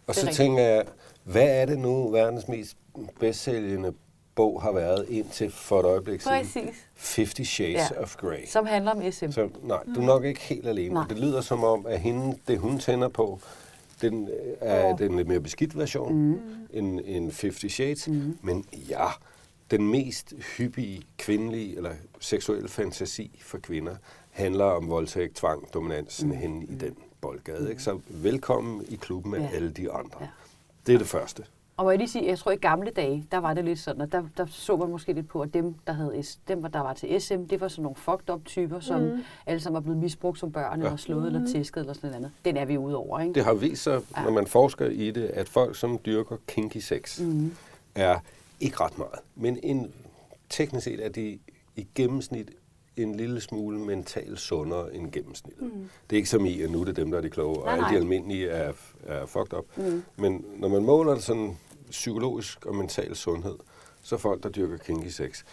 Og 0.08 0.16
så 0.16 0.22
rigtigt. 0.22 0.38
tænker 0.38 0.64
jeg, 0.64 0.84
hvad 1.24 1.62
er 1.62 1.66
det 1.66 1.80
nu, 1.80 2.10
verdens 2.10 2.48
mest 2.48 2.78
bedstsælgende 3.20 3.94
bog 4.36 4.62
har 4.62 4.72
været 4.72 5.06
indtil 5.10 5.52
for 5.52 5.80
et 5.80 5.86
øjeblik 5.86 6.22
siden? 6.22 6.38
Præcis. 6.38 6.88
Fifty 6.96 7.42
Shades 7.42 7.92
Ja. 7.96 8.02
of 8.02 8.16
Grey. 8.16 8.46
Som 8.48 8.66
handler 8.66 8.92
om 8.92 9.12
SM. 9.12 9.32
Så 9.32 9.50
nej, 9.64 9.78
du 9.96 10.02
er 10.02 10.06
nok 10.06 10.24
ikke 10.26 10.40
helt 10.42 10.68
alene. 10.68 10.94
Nej. 10.94 11.04
Det 11.10 11.20
lyder 11.20 11.42
som 11.42 11.64
om, 11.64 11.86
at 11.86 12.00
hende, 12.00 12.38
det 12.48 12.60
hun 12.60 12.80
tænder 12.80 13.08
på, 13.08 13.40
den 14.02 14.28
øh, 14.28 14.34
er 14.62 14.92
Åh. 14.94 15.00
den 15.00 15.16
lidt 15.18 15.28
mere 15.28 15.40
beskidt 15.40 15.78
version 15.78 16.14
Mm. 16.14 16.40
end, 16.74 17.00
end 17.06 17.32
Fifty 17.32 17.68
Shades. 17.68 18.08
Mm. 18.08 18.38
Men 18.42 18.66
ja, 18.90 19.06
den 19.78 19.88
mest 19.92 20.34
hyppige 20.58 21.02
kvindelige 21.18 21.78
eller 21.78 21.92
seksuelle 22.20 22.70
fantasi 22.70 23.40
for 23.42 23.58
kvinder 23.58 23.96
handler 24.32 24.66
om 24.66 24.90
voldtægt, 24.90 25.36
tvang, 25.36 25.74
dominans, 25.74 26.24
mm. 26.24 26.32
henne 26.32 26.66
i 26.66 26.76
den 26.76 26.96
boldgade. 27.22 27.70
Ikke? 27.70 27.84
Så 27.84 28.00
velkommen 28.10 28.86
i 28.90 28.96
klubben 28.96 29.32
med 29.32 29.40
Ja. 29.40 29.50
alle 29.54 29.72
de 29.72 29.92
andre. 29.92 30.18
Ja. 30.22 30.28
Det 30.88 30.94
er 30.94 30.98
det 30.98 31.08
første. 31.08 31.44
Og 31.78 31.86
må 31.86 31.90
jeg 31.92 31.98
lige 32.00 32.10
sige, 32.10 32.26
jeg 32.28 32.40
tror 32.40 32.52
i 32.52 32.56
gamle 32.56 32.92
dage, 32.92 33.28
der 33.32 33.38
var 33.38 33.54
det 33.54 33.66
lidt 33.66 33.80
sådan, 33.80 34.02
at 34.02 34.12
der, 34.12 34.24
der 34.38 34.46
så 34.46 34.78
man 34.78 34.90
måske 34.90 35.14
lidt 35.14 35.28
på, 35.28 35.42
at 35.42 35.54
dem, 35.54 35.76
der, 35.88 35.94
havde, 35.94 36.24
S- 36.24 36.40
dem, 36.48 36.62
der 36.64 36.80
var 36.80 36.94
til 36.94 37.22
SM, 37.22 37.44
det 37.44 37.62
var 37.62 37.68
sådan 37.68 37.84
nogle 37.84 37.96
fucked 37.96 38.30
up 38.30 38.46
typer, 38.46 38.80
som 38.80 39.02
mm. 39.02 39.24
alle 39.46 39.60
sammen 39.60 39.74
var 39.76 39.80
blevet 39.82 39.98
misbrugt 40.00 40.40
som 40.40 40.52
børn, 40.52 40.80
Ja. 40.80 40.86
eller 40.86 40.98
slået 40.98 41.28
eller 41.28 41.52
tæsket 41.54 41.80
eller 41.80 41.94
sådan 41.94 42.08
noget 42.10 42.16
andet. 42.16 42.32
Den 42.46 42.58
er 42.58 42.66
vi 42.66 42.78
ude 42.78 42.96
over, 42.96 43.20
ikke? 43.20 43.34
Det 43.34 43.44
har 43.44 43.54
vist 43.54 43.84
sig, 43.84 44.02
Ja. 44.18 44.24
når 44.24 44.32
man 44.32 44.48
forsker 44.48 44.86
i 44.86 45.12
det, 45.12 45.24
at 45.26 45.50
folk, 45.50 45.76
som 45.76 46.00
dyrker 46.06 46.38
kinky 46.48 46.78
sex, 46.78 47.20
Mm. 47.22 47.56
er 47.96 48.20
ikke 48.64 48.80
ret 48.80 48.98
meget. 48.98 49.20
Men 49.36 49.60
en, 49.64 49.94
teknisk 50.50 50.84
set 50.84 51.06
er 51.06 51.10
de 51.10 51.40
i 51.76 51.88
gennemsnit 51.96 52.52
en 52.98 53.16
lille 53.16 53.42
smule 53.42 53.80
mentalt 53.80 54.40
sundere 54.40 54.96
end 54.96 55.12
gennemsnittet. 55.12 55.64
Mm. 55.64 55.90
Det 56.10 56.16
er 56.16 56.18
ikke 56.18 56.30
som 56.30 56.46
i, 56.46 56.62
at 56.62 56.72
nu 56.72 56.82
er 56.82 56.86
det 56.86 56.96
dem, 56.96 57.12
der 57.12 57.18
er 57.18 57.22
de 57.22 57.30
kloge, 57.30 57.58
og 57.58 57.66
Nej, 57.66 57.74
alle 57.74 57.86
de 57.86 57.92
nej. 57.92 58.00
almindelige 58.00 58.50
er, 58.50 58.74
er 59.04 59.26
fucked 59.26 59.54
up. 59.58 59.78
Mm. 59.78 60.04
Men 60.16 60.46
når 60.56 60.68
man 60.68 60.84
måler 60.84 61.20
sådan 61.20 61.58
psykologisk 61.90 62.66
og 62.66 62.76
mental 62.76 63.16
sundhed, 63.16 63.56
så 64.02 64.18
folk, 64.18 64.44
der 64.44 64.50
dyrker 64.50 64.78
kinky 64.78 65.08
sex, 65.08 65.44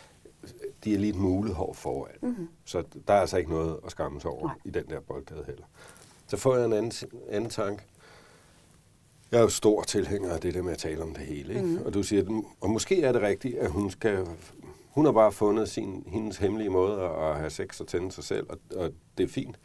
de 0.85 0.95
er 0.95 0.99
lige 0.99 1.11
et 1.11 1.19
mulehår 1.19 1.73
foran. 1.73 2.15
Mm-hmm. 2.23 2.49
Så 2.65 2.85
der 3.09 3.15
er 3.15 3.21
altså 3.21 3.37
ikke 3.37 3.51
noget 3.51 3.81
at 3.85 3.91
skamme 3.91 4.21
sig 4.21 4.31
over 4.31 4.47
Nej. 4.47 4.55
i 4.65 4.71
den 4.71 4.85
der 4.89 5.01
boldgade 5.01 5.45
heller. 5.47 5.65
Så 6.27 6.37
får 6.37 6.57
jeg 6.57 6.65
en 6.65 6.73
anden, 6.73 7.09
anden 7.31 7.51
tanke. 7.51 7.83
Jeg 9.33 9.39
er 9.39 9.43
jo 9.43 9.49
stor 9.49 9.83
tilhænger 9.83 10.35
af 10.35 10.41
det 10.41 10.55
der 10.55 10.63
med 10.63 10.73
at 10.73 10.79
tale 10.79 11.03
om 11.03 11.15
det 11.15 11.23
hele. 11.27 11.55
Ikke? 11.55 11.67
Mm. 11.67 11.83
Og 11.85 11.95
du 11.95 12.03
siger, 12.03 12.43
og 12.61 12.71
måske 12.71 13.03
er 13.03 13.13
det 13.13 13.23
rigtigt, 13.23 13.59
at 13.59 13.71
hun 13.71 13.91
skal... 13.91 14.27
Hun 14.91 15.05
har 15.05 15.13
bare 15.13 15.33
fundet 15.33 15.69
sin, 15.69 16.05
hendes 16.07 16.37
hemmelige 16.37 16.71
måde 16.71 17.01
at 17.03 17.37
have 17.37 17.51
sex 17.51 17.81
og 17.81 17.87
tænde 17.87 18.13
sig 18.13 18.25
selv, 18.25 18.47
og, 18.49 18.59
og 18.77 18.91
det 19.19 19.25
er 19.25 19.29
fint. 19.29 19.57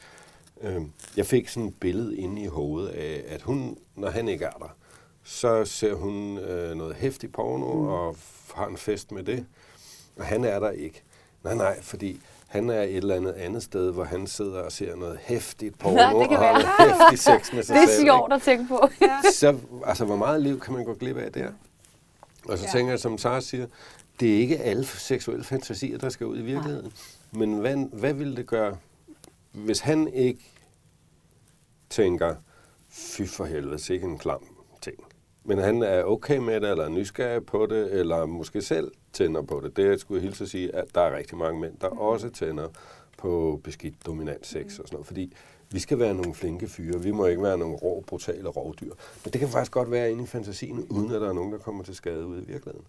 Øhm, 0.62 0.92
Jeg 1.18 1.26
fik 1.26 1.48
sådan 1.50 1.70
et 1.70 1.80
billede 1.80 2.18
inde 2.18 2.42
i 2.42 2.46
hovedet 2.46 2.90
af, 2.90 3.24
at 3.28 3.42
hun, 3.42 3.78
når 3.96 4.10
han 4.10 4.28
ikke 4.28 4.46
er 4.46 4.52
der, 4.60 4.76
så 5.24 5.66
ser 5.66 5.94
hun 5.94 6.38
øh, 6.38 6.76
noget 6.76 6.96
hæftig 6.96 7.32
porno 7.32 7.74
mm. 7.74 7.88
og 7.88 8.16
har 8.56 8.68
en 8.68 8.78
fest 8.78 9.12
med 9.12 9.24
det. 9.24 9.46
Og 10.18 10.26
han 10.26 10.44
er 10.44 10.60
der 10.60 10.72
ikke. 10.72 11.04
Nej, 11.44 11.56
nej, 11.56 11.82
fordi 11.82 12.22
han 12.56 12.70
er 12.70 12.82
et 12.82 12.96
eller 12.98 13.16
andet 13.16 13.32
andet 13.32 13.64
sted, 13.64 13.92
hvor 13.92 14.04
han 14.04 14.28
sidder 14.28 14.62
og 14.62 14.72
ser 14.72 14.96
noget 14.96 15.20
hæftigt 15.22 15.78
porno 15.80 15.98
Ja, 15.98 16.20
det 16.20 16.30
kan 16.30 16.38
og 16.38 16.46
har 16.46 16.54
være. 16.54 16.88
noget 16.88 17.02
hæftig 17.02 17.20
sex 17.20 17.54
med 17.54 17.64
sig 17.66 17.76
Det 17.76 17.84
er 17.84 17.88
selv. 17.88 18.06
sjovt 18.08 18.34
at 18.34 18.42
tænke 18.42 18.68
på. 18.68 18.90
Så, 19.34 19.58
altså, 19.86 20.06
hvor 20.06 20.16
meget 20.16 20.42
liv 20.42 20.60
kan 20.60 20.74
man 20.74 20.86
gå 20.86 20.94
glip 20.94 21.18
af 21.18 21.32
der? 21.32 21.48
Og 22.50 22.58
så 22.58 22.66
Ja. 22.66 22.72
tænker 22.72 22.92
jeg, 22.92 23.00
som 23.00 23.18
Sara 23.18 23.42
siger, 23.42 23.68
det 24.20 24.36
er 24.36 24.40
ikke 24.40 24.58
alle 24.58 24.86
seksuelle 24.86 25.44
fantasier, 25.44 25.98
der 25.98 26.10
skal 26.10 26.28
ud 26.28 26.38
i 26.38 26.42
virkeligheden. 26.42 26.94
Men 27.32 27.54
hvad, 27.54 27.76
hvad 27.94 28.14
ville 28.14 28.36
det 28.36 28.46
gøre, 28.46 28.78
hvis 29.52 29.80
han 29.80 30.08
ikke 30.08 30.40
tænker, 31.90 32.36
fy 32.90 33.22
for 33.28 33.46
helvede, 33.46 33.80
sikke 33.80 34.06
en 34.06 34.18
klam. 34.18 34.44
Men 35.48 35.58
han 35.58 35.84
er 35.84 36.04
okay 36.04 36.38
med 36.38 36.62
det, 36.62 36.70
eller 36.70 36.86
er 36.86 36.90
nysgerrig 36.90 37.46
på 37.46 37.66
det, 37.66 37.94
eller 38.00 38.26
måske 38.26 38.62
selv 38.62 38.92
tænder 39.14 39.42
på 39.42 39.62
det. 39.64 39.78
Det 39.78 40.00
skulle 40.00 40.22
jeg 40.22 40.24
hilse 40.30 40.44
at 40.44 40.50
sige, 40.50 40.76
at 40.76 40.86
der 40.96 41.02
er 41.02 41.18
rigtig 41.18 41.38
mange 41.38 41.60
mænd, 41.60 41.74
der 41.82 41.88
også 41.88 42.30
tænder 42.30 42.68
på 43.18 43.62
beskidt 43.64 44.06
dominant 44.06 44.48
sex 44.48 44.66
og 44.66 44.72
sådan 44.72 44.88
noget. 44.92 45.08
Fordi 45.08 45.34
vi 45.72 45.80
skal 45.80 46.00
være 46.00 46.14
nogle 46.14 46.34
flinke 46.34 46.68
fyre. 46.68 47.02
Vi 47.02 47.12
må 47.12 47.26
ikke 47.26 47.44
være 47.44 47.58
nogle 47.58 47.76
rå, 47.76 48.04
brutale 48.08 48.50
rovdyr. 48.50 48.94
Men 49.24 49.34
det 49.34 49.40
kan 49.40 49.50
faktisk 49.50 49.72
godt 49.72 49.92
være 49.92 50.12
inde 50.12 50.24
i 50.24 50.28
fantasien, 50.28 50.88
uden 50.90 51.12
at 51.12 51.22
der 51.22 51.30
er 51.30 51.34
nogen, 51.34 51.52
der 51.52 51.58
kommer 51.58 51.84
til 51.84 51.96
skade 51.96 52.26
ude 52.26 52.42
i 52.42 52.46
virkeligheden. 52.46 52.86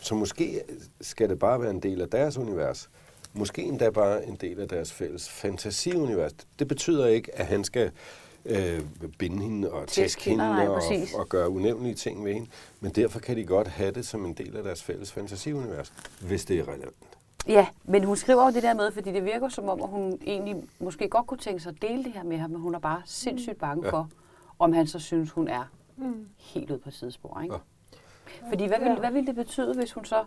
Så 0.00 0.14
måske 0.14 0.60
skal 1.00 1.28
det 1.28 1.38
bare 1.38 1.60
være 1.60 1.70
en 1.70 1.80
del 1.80 2.00
af 2.00 2.08
deres 2.08 2.38
univers. 2.38 2.90
Måske 3.32 3.62
endda 3.62 3.90
bare 3.90 4.26
en 4.26 4.36
del 4.40 4.60
af 4.60 4.68
deres 4.68 4.92
fælles 4.92 5.30
fantasiunivers. 5.30 6.32
Det 6.58 6.68
betyder 6.68 7.06
ikke, 7.06 7.38
at 7.38 7.46
han 7.46 7.64
skal 7.64 7.90
øh, 8.44 8.80
binde 9.18 9.42
hende 9.42 9.72
og 9.72 9.88
Tæske 9.88 10.30
hende, 10.30 10.44
nej, 10.44 10.66
og, 10.68 10.74
præcis. 10.80 11.14
og 11.14 11.28
gøre 11.28 11.48
unævnlige 11.50 11.94
ting 11.94 12.22
med 12.22 12.34
hende. 12.34 12.48
Men 12.80 12.90
derfor 12.92 13.18
kan 13.20 13.36
de 13.36 13.44
godt 13.44 13.68
have 13.68 13.90
det 13.90 14.06
som 14.06 14.24
en 14.24 14.32
del 14.32 14.56
af 14.56 14.62
deres 14.62 14.82
fælles 14.82 15.12
fantasiunivers, 15.12 15.92
hvis 16.20 16.44
det 16.44 16.58
er 16.58 16.68
relevant. 16.68 16.94
Ja, 17.48 17.66
men 17.84 18.04
hun 18.04 18.16
skriver 18.16 18.44
jo 18.44 18.50
det 18.50 18.62
der 18.62 18.74
med, 18.74 18.92
fordi 18.92 19.12
det 19.12 19.24
virker 19.24 19.48
som 19.48 19.68
om, 19.68 19.82
at 19.82 19.88
hun 19.88 20.18
egentlig 20.26 20.56
måske 20.78 21.08
godt 21.08 21.26
kunne 21.26 21.38
tænke 21.38 21.60
sig 21.62 21.70
at 21.70 21.82
dele 21.82 22.04
det 22.04 22.12
her 22.12 22.22
med 22.22 22.38
ham, 22.38 22.50
men 22.50 22.60
hun 22.60 22.74
er 22.74 22.78
bare 22.78 23.02
sindssygt 23.04 23.58
bange 23.58 23.84
Ja. 23.86 23.92
for, 23.92 24.08
om 24.58 24.72
han 24.72 24.86
så 24.86 24.98
synes, 24.98 25.30
hun 25.30 25.48
er 25.48 25.64
Mm. 25.96 26.26
helt 26.38 26.70
ude 26.70 26.78
på 26.78 26.90
sidespor. 26.90 27.40
Ikke? 27.42 27.54
Ja. 27.54 28.48
Fordi 28.48 28.66
hvad 28.66 28.78
Ja. 28.78 28.84
ville, 28.84 29.00
hvad 29.00 29.10
ville 29.10 29.26
det 29.26 29.34
betyde, 29.34 29.74
hvis 29.74 29.92
hun 29.92 30.04
så 30.04 30.24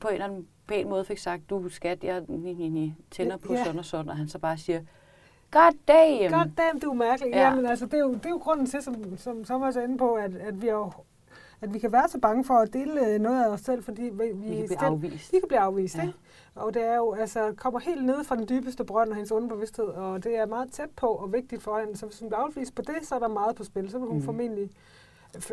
på 0.00 0.08
en 0.08 0.14
eller 0.14 0.26
anden 0.26 0.46
pæn 0.68 0.88
måde 0.88 1.04
fik 1.04 1.18
sagt, 1.18 1.50
du 1.50 1.68
skat, 1.68 2.04
jeg 2.04 2.22
ni, 2.28 2.52
ni, 2.52 2.68
ni, 2.68 2.94
tænder 3.10 3.36
på 3.36 3.52
Ja. 3.54 3.64
sådan 3.64 3.78
og 3.78 3.84
sådan, 3.84 4.08
og 4.08 4.16
han 4.16 4.28
så 4.28 4.38
bare 4.38 4.58
siger, 4.58 4.80
God 5.50 5.72
damn! 5.88 6.32
God 6.32 6.50
damn, 6.58 6.80
du 6.80 6.90
er 6.90 6.94
mærkelig. 6.94 7.30
Ja. 7.30 7.38
Ja. 7.38 7.48
Jamen, 7.48 7.66
altså, 7.66 7.86
det, 7.86 7.94
er 7.94 7.98
jo, 7.98 8.14
det 8.14 8.26
er 8.26 8.30
jo 8.30 8.36
grunden 8.36 8.66
til, 8.66 8.82
som, 8.82 9.16
som 9.16 9.44
Thomas 9.44 9.76
er 9.76 9.82
inde 9.82 9.98
på, 9.98 10.14
at, 10.14 10.34
at, 10.36 10.62
vi 10.62 10.68
jo, 10.68 10.90
at 11.60 11.74
vi 11.74 11.78
kan 11.78 11.92
være 11.92 12.08
så 12.08 12.18
bange 12.18 12.44
for 12.44 12.54
at 12.54 12.72
dele 12.72 13.08
øh, 13.14 13.20
noget 13.20 13.44
af 13.44 13.48
os 13.48 13.60
selv, 13.60 13.82
fordi 13.84 14.02
vi, 14.02 14.24
vi, 14.34 14.48
Vi 14.48 14.56
kan 14.56 14.66
blive 14.66 14.78
afvist. 14.84 15.32
Vi 15.32 15.38
kan 15.38 15.48
blive 15.48 15.60
afvist, 15.60 15.96
Ja. 15.96 16.02
ikke? 16.02 16.14
Og 16.54 16.74
det 16.74 16.84
er 16.84 16.96
jo, 16.96 17.12
altså, 17.14 17.54
kommer 17.56 17.80
helt 17.80 18.04
ned 18.04 18.24
fra 18.24 18.36
den 18.36 18.48
dybeste 18.48 18.84
brønd 18.84 19.10
af 19.10 19.16
hendes 19.16 19.32
underbevidsthed, 19.32 19.84
og 19.86 20.24
det 20.24 20.36
er 20.38 20.46
meget 20.46 20.72
tæt 20.72 20.90
på 20.96 21.06
og 21.06 21.32
vigtigt 21.32 21.62
for 21.62 21.78
hende. 21.78 21.96
Så 21.96 22.06
hvis 22.06 22.20
hun 22.20 22.28
bliver 22.28 22.40
afvist 22.40 22.74
på 22.74 22.82
det, 22.82 22.96
så 23.02 23.14
er 23.14 23.18
der 23.18 23.28
meget 23.28 23.56
på 23.56 23.64
spil. 23.64 23.90
Så 23.90 23.98
vil 23.98 24.08
hun 24.08 24.16
Mm. 24.16 24.22
formentlig 24.22 24.70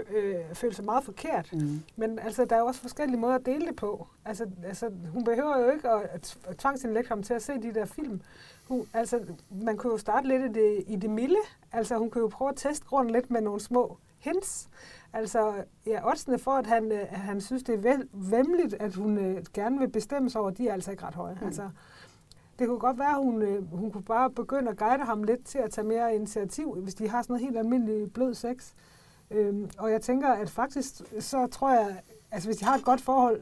øh, 0.09 0.35
føle 0.53 0.73
sig 0.73 0.85
meget 0.85 1.03
forkert. 1.03 1.53
Mm. 1.53 1.81
Men 1.95 2.19
altså, 2.19 2.45
der 2.45 2.55
er 2.55 2.59
jo 2.59 2.65
også 2.65 2.81
forskellige 2.81 3.19
måder 3.19 3.35
at 3.35 3.45
dele 3.45 3.67
det 3.67 3.75
på. 3.75 4.07
Altså, 4.25 4.45
altså 4.63 4.91
hun 5.13 5.23
behøver 5.23 5.59
jo 5.59 5.71
ikke 5.71 5.89
at, 5.89 6.37
at 6.47 6.57
tvangsindlægge 6.57 7.09
ham 7.09 7.23
til 7.23 7.33
at 7.33 7.41
se 7.43 7.53
de 7.53 7.73
der 7.73 7.85
film. 7.85 8.21
Hun, 8.67 8.87
altså, 8.93 9.19
man 9.49 9.77
kunne 9.77 9.93
jo 9.93 9.97
starte 9.97 10.27
lidt 10.27 10.41
i 10.41 10.47
det, 10.47 10.83
i 10.87 10.95
det 10.95 11.09
milde. 11.09 11.39
Altså, 11.71 11.97
hun 11.97 12.09
kunne 12.09 12.21
jo 12.21 12.27
prøve 12.27 12.49
at 12.49 12.55
teste 12.57 12.85
grunden 12.85 13.13
lidt 13.13 13.31
med 13.31 13.41
nogle 13.41 13.59
små 13.59 13.97
hints. 14.19 14.69
Altså, 15.13 15.53
ja, 15.85 16.09
oddsene 16.09 16.39
for, 16.39 16.51
at 16.51 16.67
han, 16.67 16.91
øh, 16.91 17.07
han 17.11 17.41
synes, 17.41 17.63
det 17.63 17.85
er 17.85 17.97
vemmeligt, 18.13 18.73
at 18.73 18.95
hun 18.95 19.17
øh, 19.17 19.43
gerne 19.53 19.79
vil 19.79 19.89
bestemme 19.89 20.29
sig 20.29 20.41
over, 20.41 20.49
de 20.49 20.67
er 20.67 20.73
altså 20.73 20.91
ikke 20.91 21.05
ret 21.05 21.15
høje. 21.15 21.37
Mm. 21.41 21.47
Altså, 21.47 21.69
det 22.59 22.67
kunne 22.67 22.79
godt 22.79 22.99
være, 22.99 23.09
at 23.09 23.23
hun, 23.23 23.41
øh, 23.41 23.73
hun 23.73 23.91
kunne 23.91 24.03
bare 24.03 24.31
begynde 24.31 24.71
at 24.71 24.77
guide 24.77 25.03
ham 25.03 25.23
lidt 25.23 25.45
til 25.45 25.57
at 25.57 25.71
tage 25.71 25.87
mere 25.87 26.15
initiativ, 26.15 26.75
hvis 26.75 26.95
de 26.95 27.09
har 27.09 27.21
sådan 27.21 27.33
noget 27.33 27.45
helt 27.45 27.57
almindeligt 27.57 28.13
blød 28.13 28.33
sex. 28.33 28.73
Øhm, 29.31 29.69
og 29.77 29.91
jeg 29.91 30.01
tænker, 30.01 30.27
at 30.27 30.49
faktisk, 30.49 31.01
så 31.19 31.47
tror 31.47 31.73
jeg, 31.73 32.01
altså 32.31 32.47
hvis 32.47 32.57
de 32.57 32.65
har 32.65 32.75
et 32.77 32.85
godt 32.85 33.01
forhold, 33.01 33.41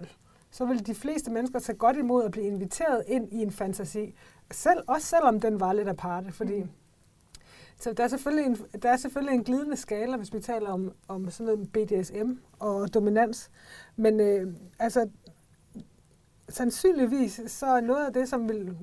så 0.51 0.65
vil 0.65 0.87
de 0.87 0.95
fleste 0.95 1.31
mennesker 1.31 1.59
tage 1.59 1.77
godt 1.77 1.97
imod 1.97 2.23
at 2.23 2.31
blive 2.31 2.47
inviteret 2.47 3.03
ind 3.07 3.33
i 3.33 3.41
en 3.41 3.51
fantasi. 3.51 4.15
Selv, 4.51 4.79
også 4.87 5.07
selvom 5.07 5.39
den 5.39 5.59
var 5.59 5.73
lidt 5.73 5.89
aparte, 5.89 6.31
fordi 6.31 6.65
så 7.77 7.93
der 7.93 8.03
er, 8.03 8.07
selvfølgelig 8.07 8.45
en, 8.45 8.81
der 8.81 8.89
er 8.89 8.97
selvfølgelig 8.97 9.35
en 9.35 9.43
glidende 9.43 9.77
skala, 9.77 10.17
hvis 10.17 10.33
vi 10.33 10.39
taler 10.39 10.69
om, 10.69 10.91
om 11.07 11.29
sådan 11.29 11.45
noget 11.53 11.71
BDSM 11.71 12.31
og 12.59 12.93
dominans. 12.93 13.51
Men 13.95 14.19
øh, 14.19 14.53
altså, 14.79 15.09
sandsynligvis 16.49 17.41
så 17.47 17.65
er 17.65 17.81
noget 17.81 18.05
af 18.05 18.13
det, 18.13 18.29
som 18.29 18.49
vil 18.49 18.77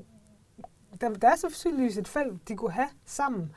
der, 1.01 1.09
der 1.09 1.29
er 1.29 1.37
sandsynligvis 1.37 1.99
et 1.99 2.09
felt, 2.09 2.49
de 2.49 2.57
kunne 2.57 2.73
have 2.73 2.89
sammen, 3.05 3.53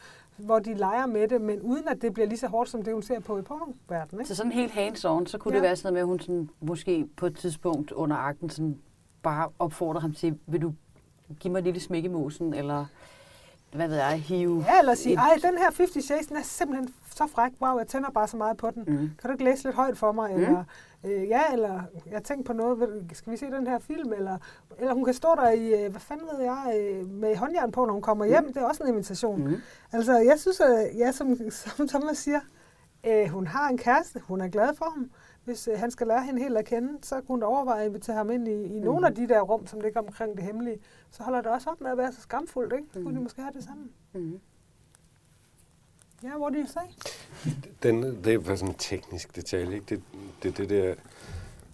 hvor 0.46 0.60
de 0.60 0.74
leger 0.74 1.06
med 1.06 1.28
det, 1.28 1.42
men 1.42 1.62
uden 1.62 1.88
at 1.88 2.02
det 2.02 2.14
bliver 2.14 2.28
lige 2.28 2.38
så 2.40 2.48
hårdt, 2.48 2.70
som 2.70 2.82
det, 2.84 2.94
hun 2.94 3.04
ser 3.04 3.20
på 3.20 3.38
i 3.38 3.42
pornoverdenen. 3.42 4.20
Ikke? 4.22 4.28
Så 4.28 4.36
sådan 4.36 4.52
helt 4.52 4.72
hands-on, 4.72 5.26
så 5.26 5.38
kunne 5.40 5.52
ja. 5.52 5.56
Det 5.56 5.64
være 5.64 5.76
sådan 5.76 5.94
noget 5.94 5.94
med, 5.94 6.02
at 6.02 6.08
hun 6.08 6.20
sådan, 6.20 6.50
måske 6.62 7.08
på 7.18 7.26
et 7.26 7.38
tidspunkt 7.38 7.92
under 7.92 8.16
akten 8.16 8.50
sådan, 8.50 8.78
bare 9.24 9.50
opfordrer 9.60 10.02
ham 10.02 10.14
til, 10.14 10.38
vil 10.48 10.62
du 10.62 10.74
give 11.40 11.52
mig 11.52 11.58
et 11.60 11.64
lille 11.66 11.80
smæk 11.80 12.04
i 12.04 12.08
mosen, 12.08 12.54
eller 12.54 12.86
hvad 13.76 13.88
ved 13.88 13.96
jeg, 13.98 14.20
hive... 14.22 14.66
Ja, 14.68 14.80
eller 14.80 14.96
sige, 14.96 15.14
et- 15.14 15.20
ej, 15.20 15.38
den 15.42 15.58
her 15.58 15.64
50 15.78 16.06
Shades, 16.06 16.28
den 16.28 16.38
er 16.38 16.42
simpelthen 16.44 16.94
så 17.16 17.28
fræk. 17.28 17.52
Wow, 17.62 17.78
jeg 17.78 17.88
tænder 17.88 18.10
bare 18.10 18.28
så 18.28 18.38
meget 18.38 18.58
på 18.58 18.72
den. 18.72 18.84
Mm. 18.88 18.98
Kan 18.98 19.28
du 19.28 19.32
ikke 19.32 19.44
læse 19.44 19.64
lidt 19.64 19.76
højt 19.76 19.98
for 19.98 20.12
mig? 20.12 20.32
Mm. 20.38 20.56
Øh, 21.06 21.28
ja, 21.28 21.42
eller 21.54 21.82
jeg 22.12 22.24
tænker 22.24 22.44
på 22.44 22.54
noget, 22.54 23.06
skal 23.14 23.32
vi 23.32 23.38
se 23.38 23.46
den 23.46 23.68
her 23.68 23.80
film? 23.80 24.14
Eller, 24.14 24.38
eller 24.80 24.94
hun 24.94 25.04
kan 25.06 25.14
stå 25.14 25.28
der 25.36 25.50
i, 25.50 25.84
øh, 25.86 25.92
hvad 25.92 26.02
fanden 26.02 26.28
ved 26.34 26.44
jeg, 26.44 26.76
øh, 26.80 27.10
med 27.10 27.36
håndjern 27.36 27.72
på, 27.72 27.86
når 27.86 27.94
hun 27.94 28.02
kommer 28.02 28.26
hjem. 28.26 28.48
Det 28.54 28.58
er 28.58 28.66
også 28.66 28.84
en 28.84 28.90
invitation. 28.90 29.44
Mm. 29.48 29.56
Altså, 29.92 30.18
jeg 30.18 30.40
synes, 30.40 30.60
at, 30.60 30.90
ja, 30.98 31.12
som, 31.12 31.38
som 31.78 31.88
Thomas 31.88 32.18
siger, 32.18 32.40
øh, 33.08 33.28
hun 33.28 33.48
har 33.48 33.70
en 33.70 33.78
kæreste, 33.78 34.20
hun 34.20 34.42
er 34.42 34.48
glad 34.48 34.76
for 34.76 34.86
ham. 34.86 35.12
Hvis 35.44 35.68
øh, 35.68 35.80
han 35.80 35.92
skal 35.92 36.08
lære 36.08 36.24
hende 36.24 36.42
helt 36.42 36.58
at 36.58 36.66
kende, 36.66 36.90
så 37.02 37.16
kunne 37.16 37.28
hun 37.28 37.44
overveje 37.44 37.82
at 37.82 37.88
invitere 37.88 38.16
ham 38.16 38.30
ind 38.32 38.48
i, 38.48 38.64
i 38.64 38.80
Mm. 38.80 38.86
nogle 38.86 39.08
af 39.08 39.16
de 39.16 39.28
der 39.28 39.42
rum, 39.42 39.68
som 39.68 39.80
ligger 39.82 40.00
omkring 40.00 40.36
det 40.36 40.44
hemmelige. 40.44 40.78
Så 41.12 41.24
holder 41.24 41.42
det 41.42 41.52
også 41.52 41.70
op 41.70 41.82
med 41.82 41.92
at 41.92 41.98
være 41.98 42.12
så 42.12 42.22
skamfuldt, 42.22 42.74
ikke? 42.74 42.88
Så 42.94 43.00
kunne 43.00 43.10
Mm. 43.10 43.16
de 43.16 43.22
måske 43.24 43.42
have 43.42 43.54
det 43.54 43.64
sammen. 43.64 43.92
Mm. 44.14 44.40
Ja, 46.24 46.38
hvor 46.38 46.50
de 46.50 46.68
say? 46.68 47.12
Den, 47.84 48.24
det 48.24 48.34
er 48.34 48.40
bare 48.40 48.58
sådan 48.58 48.74
en 48.74 48.78
teknisk 48.80 49.36
detalje, 49.36 49.74
ikke? 49.76 49.86
Det, 49.90 50.04
det, 50.44 50.58
det 50.58 50.70
der, 50.70 50.96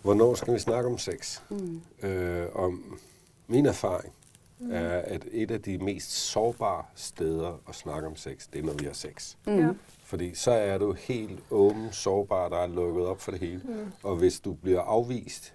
hvornår 0.01 0.33
skal 0.35 0.53
vi 0.53 0.59
snakke 0.59 0.89
om 0.89 0.97
sex? 0.97 1.39
Mm. 1.49 1.81
Øh, 2.03 2.47
om 2.55 2.99
min 3.47 3.65
erfaring 3.65 4.13
mm. 4.59 4.71
er, 4.71 4.89
at 4.97 5.25
et 5.31 5.51
af 5.51 5.61
de 5.61 5.77
mest 5.77 6.11
sårbare 6.11 6.83
steder 6.95 7.61
at 7.69 7.75
snakke 7.75 8.07
om 8.07 8.15
sex, 8.15 8.47
det 8.53 8.59
er, 8.59 8.63
når 8.65 8.73
vi 8.73 8.85
har 8.85 8.93
sex. 8.93 9.35
Mm. 9.47 9.59
Ja. 9.59 9.69
Fordi 10.03 10.35
så 10.35 10.51
er 10.51 10.77
du 10.77 10.93
helt 10.93 11.39
åben, 11.51 11.91
sårbar, 11.91 12.49
der 12.49 12.57
er 12.57 12.67
lukket 12.67 13.05
op 13.05 13.21
for 13.21 13.31
det 13.31 13.39
hele. 13.39 13.61
Mm. 13.65 13.91
Og 14.03 14.15
hvis 14.15 14.39
du 14.39 14.53
bliver 14.53 14.81
afvist 14.81 15.53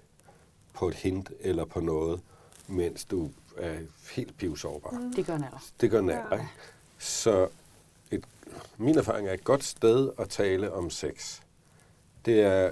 på 0.74 0.88
et 0.88 0.94
hint 0.94 1.30
eller 1.40 1.64
på 1.64 1.80
noget, 1.80 2.20
mens 2.66 3.04
du 3.04 3.30
er 3.56 3.78
helt 4.12 4.36
pivsårbar, 4.38 4.90
mm. 4.90 5.12
Det 5.14 5.26
gør 5.26 5.36
en 5.36 5.44
alder. 5.44 5.64
det 5.80 5.90
gør 5.90 6.00
nær, 6.00 6.26
Ja. 6.30 6.34
ikke? 6.34 6.46
Så 6.98 7.48
min 8.78 8.98
erfaring 8.98 9.28
er 9.28 9.32
et 9.32 9.44
godt 9.44 9.64
sted 9.64 10.10
at 10.18 10.28
tale 10.28 10.72
om 10.72 10.90
sex. 10.90 11.40
Det 12.24 12.40
er 12.40 12.70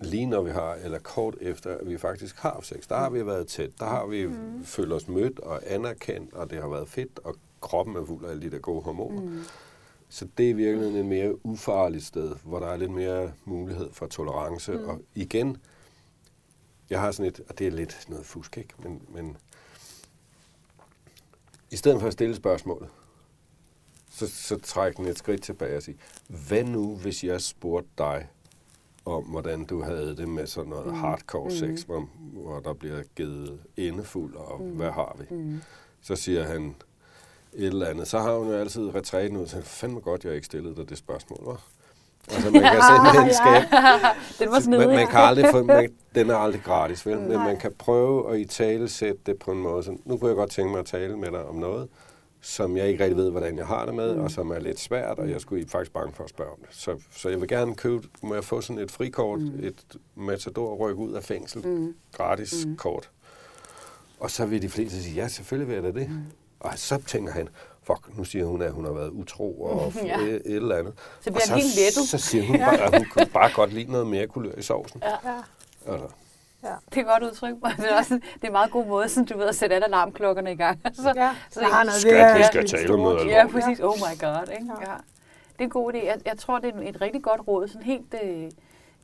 lige 0.00 0.26
når 0.26 0.42
vi 0.42 0.50
har, 0.50 0.74
eller 0.74 0.98
kort 0.98 1.36
efter, 1.40 1.78
at 1.78 1.88
vi 1.88 1.98
faktisk 1.98 2.36
har 2.36 2.60
sex. 2.62 2.88
Der 2.88 2.96
har 2.96 3.10
vi 3.10 3.26
været 3.26 3.46
tæt, 3.46 3.70
der 3.78 3.86
har 3.86 4.06
vi 4.06 4.26
mm. 4.26 4.64
følt 4.64 4.92
os 4.92 5.08
mødt 5.08 5.40
og 5.40 5.60
anerkendt, 5.66 6.34
og 6.34 6.50
det 6.50 6.60
har 6.60 6.68
været 6.68 6.88
fedt, 6.88 7.20
og 7.24 7.36
kroppen 7.60 7.96
er 7.96 8.04
fuld 8.04 8.24
af 8.24 8.30
alle 8.30 8.42
de 8.42 8.50
der 8.50 8.58
gode 8.58 8.82
hormoner. 8.82 9.20
Mm. 9.20 9.44
Så 10.08 10.28
det 10.38 10.50
er 10.50 10.54
virkelig 10.54 11.00
et 11.00 11.06
mere 11.06 11.46
ufarligt 11.46 12.04
sted, 12.04 12.36
hvor 12.44 12.58
der 12.58 12.66
er 12.66 12.76
lidt 12.76 12.90
mere 12.90 13.32
mulighed 13.44 13.92
for 13.92 14.06
tolerance. 14.06 14.72
Mm. 14.72 14.88
Og 14.88 15.00
igen, 15.14 15.56
jeg 16.90 17.00
har 17.00 17.12
sådan 17.12 17.30
et, 17.30 17.40
og 17.48 17.58
det 17.58 17.66
er 17.66 17.70
lidt 17.70 18.06
noget 18.08 18.26
fusk, 18.26 18.58
ikke? 18.58 18.74
Men, 18.78 19.02
men 19.08 19.36
i 21.70 21.76
stedet 21.76 22.00
for 22.00 22.06
at 22.06 22.12
stille 22.12 22.34
spørgsmålet, 22.34 22.88
så, 24.14 24.26
så 24.28 24.58
træk 24.58 24.96
den 24.96 25.06
et 25.06 25.18
skridt 25.18 25.42
tilbage 25.42 25.76
og 25.76 25.82
sige, 25.82 25.96
hvad 26.28 26.64
nu, 26.64 26.96
hvis 26.96 27.24
jeg 27.24 27.40
spurgte 27.40 27.88
dig 27.98 28.28
om, 29.04 29.22
hvordan 29.22 29.64
du 29.64 29.82
havde 29.82 30.16
det 30.16 30.28
med 30.28 30.46
sådan 30.46 30.70
noget 30.70 30.86
mm. 30.86 30.94
hardcore 30.94 31.50
sex, 31.50 31.82
hvor, 31.82 32.08
hvor 32.32 32.60
der 32.60 32.72
bliver 32.72 33.02
givet 33.16 33.60
indefuld, 33.76 34.34
og 34.34 34.62
mm. 34.62 34.70
hvad 34.70 34.90
har 34.90 35.16
vi? 35.18 35.34
Mm. 35.34 35.60
Så 36.02 36.16
siger 36.16 36.44
han 36.44 36.74
et 37.52 37.66
eller 37.66 37.86
andet. 37.86 38.08
Så 38.08 38.18
har 38.18 38.36
hun 38.38 38.48
jo 38.48 38.54
altid 38.54 38.94
retræten 38.94 39.36
ud, 39.36 39.46
så 39.46 39.62
fandme 39.62 40.00
godt, 40.00 40.24
jeg 40.24 40.34
ikke 40.34 40.46
stillede 40.46 40.76
dig 40.76 40.88
det 40.88 40.98
spørgsmål, 40.98 41.38
var. 41.44 41.60
Altså, 42.28 42.50
man 42.50 42.62
kan 42.62 42.82
simpelthen 42.82 43.34
skabe 43.42 43.66
Den 44.38 44.48
var 44.48 44.52
man, 44.52 44.62
snedig. 44.62 44.88
man 44.88 45.06
kan 45.06 45.20
aldrig 45.20 45.46
få, 45.50 45.62
man, 45.62 45.92
den 46.14 46.30
er 46.30 46.36
aldrig 46.36 46.62
gratis, 46.62 47.06
vel? 47.06 47.20
Men 47.20 47.30
Nej. 47.30 47.46
man 47.46 47.58
kan 47.58 47.72
prøve 47.78 48.34
at 48.34 48.40
i 48.40 48.44
tale 48.44 48.88
sætte 48.88 49.20
det 49.26 49.38
på 49.38 49.52
en 49.52 49.58
måde. 49.58 49.82
Så 49.82 49.96
nu 50.04 50.16
kunne 50.16 50.28
jeg 50.28 50.36
godt 50.36 50.50
tænke 50.50 50.70
mig 50.70 50.80
at 50.80 50.86
tale 50.86 51.16
med 51.16 51.30
dig 51.30 51.44
om 51.44 51.54
noget, 51.54 51.88
som 52.44 52.76
jeg 52.76 52.88
ikke 52.88 53.04
rigtig 53.04 53.16
ved, 53.16 53.30
hvordan 53.30 53.58
jeg 53.58 53.66
har 53.66 53.86
det 53.86 53.94
med, 53.94 54.14
mm. 54.14 54.20
og 54.20 54.30
som 54.30 54.50
er 54.50 54.58
lidt 54.58 54.80
svært, 54.80 55.18
og 55.18 55.30
jeg 55.30 55.40
skulle 55.40 55.68
faktisk 55.68 55.92
bange 55.92 56.12
for 56.12 56.24
at 56.24 56.30
spørge 56.30 56.50
om 56.50 56.58
det. 56.60 56.68
Så, 56.70 57.00
så 57.16 57.28
jeg 57.28 57.40
vil 57.40 57.48
gerne 57.48 57.74
købe, 57.74 58.08
må 58.22 58.34
jeg 58.34 58.44
få 58.44 58.60
sådan 58.60 58.82
et 58.82 58.90
frikort, 58.90 59.40
mm. 59.40 59.58
et 59.62 59.84
matador 60.14 60.76
ryk 60.76 60.96
ud 60.96 61.12
af 61.12 61.24
fængsel, 61.24 61.66
mm. 61.66 61.94
gratis 62.12 62.66
mm. 62.66 62.76
kort. 62.76 63.10
Og 64.20 64.30
så 64.30 64.46
vil 64.46 64.62
de 64.62 64.68
fleste 64.68 65.02
sige, 65.02 65.14
ja, 65.14 65.28
selvfølgelig 65.28 65.68
vil 65.68 65.74
jeg 65.84 65.94
da 65.94 66.00
det. 66.00 66.10
Mm. 66.10 66.16
Og 66.60 66.78
så 66.78 67.02
tænker 67.06 67.32
han, 67.32 67.48
fuck, 67.82 68.18
nu 68.18 68.24
siger 68.24 68.44
hun, 68.44 68.62
at 68.62 68.72
hun 68.72 68.84
har 68.84 68.92
været 68.92 69.10
utro 69.10 69.62
og 69.70 69.92
Ja. 70.04 70.20
et, 70.20 70.28
et 70.34 70.42
eller 70.46 70.76
andet. 70.76 70.94
Så 71.20 71.30
Og 71.30 71.34
bliver 71.34 71.48
han 71.48 71.58
helt 71.58 71.74
lettet. 71.76 72.08
Så 72.08 72.18
siger 72.18 72.46
hun 72.46 72.58
bare, 72.58 72.78
at 72.80 72.98
hun 72.98 73.06
kunne 73.10 73.26
bare 73.26 73.50
godt 73.54 73.72
lide 73.72 73.92
noget 73.92 74.06
mere 74.06 74.26
kulør 74.26 74.54
i 74.58 74.62
sovsen. 74.62 75.02
Ja. 75.86 75.96
Ja. 76.64 76.74
Det 76.94 77.00
er 77.00 77.04
godt 77.04 77.22
udtryk. 77.22 77.54
Det 77.76 77.90
er 77.92 77.96
også 77.98 78.14
en, 78.14 78.20
det 78.20 78.42
er 78.42 78.46
en 78.46 78.52
meget 78.52 78.70
god 78.70 78.86
måde, 78.86 79.08
sådan, 79.08 79.26
du 79.26 79.38
ved, 79.38 79.46
at 79.46 79.54
sætte 79.54 79.74
alle 79.74 79.86
alarmklokkerne 79.86 80.52
i 80.52 80.56
gang. 80.56 80.80
Så, 80.92 81.12
Ja, 81.16 81.30
så 81.50 81.60
er 81.60 81.84
noget, 81.84 81.92
Skat, 81.92 82.12
det 82.12 82.20
er 82.20 82.36
vi 82.36 82.42
skal 82.44 82.66
tale 82.66 82.96
noget 82.96 83.26
Ja, 83.26 83.46
præcis. 83.46 83.80
Oh 83.80 83.96
my 83.96 84.20
god, 84.20 84.52
ikke? 84.52 84.72
Ja. 84.80 84.90
Ja. 84.90 84.96
Det 85.52 85.60
er 85.60 85.64
en 85.64 85.70
god 85.70 85.92
idé. 85.92 86.04
Jeg, 86.06 86.18
jeg 86.26 86.38
tror, 86.38 86.58
det 86.58 86.74
er 86.74 86.78
et, 86.80 86.88
et 86.88 87.00
rigtig 87.00 87.22
godt 87.22 87.48
råd. 87.48 87.68
Sådan 87.68 87.82
helt 87.82 88.14
øh, 88.24 88.50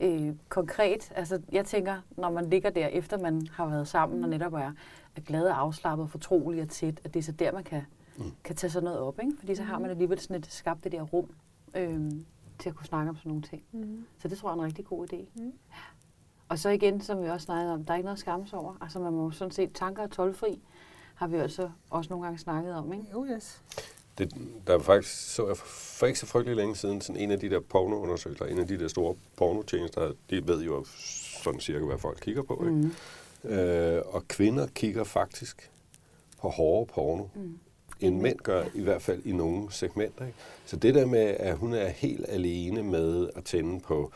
øh, 0.00 0.34
konkret. 0.48 1.12
Altså, 1.14 1.40
jeg 1.52 1.64
tænker, 1.64 1.96
når 2.16 2.30
man 2.30 2.50
ligger 2.50 2.70
der, 2.70 2.86
efter 2.86 3.18
man 3.18 3.46
har 3.52 3.66
været 3.66 3.88
sammen 3.88 4.24
og 4.24 4.30
netop 4.30 4.52
er, 4.52 4.72
er 5.16 5.20
glad 5.20 5.42
og 5.42 5.60
afslappet, 5.60 6.10
fortrolig 6.10 6.62
og 6.62 6.68
tæt, 6.68 7.00
at 7.04 7.14
det 7.14 7.20
er 7.20 7.24
så 7.24 7.32
der, 7.32 7.52
man 7.52 7.64
kan, 7.64 7.82
mm. 8.16 8.24
kan 8.44 8.56
tage 8.56 8.70
sådan 8.70 8.84
noget 8.84 9.00
op. 9.00 9.18
Ikke? 9.22 9.32
Fordi 9.38 9.54
så 9.54 9.62
har 9.62 9.78
man 9.78 9.90
alligevel 9.90 10.20
sådan 10.20 10.36
et 10.36 10.46
skabt 10.52 10.84
det 10.84 10.92
der 10.92 11.02
rum 11.02 11.30
øh, 11.76 12.10
til 12.58 12.68
at 12.68 12.74
kunne 12.74 12.86
snakke 12.86 13.10
om 13.10 13.16
sådan 13.16 13.30
nogle 13.30 13.42
ting. 13.42 13.62
Mhm. 13.72 14.06
Så 14.18 14.28
det 14.28 14.38
tror 14.38 14.48
jeg 14.48 14.52
er 14.52 14.58
en 14.60 14.66
rigtig 14.66 14.84
god 14.84 15.12
idé. 15.12 15.16
Mm. 15.34 15.44
Ja. 15.44 15.74
Og 16.50 16.58
så 16.58 16.68
igen, 16.68 17.00
som 17.00 17.22
vi 17.22 17.28
også 17.28 17.44
snakkede 17.44 17.74
om, 17.74 17.84
der 17.84 17.92
er 17.92 17.96
ikke 17.96 18.04
noget 18.04 18.18
sig 18.18 18.54
over. 18.54 18.74
Altså 18.80 18.98
man 18.98 19.12
må 19.12 19.30
sådan 19.30 19.52
set, 19.52 19.70
tanker 19.74 20.02
er 20.02 20.06
tolvfri, 20.06 20.60
har 21.14 21.26
vi 21.26 21.36
altså 21.36 21.70
også 21.90 22.10
nogle 22.10 22.24
gange 22.24 22.38
snakket 22.38 22.74
om, 22.74 22.92
ikke? 22.92 23.04
Jo, 23.12 23.26
yes. 23.26 23.62
Det, 24.18 24.34
der 24.66 24.72
var 24.72 24.82
faktisk, 24.82 25.34
så 25.34 25.46
jeg 25.46 25.56
for 25.56 26.06
ikke 26.06 26.18
så 26.18 26.26
frygtelig 26.26 26.56
længe 26.56 26.76
siden, 26.76 27.00
sådan 27.00 27.22
en 27.22 27.30
af 27.30 27.40
de 27.40 27.50
der 27.50 27.60
pornoundersøgelser, 27.60 28.44
en 28.44 28.58
af 28.58 28.66
de 28.66 28.78
der 28.78 28.88
store 28.88 29.14
pornotjenester, 29.36 30.12
de 30.30 30.48
ved 30.48 30.62
jo 30.62 30.84
sådan 31.42 31.60
cirka, 31.60 31.84
hvad 31.84 31.98
folk 31.98 32.18
kigger 32.20 32.42
på. 32.42 32.64
Ikke? 32.64 32.92
Mm. 33.42 33.50
Øh, 33.50 34.02
og 34.06 34.28
kvinder 34.28 34.66
kigger 34.66 35.04
faktisk 35.04 35.70
på 36.40 36.48
hårdere 36.48 36.86
porno, 36.86 37.24
Mm. 37.34 37.58
end 38.00 38.20
mænd 38.20 38.38
gør, 38.38 38.64
i 38.74 38.82
hvert 38.82 39.02
fald 39.02 39.22
i 39.24 39.32
nogle 39.32 39.72
segmenter. 39.72 40.26
Ikke? 40.26 40.38
Så 40.66 40.76
det 40.76 40.94
der 40.94 41.06
med, 41.06 41.20
at 41.20 41.56
hun 41.56 41.74
er 41.74 41.88
helt 41.88 42.26
alene 42.28 42.82
med 42.82 43.30
at 43.36 43.44
tænde 43.44 43.80
på 43.80 44.12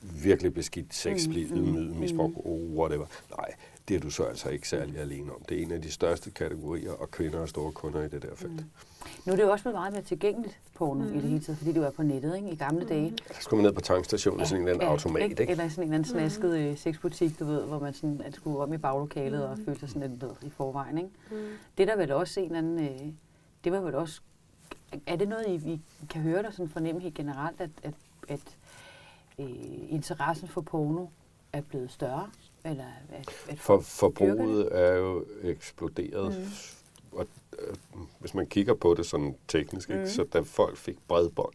virkelig 0.00 0.54
beskidt 0.54 0.94
sex, 0.94 1.26
Mm, 1.26 1.32
blive 1.32 1.48
mm, 1.48 1.56
ydmyget, 1.56 1.96
misbrug, 1.96 2.46
whatever. 2.76 3.06
Nej, 3.36 3.54
det 3.88 3.96
er 3.96 4.00
du 4.00 4.10
så 4.10 4.22
altså 4.22 4.48
ikke 4.48 4.68
særlig 4.68 4.98
alene 4.98 5.32
om. 5.32 5.42
Det 5.48 5.58
er 5.58 5.62
en 5.62 5.72
af 5.72 5.82
de 5.82 5.90
største 5.90 6.30
kategorier, 6.30 6.92
og 6.92 7.10
kvinder 7.10 7.42
er 7.42 7.46
store 7.46 7.72
kunder 7.72 8.02
i 8.02 8.08
det 8.08 8.22
der 8.22 8.34
felt. 8.34 8.64
Nu 9.26 9.32
er 9.32 9.36
det 9.36 9.42
jo 9.42 9.50
også 9.50 9.62
blevet 9.62 9.74
meget 9.74 9.92
mere 9.92 10.02
tilgængeligt 10.02 10.58
porno 10.74 11.04
mm. 11.04 11.12
i 11.12 11.20
det 11.20 11.22
hele 11.22 11.40
taget, 11.40 11.58
fordi 11.58 11.72
det 11.72 11.84
er 11.84 11.90
på 11.90 12.02
nettet, 12.02 12.36
ikke? 12.36 12.50
I 12.50 12.56
gamle 12.56 12.80
mm. 12.80 12.88
dage. 12.88 13.10
Der 13.28 13.34
skulle 13.40 13.62
man 13.62 13.68
ned 13.68 13.74
på 13.74 13.80
tankstationen 13.80 14.42
i 14.42 14.44
sådan 14.46 14.62
en 14.62 14.68
eller 14.68 14.80
anden 14.80 14.92
automat, 14.92 15.30
ikke? 15.30 15.50
Eller 15.50 15.68
sådan 15.68 15.84
en 15.84 15.88
eller 15.88 15.94
anden 15.94 16.10
snasket 16.10 16.58
øh, 16.58 16.76
sexbutik, 16.76 17.38
du 17.38 17.44
ved, 17.44 17.64
hvor 17.64 17.78
man 17.78 17.94
sådan, 17.94 18.20
at 18.24 18.34
skulle 18.34 18.58
om 18.58 18.72
i 18.72 18.78
baglokalet 18.78 19.46
og 19.46 19.58
følte 19.64 19.80
sig 19.80 19.88
sådan 19.88 20.10
lidt 20.10 20.22
ved 20.22 20.30
i 20.42 20.50
forvejen, 20.50 20.98
ikke? 20.98 21.10
Mm. 21.30 21.36
Det 21.78 21.82
er 21.82 21.94
der 21.94 21.96
vel 21.96 22.12
også 22.12 22.40
en 22.40 22.46
eller 22.46 22.58
anden, 22.58 22.78
øh, 22.78 23.12
det 23.64 23.72
var 23.72 23.80
vel 23.80 23.94
også, 23.94 24.20
er 25.06 25.16
det 25.16 25.28
noget, 25.28 25.46
I, 25.48 25.54
I 25.54 25.80
kan 26.10 26.22
høre 26.22 26.42
dig 26.42 26.52
sådan 26.52 26.68
fornemme 26.68 27.00
helt 27.00 27.14
generelt, 27.14 27.60
at, 27.60 27.70
at, 27.82 27.94
at 28.28 28.40
øh, 29.38 29.46
interessen 29.88 30.48
for 30.48 30.60
porno 30.60 31.06
er 31.52 31.60
blevet 31.60 31.90
større? 31.90 32.30
Eller 32.64 32.84
at, 33.12 33.28
at 33.48 33.58
For, 33.58 33.80
forbruget 33.80 34.68
er 34.72 34.94
jo 34.96 35.24
eksploderet. 35.42 36.38
Mm. 36.38 37.18
Og, 37.18 37.26
øh, 37.58 37.74
hvis 38.18 38.34
man 38.34 38.46
kigger 38.46 38.74
på 38.74 38.94
det 38.94 39.06
sådan 39.06 39.36
teknisk, 39.48 39.90
ikke, 39.90 40.02
Mm. 40.02 40.08
så 40.08 40.24
da 40.32 40.40
folk 40.40 40.76
fik 40.76 40.96
bredbånd, 41.08 41.54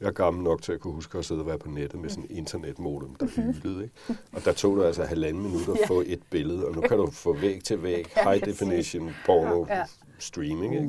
jeg 0.00 0.06
er 0.06 0.10
gammel 0.12 0.42
nok 0.44 0.62
til 0.62 0.72
at 0.72 0.80
kunne 0.80 0.92
huske 0.94 1.18
at 1.18 1.24
sidde 1.24 1.40
og 1.40 1.46
være 1.46 1.58
på 1.58 1.68
nettet 1.68 2.00
med 2.00 2.10
sådan 2.10 2.24
en 2.30 2.36
internetmodem, 2.36 3.14
der 3.14 3.26
hylede. 3.26 3.82
Ikke? 3.82 3.94
Og 4.32 4.44
der 4.44 4.52
tog 4.52 4.76
det 4.76 4.84
altså 4.84 5.04
halvanden 5.04 5.42
minut 5.42 5.68
at 5.68 5.76
Ja. 5.80 5.86
få 5.86 6.02
et 6.06 6.20
billede, 6.30 6.66
og 6.66 6.74
nu 6.74 6.80
kan 6.80 6.98
du 6.98 7.10
få 7.10 7.32
væg 7.32 7.64
til 7.64 7.82
væg, 7.82 8.06
high 8.24 8.44
definition 8.44 9.10
porno 9.26 9.66
Ja. 9.68 9.84
streaming. 10.18 10.74
Ikke? 10.74 10.88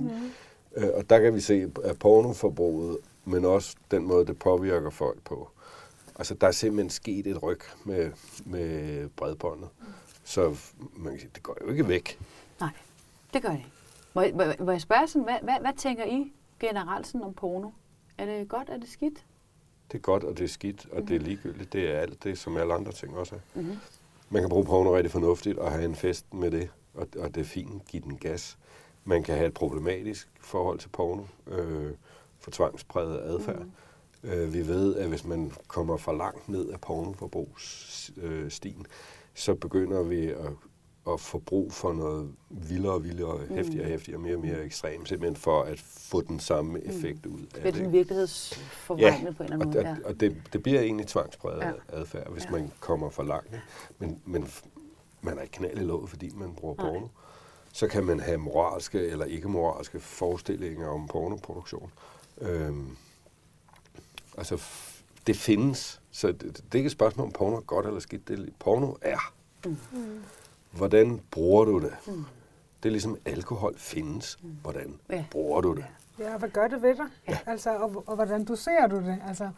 Øh, 0.75 0.89
Og 0.95 1.10
der 1.10 1.19
kan 1.19 1.34
vi 1.36 1.39
se, 1.39 1.71
at 1.84 1.99
pornoforbruget, 1.99 2.97
men 3.25 3.45
også 3.45 3.75
den 3.91 4.08
måde, 4.08 4.25
det 4.25 4.39
påvirker 4.39 4.89
folk 4.89 5.19
på. 5.25 5.49
Altså, 6.19 6.34
der 6.34 6.47
er 6.47 6.51
simpelthen 6.51 6.89
sket 6.89 7.27
et 7.27 7.43
ryg 7.43 7.60
med, 7.86 8.12
med 8.45 9.10
bredbåndet. 9.10 9.69
Så 10.23 10.58
man 10.97 11.13
kan 11.13 11.19
sige, 11.19 11.32
det 11.36 11.43
går 11.43 11.58
jo 11.62 11.71
ikke 11.71 11.88
væk. 11.88 12.19
Nej, 12.60 12.69
det 13.34 13.41
gør 13.41 13.49
det 13.49 13.58
ikke. 13.58 13.71
Må, 14.13 14.23
må, 14.34 14.65
må 14.65 14.71
jeg 14.71 14.82
spørge 14.82 15.08
sådan, 15.08 15.23
hvad, 15.23 15.38
hvad, 15.43 15.60
hvad 15.62 15.73
tænker 15.77 16.05
I 16.05 16.34
generelt 16.60 17.08
sådan 17.08 17.23
om 17.23 17.34
porno? 17.34 17.69
Er 18.17 18.25
det 18.25 18.47
godt, 18.49 18.69
er 18.69 18.77
det 18.77 18.89
skidt? 18.89 19.25
Det 19.91 19.97
er 19.97 20.01
godt, 20.01 20.23
og 20.23 20.38
det 20.38 20.43
er 20.43 20.47
skidt, 20.47 20.88
og 20.91 21.08
det 21.08 21.15
er 21.15 21.19
ligegyldigt. 21.19 21.73
Det 21.73 21.91
er 21.91 21.99
alt 21.99 22.23
det, 22.23 22.38
som 22.38 22.58
alle 22.58 22.73
andre 22.73 22.91
ting 22.91 23.17
også 23.17 23.36
er. 23.36 23.39
Mm-hmm. 23.53 23.77
Man 24.29 24.41
kan 24.41 24.49
bruge 24.49 24.65
porno 24.65 24.95
rigtig 24.95 25.12
fornuftigt 25.12 25.58
og 25.58 25.71
have 25.71 25.86
en 25.86 25.95
fest 25.95 26.34
med 26.34 26.51
det, 26.51 26.69
og, 26.93 27.08
og 27.17 27.36
det 27.36 27.41
er 27.41 27.45
fint, 27.45 27.86
give 27.88 28.03
den 28.03 28.17
gas. 28.17 28.58
Man 29.05 29.23
kan 29.23 29.36
have 29.36 29.47
et 29.47 29.53
problematisk 29.53 30.29
forhold 30.41 30.79
til 30.79 30.89
porno, 30.89 31.23
øh, 31.47 31.93
for 32.39 32.51
tvangspræget 32.51 33.19
adfærd. 33.19 33.60
Mm. 33.60 33.71
Øh, 34.23 34.53
vi 34.53 34.67
ved, 34.67 34.95
at 34.95 35.10
hvis 35.10 35.25
man 35.25 35.51
kommer 35.67 35.97
for 35.97 36.13
langt 36.13 36.49
ned 36.49 36.69
af 36.69 36.82
pornoforbrugsstien, 36.82 38.86
så 39.34 39.55
begynder 39.55 40.03
vi 40.03 40.25
at, 40.27 40.51
at 41.10 41.19
få 41.19 41.39
brug 41.39 41.73
for 41.73 41.93
noget 41.93 42.32
vildere 42.49 42.93
og 42.93 43.03
vildere, 43.03 43.38
mm. 43.49 43.55
hæftigere 43.55 43.84
og 43.86 43.89
hæftigere, 43.89 44.19
mere 44.19 44.36
og 44.36 44.41
mere 44.41 44.63
ekstremt, 44.65 45.10
simpelthen 45.10 45.36
for 45.36 45.63
at 45.63 45.79
få 45.79 46.21
den 46.21 46.39
samme 46.39 46.84
effekt 46.86 47.25
ud 47.25 47.39
af 47.39 47.47
Det 47.53 47.67
er 47.67 47.71
det. 47.71 47.82
den 47.82 47.91
virkelighedsforvandlet 47.91 49.29
Ja, 49.29 49.34
på 49.38 49.43
en 49.43 49.53
eller 49.53 49.65
anden 49.65 49.84
måde. 49.84 49.97
og, 50.03 50.10
og 50.10 50.19
det, 50.19 50.36
det 50.53 50.63
bliver 50.63 50.82
egentlig 50.82 51.08
tvangspræget 51.08 51.60
Ja. 51.62 51.67
ja. 51.67 51.73
adfærd, 51.89 52.32
hvis 52.32 52.43
Ja. 52.43 52.55
ja. 52.55 52.62
man 52.62 52.71
kommer 52.79 53.10
for 53.10 53.23
langt. 53.23 53.55
Men, 53.99 54.21
men 54.25 54.47
man 55.21 55.38
er 55.38 55.41
ikke 55.41 55.53
knald 55.53 55.77
i 55.77 55.84
låget, 55.84 56.10
fordi 56.10 56.32
man 56.36 56.53
bruger 56.53 56.75
Nej. 56.75 56.86
porno. 56.89 57.08
Så 57.73 57.88
kan 57.88 58.03
man 58.03 58.19
have 58.19 58.38
moralske 58.38 59.08
eller 59.08 59.25
ikke-moralske 59.25 59.99
forestillinger 59.99 60.88
om 60.88 61.08
pornoproduktion. 61.08 61.91
Øhm, 62.41 62.95
altså, 64.39 64.56
f- 64.56 65.02
det 65.28 65.36
findes. 65.36 66.02
Så 66.12 66.28
det, 66.28 66.41
det 66.41 66.58
er 66.71 66.75
ikke 66.75 66.88
et 66.88 66.91
spørgsmål 66.91 67.25
om 67.28 67.32
porno 67.34 67.56
er 67.56 67.62
godt 67.62 67.86
eller 67.86 67.99
skidt. 67.99 68.28
Det 68.28 68.39
er, 68.39 68.43
porno 68.60 68.93
er. 69.02 69.34
Mm. 69.65 69.78
Hvordan 70.71 71.21
bruger 71.32 71.65
du 71.65 71.80
det? 71.80 71.93
Mm. 72.08 72.25
Det 72.84 72.89
er 72.89 72.91
ligesom 72.91 73.17
alkohol 73.25 73.73
findes. 73.78 74.39
Hvordan 74.62 74.99
Ja. 75.10 75.25
bruger 75.32 75.62
du 75.62 75.73
det? 75.73 75.86
Ja, 76.19 76.38
hvad 76.38 76.49
gør 76.49 76.67
det 76.67 76.82
ved 76.82 76.95
dig? 76.95 77.06
Ja. 77.28 77.38
Altså, 77.45 77.78
og, 77.78 78.04
og 78.08 78.15
hvordan 78.15 78.45
doserer 78.45 78.88
du 78.88 78.95
det? 78.95 79.19
Altså, 79.28 79.49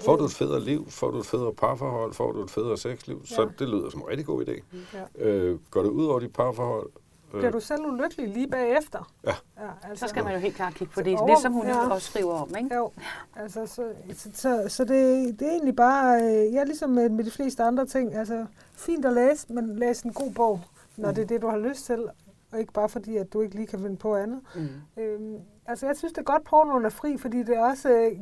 Får 0.00 0.16
du 0.16 0.24
et 0.24 0.30
federe 0.32 0.60
liv, 0.60 0.90
får 0.90 1.10
du 1.10 1.18
et 1.18 1.26
federe 1.26 1.54
parforhold, 1.54 2.14
får 2.14 2.32
du 2.32 2.42
et 2.42 2.50
federe 2.50 2.76
sexliv, 2.78 3.26
så 3.26 3.42
Ja. 3.42 3.48
det 3.58 3.68
lyder 3.68 3.90
som 3.90 4.00
en 4.00 4.08
rigtig 4.08 4.26
god 4.26 4.44
idé. 4.48 4.62
ja. 4.94 5.24
Øh, 5.28 5.58
går 5.70 5.82
det 5.82 5.88
ud 5.90 6.06
over 6.06 6.20
dit 6.20 6.32
parforhold? 6.32 6.90
Øh, 7.36 7.40
Bliver 7.40 7.52
du 7.52 7.60
selv 7.60 7.86
ulykkelig 7.86 8.28
lige 8.28 8.48
bagefter? 8.48 9.12
Ja. 9.26 9.32
ja 9.58 9.68
altså, 9.88 10.04
Så 10.06 10.08
skal 10.08 10.24
man 10.24 10.32
jo 10.32 10.38
helt 10.38 10.54
klart 10.56 10.74
kigge 10.74 10.92
på 10.94 11.02
det, 11.02 11.18
over- 11.18 11.28
det 11.34 11.38
som 11.42 11.52
hun 11.52 11.66
ja. 11.66 11.88
også 11.88 12.06
skriver 12.10 12.32
om, 12.34 12.54
ikke? 12.58 12.74
Jo, 12.74 12.90
altså, 13.36 13.66
så, 13.66 13.92
så, 14.14 14.28
så, 14.32 14.64
så 14.68 14.84
det, 14.84 15.40
det 15.40 15.48
er 15.48 15.52
egentlig 15.52 15.76
bare, 15.76 16.22
øh, 16.22 16.52
ja, 16.54 16.64
ligesom 16.64 16.90
med, 16.90 17.08
med 17.08 17.24
de 17.24 17.30
fleste 17.30 17.62
andre 17.62 17.86
ting, 17.86 18.14
altså 18.14 18.46
fint 18.74 19.04
at 19.04 19.12
læse, 19.12 19.52
men 19.52 19.76
læs 19.76 20.02
en 20.02 20.12
god 20.12 20.30
bog, 20.32 20.60
når 20.96 21.08
Mm. 21.08 21.14
det 21.14 21.22
er 21.22 21.26
det, 21.26 21.42
du 21.42 21.48
har 21.48 21.58
lyst 21.58 21.84
til, 21.86 22.08
og 22.52 22.60
ikke 22.60 22.72
bare 22.72 22.88
fordi, 22.88 23.16
at 23.16 23.32
du 23.32 23.40
ikke 23.40 23.54
lige 23.54 23.66
kan 23.66 23.78
finde 23.80 23.96
på 23.96 24.16
andet. 24.16 24.40
Mm. 24.54 25.02
Øhm, 25.02 25.36
altså, 25.66 25.86
jeg 25.86 25.96
synes, 25.96 26.12
det 26.12 26.18
er 26.18 26.24
godt, 26.24 26.44
pornoen 26.44 26.84
er 26.84 26.88
fri, 26.90 27.16
fordi 27.18 27.42
det 27.42 27.58
også 27.58 27.88
øh, 27.90 28.12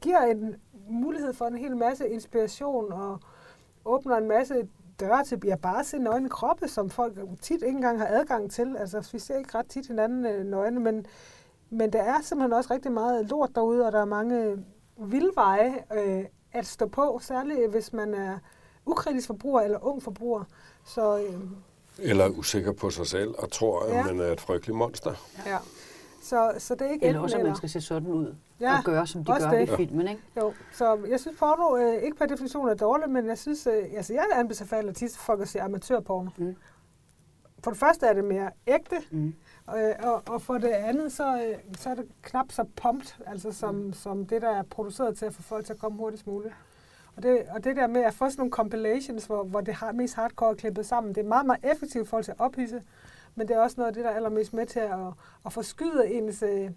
giver 0.00 0.20
en 0.20 0.54
mulighed 0.88 1.32
for 1.34 1.46
en 1.46 1.56
hel 1.56 1.76
masse 1.76 2.08
inspiration 2.08 2.92
og 2.92 3.18
åbner 3.84 4.16
en 4.16 4.28
masse 4.28 4.68
døre 5.06 5.24
til 5.24 5.38
ja, 5.44 5.56
bare 5.56 5.80
at 5.80 5.86
se 5.86 5.98
nøgne 5.98 6.28
kroppe, 6.28 6.68
som 6.68 6.90
folk 6.90 7.18
tit 7.42 7.62
ikke 7.62 7.76
engang 7.76 7.98
har 7.98 8.06
adgang 8.06 8.50
til. 8.50 8.76
Altså, 8.78 9.08
vi 9.12 9.18
ser 9.18 9.38
ikke 9.38 9.58
ret 9.58 9.66
tit 9.68 9.86
hinanden 9.86 10.26
øh, 10.26 10.44
nøgne, 10.44 10.80
men, 10.80 11.06
men 11.70 11.92
der 11.92 12.02
er 12.02 12.20
simpelthen 12.22 12.52
også 12.52 12.74
rigtig 12.74 12.92
meget 12.92 13.26
lort 13.30 13.50
derude, 13.54 13.86
og 13.86 13.92
der 13.92 14.00
er 14.00 14.04
mange 14.04 14.64
vildveje 14.96 15.74
øh, 15.94 16.24
at 16.52 16.66
stå 16.66 16.86
på, 16.86 17.18
særligt 17.22 17.70
hvis 17.70 17.92
man 17.92 18.14
er 18.14 18.38
ukritisk 18.86 19.26
forbruger 19.26 19.60
eller 19.60 19.78
ung 19.86 20.02
forbruger. 20.02 20.44
Så 20.84 21.18
øh, 21.18 21.40
Eller 21.98 22.28
usikker 22.28 22.72
på 22.72 22.90
sig 22.90 23.06
selv 23.06 23.34
og 23.38 23.50
tror, 23.52 23.80
at 23.82 23.90
Ja. 23.94 24.04
man 24.04 24.20
er 24.20 24.32
et 24.32 24.40
frygteligt 24.40 24.76
monster. 24.78 25.14
ja. 25.46 25.58
Så, 26.22 26.52
så 26.58 26.74
det 26.74 26.86
er 26.86 26.90
ikke 26.90 27.06
Eller 27.06 27.20
også, 27.20 27.36
at 27.36 27.40
eller. 27.40 27.50
man 27.50 27.56
skal 27.56 27.68
se 27.68 27.80
sådan 27.80 28.08
ud 28.08 28.34
Ja, 28.62 28.78
og 28.78 28.84
gøre, 28.84 29.06
som 29.06 29.24
de 29.24 29.32
gør 29.32 29.50
det. 29.50 29.68
i 29.72 29.76
filmen, 29.76 30.08
ikke? 30.08 30.22
Jo, 30.36 30.52
så 30.72 30.98
jeg 31.08 31.20
synes 31.20 31.38
porno 31.38 31.76
øh, 31.76 32.02
ikke 32.02 32.16
per 32.16 32.26
definition 32.26 32.68
er 32.68 32.74
dårligt, 32.74 33.10
men 33.10 33.26
jeg 33.26 33.38
synes, 33.38 33.66
øh, 33.66 33.84
altså 33.96 34.12
jeg 34.14 34.26
anbefaler 34.34 34.92
tit 34.92 35.16
folk 35.16 35.40
at 35.40 35.48
se 35.48 35.60
amatørporno. 35.60 36.30
Mm. 36.36 36.56
For 37.64 37.70
det 37.70 37.80
første 37.80 38.06
er 38.06 38.12
det 38.12 38.24
mere 38.24 38.50
ægte, 38.66 38.96
Mm. 39.10 39.34
øh, 39.76 39.94
og, 40.02 40.22
og 40.28 40.42
for 40.42 40.54
det 40.58 40.68
andet, 40.68 41.12
så, 41.12 41.42
øh, 41.48 41.76
så 41.78 41.90
er 41.90 41.94
det 41.94 42.06
knap 42.22 42.46
så 42.52 42.64
pumped, 42.82 43.06
altså 43.26 43.52
som, 43.52 43.74
Mm. 43.74 43.92
som 43.92 44.26
det, 44.26 44.42
der 44.42 44.50
er 44.50 44.62
produceret 44.62 45.18
til 45.18 45.26
at 45.26 45.34
få 45.34 45.42
folk 45.42 45.66
til 45.66 45.72
at 45.72 45.78
komme 45.78 45.98
hurtigst 45.98 46.26
muligt. 46.26 46.54
Og 47.16 47.22
det, 47.22 47.42
og 47.54 47.64
det 47.64 47.76
der 47.76 47.86
med 47.86 48.00
at 48.00 48.14
få 48.14 48.24
sådan 48.28 48.34
nogle 48.40 48.50
compilations, 48.52 49.26
hvor, 49.26 49.44
hvor 49.44 49.60
det 49.60 49.74
har 49.74 49.92
mest 49.92 50.14
hardcore 50.14 50.50
er 50.50 50.54
klippet 50.54 50.86
sammen, 50.86 51.14
det 51.14 51.24
er 51.24 51.28
meget, 51.28 51.46
meget 51.46 51.64
effektivt 51.72 52.06
i 52.06 52.08
forhold 52.08 52.24
til 52.24 52.32
at 52.32 52.40
ophisse, 52.40 52.82
men 53.34 53.48
det 53.48 53.56
er 53.56 53.60
også 53.60 53.74
noget 53.78 53.88
af 53.88 53.94
det, 53.94 54.04
der 54.04 54.10
er 54.10 54.14
allermest 54.14 54.52
med 54.52 54.66
til 54.66 54.80
at, 54.80 54.90
at 55.46 55.52
forskyde 55.52 56.12
ens, 56.12 56.42
øh, 56.42 56.70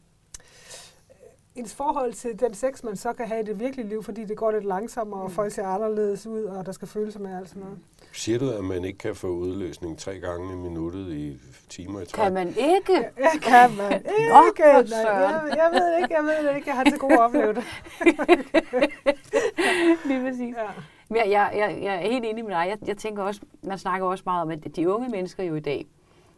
ens 1.56 1.74
forhold 1.76 2.14
til 2.14 2.40
den 2.40 2.54
sex, 2.54 2.84
man 2.84 2.96
så 2.96 3.14
kan 3.14 3.28
have 3.28 3.42
i 3.42 3.44
det 3.44 3.60
virkelige 3.60 3.88
liv, 3.90 4.04
fordi 4.04 4.26
det 4.26 4.38
går 4.38 4.52
lidt 4.52 4.64
langsommere, 4.66 5.20
og 5.22 5.30
Mm. 5.30 5.34
folk 5.36 5.52
ser 5.52 5.66
anderledes 5.68 6.28
ud, 6.28 6.44
og 6.44 6.66
der 6.66 6.72
skal 6.72 6.88
følelser 6.88 7.20
med 7.20 7.38
alt 7.38 7.50
sådan 7.50 7.62
noget. 7.64 7.78
Siger 8.14 8.40
du, 8.40 8.50
at 8.52 8.64
man 8.64 8.86
ikke 8.86 8.98
kan 8.98 9.16
få 9.16 9.28
udløsning 9.28 9.98
tre 10.00 10.20
gange 10.20 10.54
i 10.54 10.56
minuttet 10.56 11.12
i 11.12 11.40
timer 11.70 12.02
i 12.02 12.06
træk? 12.06 12.24
Kan 12.24 12.34
man 12.34 12.48
ikke? 12.48 12.94
Ja, 13.18 13.30
kan 13.42 13.78
man 13.78 13.92
ikke. 13.94 14.30
Nå, 14.30 14.36
Nej, 14.92 15.02
jeg, 15.12 15.58
jeg 15.58 15.70
ved 15.74 15.94
det 15.94 16.02
ikke, 16.04 16.16
jeg 16.16 16.24
ved 16.24 16.50
det 16.50 16.56
ikke. 16.56 16.68
Jeg 16.70 16.76
har 16.76 16.84
til 16.84 17.00
gode 17.00 17.14
at 17.14 17.20
opleve 17.20 17.54
det. 17.54 17.64
Lige 20.06 20.22
præcis. 20.30 20.56
Ja. 20.58 20.68
Men 21.10 21.18
jeg, 21.18 21.26
jeg, 21.32 21.52
jeg, 21.56 21.80
jeg 21.84 21.96
er 21.96 22.00
helt 22.12 22.26
enig 22.26 22.44
med 22.46 22.52
dig. 22.52 22.66
Jeg, 22.70 22.78
jeg 22.88 22.98
tænker 22.98 23.24
også, 23.24 23.42
man 23.64 23.78
snakker 23.78 24.08
også 24.08 24.24
meget 24.26 24.42
om, 24.42 24.50
at 24.52 24.76
de 24.76 24.90
unge 24.90 25.10
mennesker 25.10 25.44
jo 25.44 25.56
i 25.56 25.60
dag 25.60 25.86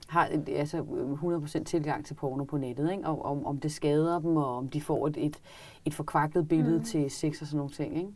har 0.10 0.28
et- 0.32 0.50
altså 0.50 0.78
100% 1.16 1.64
tilgang 1.66 2.06
til 2.06 2.14
porno 2.14 2.44
på 2.44 2.58
nettet, 2.58 2.92
ikke? 2.92 3.08
Og 3.08 3.26
om, 3.26 3.46
om 3.46 3.60
det 3.60 3.72
skader 3.72 4.20
dem, 4.20 4.38
og 4.38 4.58
om 4.58 4.68
de 4.70 4.82
får 4.82 5.08
et, 5.08 5.18
et, 5.18 5.40
et 5.86 5.94
forkvaklet 5.94 6.48
billede 6.48 6.72
Mm. 6.72 6.78
mm. 6.78 6.84
til 6.84 7.12
sex 7.12 7.42
og 7.42 7.48
sådan 7.48 7.58
nogle 7.58 7.72
ting. 7.74 7.98
Ikke? 7.98 8.10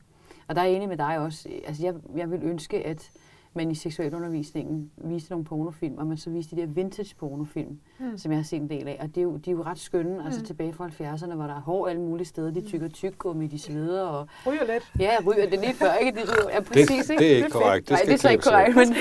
Og 0.48 0.56
der 0.56 0.62
er 0.62 0.66
jeg 0.66 0.76
enig 0.76 0.88
med 0.90 0.98
dig 0.98 1.20
også. 1.20 1.50
Altså, 1.68 1.84
jeg, 1.86 1.94
jeg 2.16 2.32
vil 2.32 2.40
ønske, 2.44 2.86
at 2.88 3.12
man 3.54 3.72
i 3.72 3.76
seksualundervisningen 3.76 4.92
viste 4.98 5.32
nogle 5.32 5.46
pornofilm, 5.46 5.98
og 5.98 6.08
man 6.08 6.18
så 6.18 6.30
viste 6.30 6.56
de 6.56 6.62
der 6.62 6.68
vintage 6.68 7.16
pornofilm, 7.20 7.80
Mm. 8.00 8.18
som 8.18 8.32
jeg 8.32 8.38
har 8.40 8.44
set 8.44 8.62
en 8.62 8.70
del 8.70 8.88
af. 8.88 8.98
Og 9.02 9.08
det 9.08 9.18
er 9.18 9.22
jo, 9.22 9.38
de 9.38 9.50
er 9.52 9.56
jo 9.56 9.64
ret 9.64 9.80
skønne, 9.80 10.14
mm. 10.20 10.26
altså 10.26 10.40
Mm. 10.40 10.46
tilbage 10.46 10.74
fra 10.74 10.88
70'erne, 10.88 11.34
hvor 11.36 11.48
der 11.48 11.56
er 11.56 11.60
hår 11.62 11.88
alle 11.88 12.02
mulige 12.02 12.26
steder. 12.28 12.52
De 12.52 12.62
tykker 12.62 12.88
tyggegummi, 12.88 13.48
de 13.48 13.60
sveder, 13.60 14.04
og 14.04 14.28
Ryger 14.48 14.66
lidt. 14.66 14.92
Ja, 15.00 15.12
ryger 15.28 15.50
det 15.50 15.60
lige 15.60 15.74
før, 15.74 15.94
ikke? 15.94 16.20
De 16.20 16.24
ryger, 16.24 16.50
ja, 16.54 16.60
Det, 16.60 16.66
præcis, 16.68 17.10
ikke? 17.10 17.24
det 17.24 17.32
er 17.32 17.36
ikke 17.36 17.50
korrekt. 17.50 17.90
Det 17.90 17.94
Nej, 17.98 18.02
det 18.06 18.14
er 18.14 18.18
så 18.18 18.30
ikke 18.30 18.44
korrekt, 18.44 18.76
men, 18.76 18.88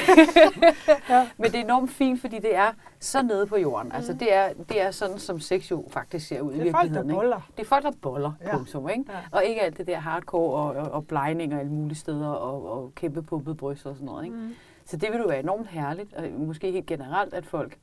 Ja. 1.16 1.28
men 1.38 1.46
det 1.52 1.60
er 1.60 1.64
enormt 1.64 1.90
fint, 1.90 2.20
fordi 2.20 2.36
det 2.38 2.56
er 2.56 2.70
så 3.00 3.22
nede 3.22 3.46
på 3.46 3.56
jorden. 3.56 3.92
Altså, 3.92 4.12
det 4.12 4.34
er, 4.34 4.52
det 4.68 4.80
er 4.82 4.90
sådan, 4.90 5.18
som 5.18 5.40
sex 5.40 5.70
jo 5.70 5.84
faktisk 5.90 6.26
ser 6.28 6.40
ud 6.40 6.52
i 6.52 6.58
Det 6.58 6.66
er 6.68 6.72
folk, 6.72 6.74
der 6.74 6.80
virkeligheden. 6.82 7.10
ikke? 7.10 7.16
boller. 7.16 7.50
Det 7.56 7.62
er 7.62 7.66
folk, 7.66 7.84
der 7.84 7.90
boller, 8.02 8.32
Ja. 8.40 8.56
punktum, 8.56 8.88
ikke? 8.88 9.04
Ja. 9.08 9.18
Og 9.32 9.44
ikke 9.44 9.60
alt 9.62 9.78
det 9.78 9.86
der 9.86 9.98
hardcore 9.98 10.62
og, 10.62 10.86
og, 10.86 10.90
og 10.92 11.06
blegninger 11.06 11.58
alle 11.58 11.72
mulige 11.72 11.96
steder 11.98 12.26
og, 12.28 12.70
og 12.72 12.92
kæmpe 12.94 13.22
pumpede 13.22 13.54
bryster 13.54 13.90
og 13.90 13.96
sådan 13.96 14.06
noget, 14.06 14.24
ikke? 14.24 14.36
Mm. 14.36 14.54
Så 14.84 14.96
det 14.96 15.08
ville 15.08 15.22
jo 15.22 15.28
være 15.28 15.40
enormt 15.40 15.66
herligt, 15.68 16.14
og 16.14 16.30
måske 16.30 16.70
helt 16.72 16.86
generelt, 16.86 17.34
at 17.34 17.46
folk 17.46 17.78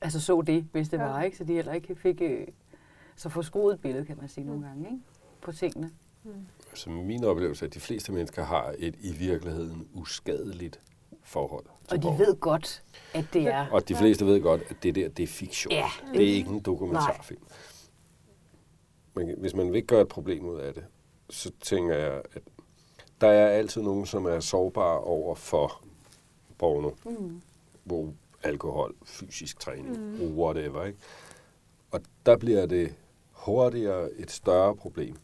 altså 0.00 0.20
så 0.20 0.42
det, 0.46 0.66
hvis 0.72 0.88
det 0.88 0.98
Ja. 0.98 1.04
var, 1.04 1.22
ikke? 1.22 1.36
Så 1.36 1.44
de 1.44 1.54
heller 1.54 1.72
ikke 1.72 1.94
fik 1.94 2.22
øh, 2.22 2.46
så 3.16 3.28
forskruet 3.28 3.74
et 3.74 3.80
billede, 3.80 4.04
kan 4.06 4.16
man 4.20 4.28
sige 4.28 4.46
nogle 4.46 4.62
gange, 4.66 4.84
ikke? 4.86 5.00
På 5.40 5.52
tingene. 5.52 5.90
Så 6.74 6.90
min 6.90 7.24
oplevelse 7.24 7.64
er, 7.64 7.68
at 7.68 7.74
de 7.74 7.80
fleste 7.80 8.12
mennesker 8.12 8.44
har 8.44 8.74
et 8.78 8.94
i 9.00 9.12
virkeligheden 9.12 9.88
uskadeligt 9.94 10.80
forhold 11.22 11.64
Og 11.90 11.96
de 11.96 12.00
porno. 12.02 12.16
ved 12.16 12.36
godt, 12.40 12.82
at 13.14 13.24
det 13.32 13.42
er... 13.46 13.66
Og 13.72 13.88
de 13.88 13.94
fleste 13.96 14.26
ved 14.26 14.40
godt, 14.42 14.62
at 14.68 14.76
det 14.82 14.94
der, 14.94 15.08
det 15.08 15.22
er 15.22 15.26
fiktion. 15.26 15.72
Ja. 15.72 15.86
Det 16.12 16.22
er 16.30 16.34
ikke 16.34 16.50
en 16.50 16.60
dokumentarfilm. 16.60 17.42
Men 19.14 19.34
hvis 19.38 19.54
man 19.54 19.72
vil 19.72 19.82
gøre 19.86 20.00
et 20.00 20.08
problem 20.08 20.44
ud 20.44 20.60
af 20.60 20.74
det, 20.74 20.84
så 21.30 21.52
tænker 21.60 21.96
jeg, 21.96 22.22
at 22.34 22.42
der 23.20 23.26
er 23.28 23.48
altid 23.48 23.82
nogen, 23.82 24.06
som 24.06 24.26
er 24.26 24.40
sårbare 24.40 24.98
over 25.00 25.34
for 25.34 25.82
porno, 26.58 26.90
Mm. 27.04 27.40
hvor 27.84 28.12
alkohol, 28.42 28.94
fysisk 29.04 29.60
træning, 29.60 29.96
mm. 29.98 30.38
whatever. 30.38 30.84
Ikke? 30.84 30.98
Og 31.90 32.00
der 32.26 32.36
bliver 32.36 32.66
det 32.66 32.94
hurtigere 33.32 34.10
et 34.12 34.30
større 34.30 34.76
problem, 34.76 35.16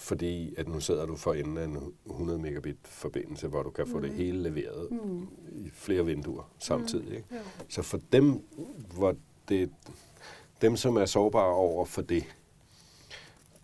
fordi 0.00 0.54
at 0.58 0.68
nu 0.68 0.80
sidder 0.80 1.06
du 1.06 1.16
for 1.16 1.32
enden 1.34 1.56
af 1.58 1.64
en 1.64 1.92
100 2.06 2.38
megabit 2.38 2.76
forbindelse, 2.84 3.48
hvor 3.48 3.62
du 3.62 3.70
kan 3.70 3.86
få 3.86 4.00
det 4.00 4.10
Mm. 4.10 4.16
hele 4.16 4.42
leveret 4.42 4.90
Mm. 4.90 5.28
i 5.52 5.70
flere 5.72 6.04
vinduer 6.06 6.50
samtidig. 6.58 7.16
Ikke? 7.16 7.24
Ja. 7.32 7.38
Så 7.68 7.82
for 7.82 8.00
dem, 8.12 8.42
hvor 8.96 9.14
det, 9.48 9.70
dem, 10.62 10.76
som 10.76 10.96
er 10.96 11.06
sårbare 11.06 11.54
over 11.54 11.84
for 11.84 12.02
det, 12.02 12.24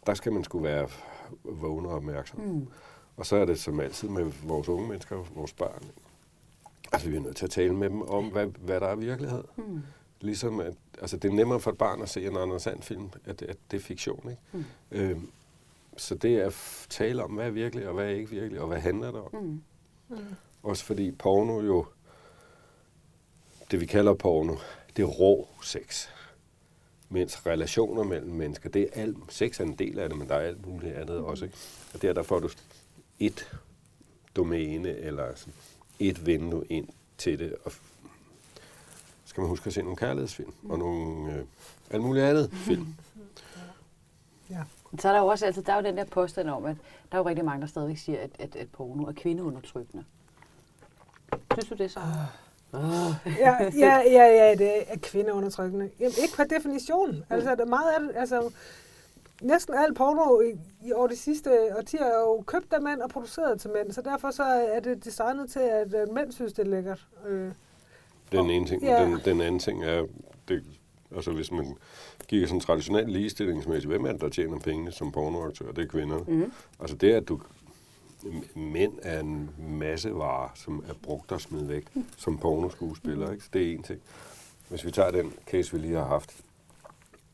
der 0.06 0.14
skal 0.14 0.32
man 0.32 0.44
skulle 0.44 0.64
være 0.64 0.88
vågen 1.44 1.86
og 1.86 1.92
opmærksom. 1.92 2.40
Mm. 2.40 2.66
Og 3.16 3.26
så 3.26 3.36
er 3.36 3.44
det 3.44 3.58
som 3.60 3.80
altid 3.80 4.08
med 4.08 4.32
vores 4.44 4.68
unge 4.68 4.88
mennesker, 4.88 5.24
vores 5.34 5.52
børn. 5.52 5.84
Altså, 6.92 7.10
vi 7.10 7.16
er 7.16 7.20
nødt 7.20 7.36
til 7.36 7.44
at 7.44 7.50
tale 7.50 7.74
med 7.74 7.90
dem 7.90 8.02
om, 8.02 8.24
hvad, 8.28 8.46
hvad 8.46 8.80
der 8.80 8.86
er 8.86 8.94
virkelighed. 8.96 9.44
Mm. 9.56 9.80
Ligesom, 10.20 10.60
at, 10.60 10.74
altså, 11.00 11.16
det 11.16 11.30
er 11.30 11.34
nemmere 11.34 11.60
for 11.60 11.70
et 11.70 11.78
barn 11.78 12.02
at 12.02 12.08
se 12.08 12.26
en 12.26 12.36
Anders 12.36 12.62
Sand 12.62 12.82
film, 12.82 13.08
at, 13.24 13.42
at 13.42 13.56
det 13.70 13.76
er 13.76 13.80
fiktion, 13.80 14.30
ikke? 14.30 14.42
Mm. 14.52 14.64
Øhm, 14.90 15.28
så 15.96 16.14
det 16.14 16.34
er 16.34 16.46
at 16.46 16.86
tale 16.90 17.24
om, 17.24 17.30
hvad 17.30 17.46
er 17.46 17.50
virkelig, 17.50 17.88
og 17.88 17.94
hvad 17.94 18.04
er 18.04 18.10
ikke 18.10 18.30
virkelig, 18.30 18.60
og 18.60 18.68
hvad 18.68 18.78
handler 18.78 19.10
det 19.10 19.20
om. 19.20 19.42
Mm. 19.42 19.62
Mm. 20.08 20.16
Også 20.62 20.84
fordi 20.84 21.10
porno 21.10 21.60
jo, 21.60 21.86
det 23.70 23.80
vi 23.80 23.86
kalder 23.86 24.14
porno, 24.14 24.56
det 24.96 25.02
er 25.02 25.06
rå 25.06 25.48
sex. 25.62 26.08
Mens 27.08 27.46
relationer 27.46 28.02
mellem 28.02 28.32
mennesker, 28.32 28.68
det 28.68 28.82
er 28.82 29.02
alt, 29.02 29.16
sex 29.28 29.60
er 29.60 29.64
en 29.64 29.74
del 29.74 29.98
af 29.98 30.08
det, 30.08 30.18
men 30.18 30.28
der 30.28 30.34
er 30.34 30.40
alt 30.40 30.66
muligt 30.66 30.94
andet 30.94 31.16
også. 31.18 31.44
Ikke? 31.44 31.56
Og 31.94 32.02
der, 32.02 32.12
der 32.12 32.22
får 32.22 32.38
du 32.40 32.48
et 33.18 33.56
domæne, 34.36 34.96
eller 34.96 35.34
sådan 35.34 35.54
et 35.98 36.26
vindue 36.26 36.66
ind 36.68 36.88
til 37.18 37.38
det. 37.38 37.54
Og 37.64 37.72
skal 39.24 39.40
man 39.40 39.48
huske 39.48 39.66
at 39.66 39.72
se 39.72 39.82
nogle 39.82 39.96
kærlighedsfilm 39.96 40.52
og 40.68 40.78
nogle 40.78 41.32
øh, 41.34 41.44
alt 41.90 42.02
muligt 42.02 42.24
andet 42.24 42.50
film. 42.52 42.94
Ja. 44.50 44.62
Så 44.98 45.08
er 45.08 45.12
der 45.12 45.20
jo 45.20 45.26
også 45.26 45.46
altid, 45.46 45.62
der 45.62 45.72
er 45.72 45.76
jo 45.76 45.82
den 45.82 45.96
der 45.96 46.04
påstand 46.04 46.50
om, 46.50 46.64
at 46.64 46.76
der 47.12 47.18
er 47.18 47.22
jo 47.22 47.28
rigtig 47.28 47.44
mange, 47.44 47.60
der 47.60 47.66
stadigvæk 47.66 47.98
siger, 47.98 48.20
at, 48.20 48.30
at, 48.38 48.56
at 48.56 48.68
porno 48.72 49.02
er 49.02 49.12
kvindeundertrykkende. 49.12 50.04
Synes 51.52 51.68
du 51.68 51.74
det 51.74 51.90
så? 51.90 52.00
ja, 53.38 53.56
ja, 53.78 54.00
ja, 54.10 54.26
ja, 54.26 54.54
det 54.54 54.92
er 54.92 54.96
kvindeundertrykkende. 55.02 55.90
Jamen, 56.00 56.12
ikke 56.22 56.36
per 56.36 56.44
definition. 56.44 57.24
Altså, 57.30 57.54
der 57.54 57.64
er 57.64 57.68
meget 57.68 57.90
af 57.92 58.00
det, 58.00 58.10
altså, 58.16 58.52
næsten 59.42 59.74
al 59.74 59.94
porno 59.94 60.40
i, 60.40 60.58
i 60.86 60.92
over 60.92 61.06
de 61.06 61.16
sidste 61.16 61.50
årtier 61.78 62.04
er 62.04 62.20
jo 62.20 62.44
købt 62.46 62.72
af 62.72 62.82
mænd 62.82 63.00
og 63.00 63.10
produceret 63.10 63.60
til 63.60 63.70
mænd, 63.70 63.92
så 63.92 64.02
derfor 64.02 64.30
så 64.30 64.44
er 64.44 64.80
det 64.80 65.04
designet 65.04 65.50
til, 65.50 65.60
at 65.60 65.94
øh, 65.94 66.14
mænd 66.14 66.32
synes, 66.32 66.52
det 66.52 66.66
er 66.66 66.70
lækkert. 66.70 67.06
Øh, 67.26 67.52
Den 68.32 68.50
ene 68.50 68.66
ting. 68.66 68.82
Ja. 68.82 69.04
Den, 69.04 69.20
den 69.24 69.40
anden 69.40 69.58
ting 69.58 69.84
er, 69.84 70.06
det, 70.48 70.64
altså 71.14 71.32
hvis 71.32 71.50
man 71.50 71.76
kigger 72.28 72.46
sådan 72.46 72.60
traditionelt 72.60 73.10
ligestillingsmæssigt, 73.10 73.92
hvem 73.92 74.04
er 74.04 74.12
det, 74.12 74.20
der 74.20 74.28
tjener 74.28 74.58
pengene 74.58 74.92
som 74.92 75.12
pornoaktør? 75.12 75.72
Det 75.72 75.84
er 75.84 75.88
kvinderne. 75.88 76.24
Mhm. 76.28 76.52
Altså 76.80 76.96
det, 76.96 77.12
at 77.12 77.28
du 77.28 77.40
mænd 78.54 78.98
er 79.02 79.20
en 79.20 79.50
masse 79.58 80.14
varer, 80.14 80.48
som 80.54 80.84
er 80.88 80.94
brugt 81.02 81.32
og 81.32 81.40
smidt 81.40 81.68
væk 81.68 81.84
som 82.16 82.38
pornoskuespiller. 82.38 83.30
Ikke? 83.30 83.44
Så 83.44 83.50
det 83.52 83.68
er 83.68 83.74
en 83.74 83.82
ting. 83.82 84.00
Hvis 84.68 84.84
vi 84.84 84.90
tager 84.90 85.10
den 85.10 85.32
case, 85.46 85.72
vi 85.72 85.78
lige 85.78 85.94
har 85.94 86.06
haft. 86.06 86.36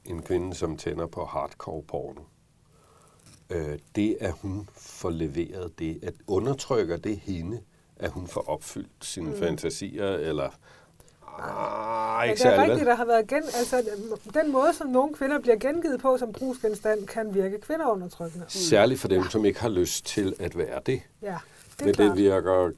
En 0.04 0.22
kvinde, 0.22 0.54
som 0.54 0.76
tænder 0.76 1.06
på 1.06 1.24
hardcore 1.24 1.82
porno. 1.82 2.20
Øh, 3.50 3.78
det, 3.96 4.16
at 4.20 4.32
hun 4.32 4.68
får 4.76 5.10
leveret 5.10 5.78
det, 5.78 5.98
at 6.02 6.14
undertrykker 6.26 6.96
det 6.96 7.18
hende, 7.18 7.60
at 7.96 8.10
hun 8.10 8.26
får 8.26 8.48
opfyldt 8.48 8.90
sine 9.00 9.30
mm. 9.30 9.36
fantasier, 9.36 10.08
eller... 10.08 10.50
Ah, 11.38 12.28
ikke 12.28 12.42
det 12.42 12.46
er 12.46 12.62
rigtigt, 12.62 12.86
der 12.86 12.94
har 12.94 13.04
været 13.04 13.28
gen, 13.28 13.42
altså, 13.42 13.82
den 14.34 14.52
måde, 14.52 14.74
som 14.74 14.86
nogle 14.86 15.14
kvinder 15.14 15.40
bliver 15.40 15.56
gengivet 15.56 16.00
på 16.00 16.18
som 16.18 16.32
brugsgenstand, 16.32 17.06
kan 17.06 17.34
virke 17.34 17.60
kvindeundertrykkende. 17.60 18.44
Særligt 18.48 19.00
for 19.00 19.08
dem, 19.08 19.24
som 19.30 19.44
ikke 19.44 19.60
har 19.60 19.68
lyst 19.68 20.06
til 20.06 20.34
at 20.40 20.58
være 20.58 20.80
det. 20.86 21.02
Ja, 21.22 21.26
det 21.26 21.34
er 21.80 21.84
Men 21.84 21.86
det 21.86 21.96
klart. 21.96 22.16
virker 22.16 22.70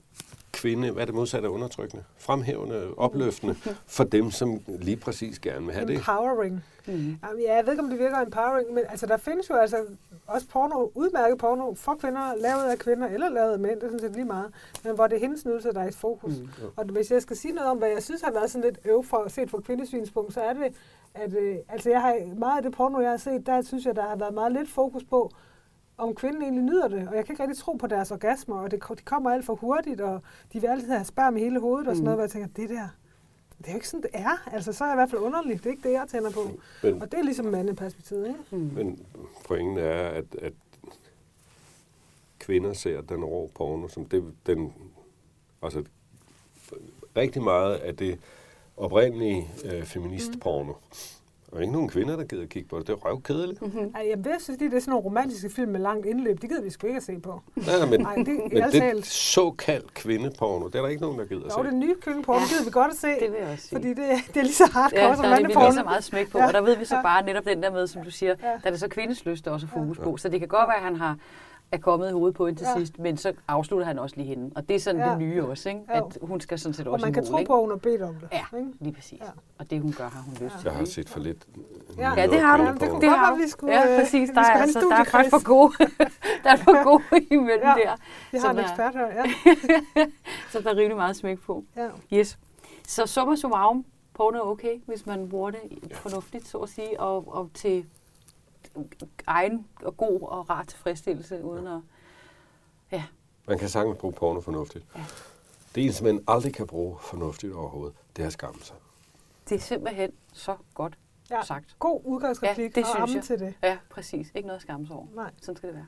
kvinde, 0.64 0.90
hvad 0.90 1.02
er 1.02 1.06
det 1.06 1.14
modsatte 1.14 1.48
af 1.48 1.52
undertrykkende? 1.52 2.04
Fremhævende, 2.18 2.94
opløftende 2.96 3.54
for 3.86 4.04
dem, 4.04 4.30
som 4.30 4.60
lige 4.66 4.96
præcis 4.96 5.38
gerne 5.38 5.66
vil 5.66 5.74
have 5.74 5.86
det. 5.86 5.96
Empowering. 5.96 6.64
Mm. 6.86 7.16
Ja, 7.46 7.56
jeg 7.56 7.64
ved 7.64 7.72
ikke, 7.72 7.82
om 7.82 7.90
det 7.90 7.98
virker 7.98 8.20
empowering, 8.20 8.74
men 8.74 8.84
altså, 8.88 9.06
der 9.06 9.16
findes 9.16 9.50
jo 9.50 9.54
altså 9.54 9.76
også 10.26 10.46
porno, 10.48 10.90
udmærket 10.94 11.38
porno 11.38 11.74
for 11.74 11.94
kvinder, 11.94 12.34
lavet 12.36 12.62
af 12.70 12.78
kvinder 12.78 13.08
eller 13.08 13.28
lavet 13.28 13.52
af 13.52 13.58
mænd, 13.58 13.74
det 13.74 13.82
er 13.82 13.86
sådan 13.86 14.00
set 14.00 14.12
lige 14.12 14.24
meget, 14.24 14.46
men 14.84 14.94
hvor 14.94 15.06
det 15.06 15.16
er 15.16 15.20
hendes 15.20 15.44
nydelse, 15.44 15.72
der 15.72 15.80
er 15.80 15.88
i 15.88 15.92
fokus. 15.92 16.32
Mm. 16.38 16.48
Og 16.76 16.84
hvis 16.84 17.10
jeg 17.10 17.22
skal 17.22 17.36
sige 17.36 17.54
noget 17.54 17.70
om, 17.70 17.78
hvad 17.78 17.88
jeg 17.88 18.02
synes 18.02 18.22
har 18.22 18.32
været 18.32 18.50
sådan 18.50 18.64
lidt 18.70 18.78
øv 18.84 19.04
for, 19.04 19.28
set 19.28 19.50
fra 19.50 19.60
kvindesynspunkt, 19.60 20.34
så 20.34 20.40
er 20.40 20.52
det, 20.52 20.62
at 21.14 21.34
øh, 21.34 21.56
altså 21.68 21.90
jeg 21.90 22.00
har, 22.00 22.34
meget 22.36 22.56
af 22.56 22.62
det 22.62 22.72
porno, 22.72 23.00
jeg 23.00 23.10
har 23.10 23.16
set, 23.16 23.46
der 23.46 23.62
synes 23.62 23.86
jeg, 23.86 23.96
der 23.96 24.02
har 24.02 24.16
været 24.16 24.34
meget 24.34 24.52
lidt 24.52 24.68
fokus 24.70 25.04
på, 25.04 25.30
om 25.98 26.14
kvinden 26.14 26.42
egentlig 26.42 26.64
nyder 26.64 26.88
det, 26.88 27.08
og 27.08 27.16
jeg 27.16 27.24
kan 27.24 27.32
ikke 27.32 27.42
rigtig 27.42 27.58
tro 27.58 27.72
på 27.72 27.86
deres 27.86 28.10
orgasmer, 28.10 28.56
og 28.56 28.70
det, 28.70 28.82
de 28.98 29.02
kommer 29.04 29.30
alt 29.30 29.44
for 29.44 29.54
hurtigt, 29.54 30.00
og 30.00 30.20
de 30.52 30.60
vil 30.60 30.68
altid 30.68 30.88
have 30.88 31.04
sperm 31.04 31.36
i 31.36 31.40
hele 31.40 31.60
hovedet 31.60 31.88
og 31.88 31.94
sådan 31.96 32.00
Mm. 32.00 32.04
noget, 32.04 32.16
hvor 32.16 32.22
jeg 32.22 32.30
tænker, 32.30 32.48
det 32.56 32.70
der, 32.70 32.88
det 33.58 33.66
er 33.66 33.72
jo 33.72 33.76
ikke 33.76 33.88
sådan, 33.88 34.02
det 34.02 34.10
er. 34.12 34.48
Altså, 34.52 34.72
så 34.72 34.84
er 34.84 34.88
jeg 34.88 34.94
i 34.94 34.98
hvert 34.98 35.10
fald 35.10 35.20
underligt. 35.22 35.58
Det 35.64 35.66
er 35.66 35.70
ikke 35.70 35.88
det, 35.88 35.94
jeg 35.94 36.04
tænder 36.08 36.30
på. 36.30 36.40
Men, 36.82 37.02
Og 37.02 37.12
det 37.12 37.18
er 37.18 37.24
ligesom 37.24 37.46
mandeperspektivet, 37.46 38.26
ikke? 38.28 38.40
Mm. 38.50 38.58
men 38.74 39.06
pointen 39.46 39.76
er, 39.78 40.08
at, 40.08 40.34
at 40.42 40.52
kvinder 42.38 42.72
ser 42.72 43.00
den 43.00 43.24
rå 43.24 43.50
porno 43.54 43.88
som 43.88 44.04
det, 44.04 44.34
den, 44.46 44.72
altså 45.62 45.84
rigtig 47.16 47.42
meget 47.42 47.74
af 47.74 47.96
det 47.96 48.18
oprindelige 48.76 49.48
øh, 49.64 49.84
feministporno. 49.84 50.72
Og 51.54 51.60
ikke 51.60 51.72
nogen 51.72 51.88
kvinder, 51.88 52.16
der 52.16 52.24
gider 52.24 52.46
kigge 52.46 52.68
på 52.68 52.78
det. 52.78 52.86
Det 52.86 52.92
er 52.92 52.96
røvkedeligt. 52.96 53.62
Mm-hmm. 53.62 53.92
Ej, 53.94 54.06
jeg 54.10 54.24
ved, 54.24 54.40
synes, 54.40 54.58
det 54.58 54.74
er 54.74 54.80
sådan 54.80 54.90
nogle 54.90 55.04
romantiske 55.04 55.50
film 55.50 55.70
med 55.72 55.80
langt 55.80 56.06
indløb. 56.06 56.42
Det 56.42 56.50
gider 56.50 56.62
vi 56.62 56.70
sgu 56.70 56.86
ikke 56.86 56.96
at 56.96 57.02
se 57.02 57.18
på. 57.20 57.42
Nej, 57.56 57.66
men, 57.90 58.00
Nej, 58.00 58.14
det 58.14 58.28
er 58.28 58.48
men 58.52 58.62
det 58.62 58.72
talt. 58.72 59.06
såkaldt 59.06 59.94
kvindeporno, 59.94 60.66
det 60.66 60.74
er 60.74 60.80
der 60.82 60.88
ikke 60.88 61.02
nogen, 61.02 61.18
der 61.18 61.24
gider 61.24 61.40
Jo, 61.58 61.62
det 61.62 61.70
se. 61.72 61.76
nye 61.76 61.94
køkkenporno, 62.02 62.38
Ja. 62.38 62.42
det 62.44 62.50
gider 62.50 62.64
vi 62.64 62.70
godt 62.70 62.90
at 62.90 62.96
se. 62.98 63.08
Det 63.08 63.32
vil 63.32 63.38
jeg 63.40 63.48
også 63.52 63.66
sige. 63.66 63.76
Fordi 63.76 63.88
det, 63.88 63.96
det 64.28 64.36
er 64.36 64.42
lige 64.42 64.52
så 64.54 64.70
hardcore 64.72 65.00
Ja, 65.00 65.14
som 65.14 65.24
der 65.24 65.30
er 65.30 65.38
lige 65.38 65.52
så 65.52 65.58
mandeporno. 65.58 65.84
meget 65.84 66.04
smæk 66.04 66.30
på, 66.30 66.38
Ja. 66.38 66.46
og 66.46 66.52
der 66.52 66.60
ved 66.60 66.76
vi 66.76 66.84
så 66.84 66.96
Ja. 66.96 67.02
bare 67.02 67.24
netop 67.24 67.44
den 67.44 67.62
der 67.62 67.70
med, 67.70 67.86
som 67.86 68.02
du 68.02 68.10
siger, 68.10 68.34
Ja. 68.42 68.46
der 68.48 68.58
er 68.64 68.70
det 68.70 68.80
så 68.80 68.88
kvindes 68.88 69.24
lyst, 69.24 69.44
der 69.44 69.50
også 69.50 69.66
er 69.72 69.78
fokus 69.80 69.98
på. 69.98 70.16
Så 70.16 70.28
det 70.28 70.40
kan 70.40 70.48
godt 70.48 70.68
være, 70.68 70.76
at 70.76 70.82
han 70.82 70.96
har 70.96 71.16
er 71.72 71.78
kommet 71.78 72.08
i 72.08 72.12
hovedet 72.12 72.36
på 72.36 72.46
hende 72.46 72.60
til 72.60 72.66
Ja. 72.74 72.78
sidst, 72.78 72.98
men 72.98 73.16
så 73.16 73.32
afslutter 73.48 73.86
han 73.86 73.98
også 73.98 74.16
lige 74.16 74.26
hende. 74.28 74.50
Og 74.56 74.68
det 74.68 74.76
er 74.76 74.80
sådan 74.80 75.00
Ja. 75.00 75.10
det 75.10 75.18
nye 75.18 75.44
også, 75.46 75.68
ikke? 75.68 75.80
Jo. 75.88 75.94
at 76.06 76.18
hun 76.22 76.40
skal 76.40 76.58
sådan 76.58 76.74
set 76.74 76.86
Og 76.86 76.92
også 76.92 77.06
man 77.06 77.12
i 77.12 77.14
kan 77.14 77.22
mål, 77.22 77.30
tro 77.30 77.38
ikke? 77.38 77.48
på, 77.48 77.54
at 77.54 77.60
hun 77.60 77.70
har 77.70 77.76
bedt 77.76 78.02
om 78.02 78.14
det. 78.14 78.28
Ja, 78.32 78.58
ikke? 78.58 78.70
lige 78.80 78.92
præcis. 78.94 79.20
Ja. 79.20 79.26
Og 79.58 79.70
det 79.70 79.80
hun 79.82 79.92
gør, 79.98 80.08
har 80.08 80.22
hun 80.22 80.34
lyst 80.40 80.54
til. 80.60 80.64
Jeg 80.68 80.72
har 80.78 80.84
set 80.84 81.08
for 81.08 81.20
lidt 81.20 81.46
Ja. 81.98 82.12
Ja, 82.16 82.26
det 82.26 82.40
har 82.40 82.56
du. 82.56 82.62
Det 82.64 82.90
kunne 82.90 83.00
det 83.00 83.08
godt 83.08 83.18
har 83.18 83.30
du. 83.30 83.36
vi 83.42 83.48
skulle, 83.48 83.74
ja, 83.80 83.92
øh, 83.94 84.00
præcis. 84.00 84.28
vi 84.28 84.34
Der 84.34 84.40
er, 84.40 84.44
altså, 84.44 84.80
der 84.80 84.96
er 84.96 85.04
faktisk 85.04 85.30
for 85.30 85.44
gode, 85.44 85.72
der 86.44 86.50
er 86.50 86.56
for 86.56 86.84
gode 86.84 87.26
imellem 87.30 87.62
Ja. 87.62 87.74
der. 87.84 87.96
Vi 88.32 88.38
har 88.38 88.50
en 88.50 88.56
der- 88.56 88.62
ekspert 88.62 88.94
her, 88.94 89.06
ja. 89.06 89.24
Så 90.52 90.60
der 90.60 90.70
er 90.70 90.76
rimelig 90.76 90.96
meget 90.96 91.16
smæk 91.16 91.40
på. 91.40 91.64
ja. 91.76 91.88
Yes. 92.12 92.38
Så 92.88 93.06
summa 93.06 93.36
summarum, 93.36 93.84
porno 94.14 94.38
er 94.38 94.42
okay, 94.42 94.82
hvis 94.86 95.06
man 95.06 95.28
bruger 95.28 95.50
det 95.50 95.60
fornuftigt, 95.92 96.48
så 96.48 96.58
at 96.58 96.68
sige, 96.68 97.00
og, 97.00 97.34
og 97.34 97.50
til 97.54 97.84
egen 99.26 99.66
og 99.82 99.96
god 99.96 100.20
og 100.22 100.50
rar 100.50 100.62
tilfredsstillelse, 100.64 101.44
uden 101.44 101.66
at... 101.66 101.80
Ja, 102.92 103.04
Man 103.48 103.58
kan 103.58 103.68
sagtens 103.68 103.98
bruge 103.98 104.12
porno 104.12 104.40
fornuftigt. 104.40 104.84
Ja. 104.96 105.04
Det 105.74 105.82
eneste, 105.84 106.04
man 106.04 106.24
aldrig 106.28 106.54
kan 106.54 106.66
bruge 106.66 106.98
fornuftigt 107.00 107.52
overhovedet, 107.54 107.96
det 108.16 108.22
er 108.22 108.26
at 108.26 108.32
skamme 108.32 108.60
sig. 108.62 108.76
det 109.48 109.54
er 109.54 109.60
simpelthen 109.60 110.10
så 110.32 110.56
godt 110.74 110.98
ja. 111.30 111.42
sagt. 111.44 111.76
God 111.78 112.00
udgangsreplik 112.04 112.76
Ja, 112.76 112.80
det 112.80 112.88
og 113.00 113.08
synes 113.08 113.30
jeg. 113.30 113.38
til 113.38 113.46
det. 113.46 113.54
Ja, 113.62 113.78
præcis. 113.90 114.30
Ikke 114.34 114.46
noget 114.46 114.56
at 114.58 114.62
skamme 114.62 114.86
sig 114.86 114.96
over. 114.96 115.06
Nej. 115.14 115.30
Sådan 115.42 115.56
skal 115.56 115.68
det 115.68 115.76
være. 115.76 115.86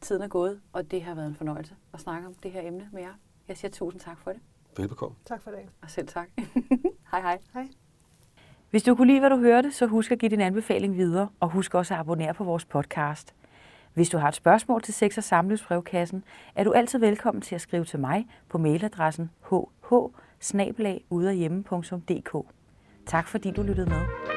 Tiden 0.00 0.22
er 0.22 0.28
gået, 0.28 0.60
og 0.72 0.90
det 0.90 1.02
har 1.02 1.14
været 1.14 1.26
en 1.26 1.34
fornøjelse 1.34 1.76
at 1.92 2.00
snakke 2.00 2.26
om 2.26 2.34
det 2.34 2.52
her 2.52 2.60
emne 2.68 2.88
med 2.92 3.02
jer. 3.02 3.12
Jeg 3.48 3.56
siger 3.56 3.70
tusind 3.70 4.00
tak 4.00 4.18
for 4.18 4.32
det, 4.32 4.40
Velbekomme. 4.76 5.16
Tak 5.24 5.42
for 5.42 5.50
dag. 5.50 5.68
og 5.82 5.90
selv 5.90 6.08
tak. 6.08 6.28
hej 7.10 7.20
hej. 7.20 7.38
Hej. 7.54 7.68
Hvis 8.72 8.82
du 8.82 8.94
kunne 8.94 9.06
lide, 9.06 9.20
hvad 9.20 9.30
du 9.30 9.36
hørte, 9.36 9.72
så 9.72 9.86
husk 9.86 10.12
at 10.12 10.18
give 10.18 10.30
din 10.30 10.40
anbefaling 10.40 10.96
videre, 10.96 11.28
og 11.40 11.48
husk 11.48 11.74
også 11.74 11.94
at 11.94 12.00
abonnere 12.00 12.34
på 12.34 12.44
vores 12.44 12.64
podcast. 12.64 13.34
Hvis 13.94 14.08
du 14.08 14.18
har 14.18 14.28
et 14.28 14.34
spørgsmål 14.34 14.82
til 14.82 14.94
Sex 14.94 15.18
og 15.18 15.24
Samlivsbrevkassen, 15.24 16.24
er 16.54 16.64
du 16.64 16.72
altid 16.72 16.98
velkommen 16.98 17.42
til 17.42 17.54
at 17.54 17.60
skrive 17.60 17.84
til 17.84 17.98
mig 17.98 18.26
på 18.48 18.58
mailadressen 18.58 19.30
hh 19.50 19.56
Tak 23.06 23.28
fordi 23.28 23.50
du 23.50 23.62
lyttede 23.62 23.90
med. 23.90 24.31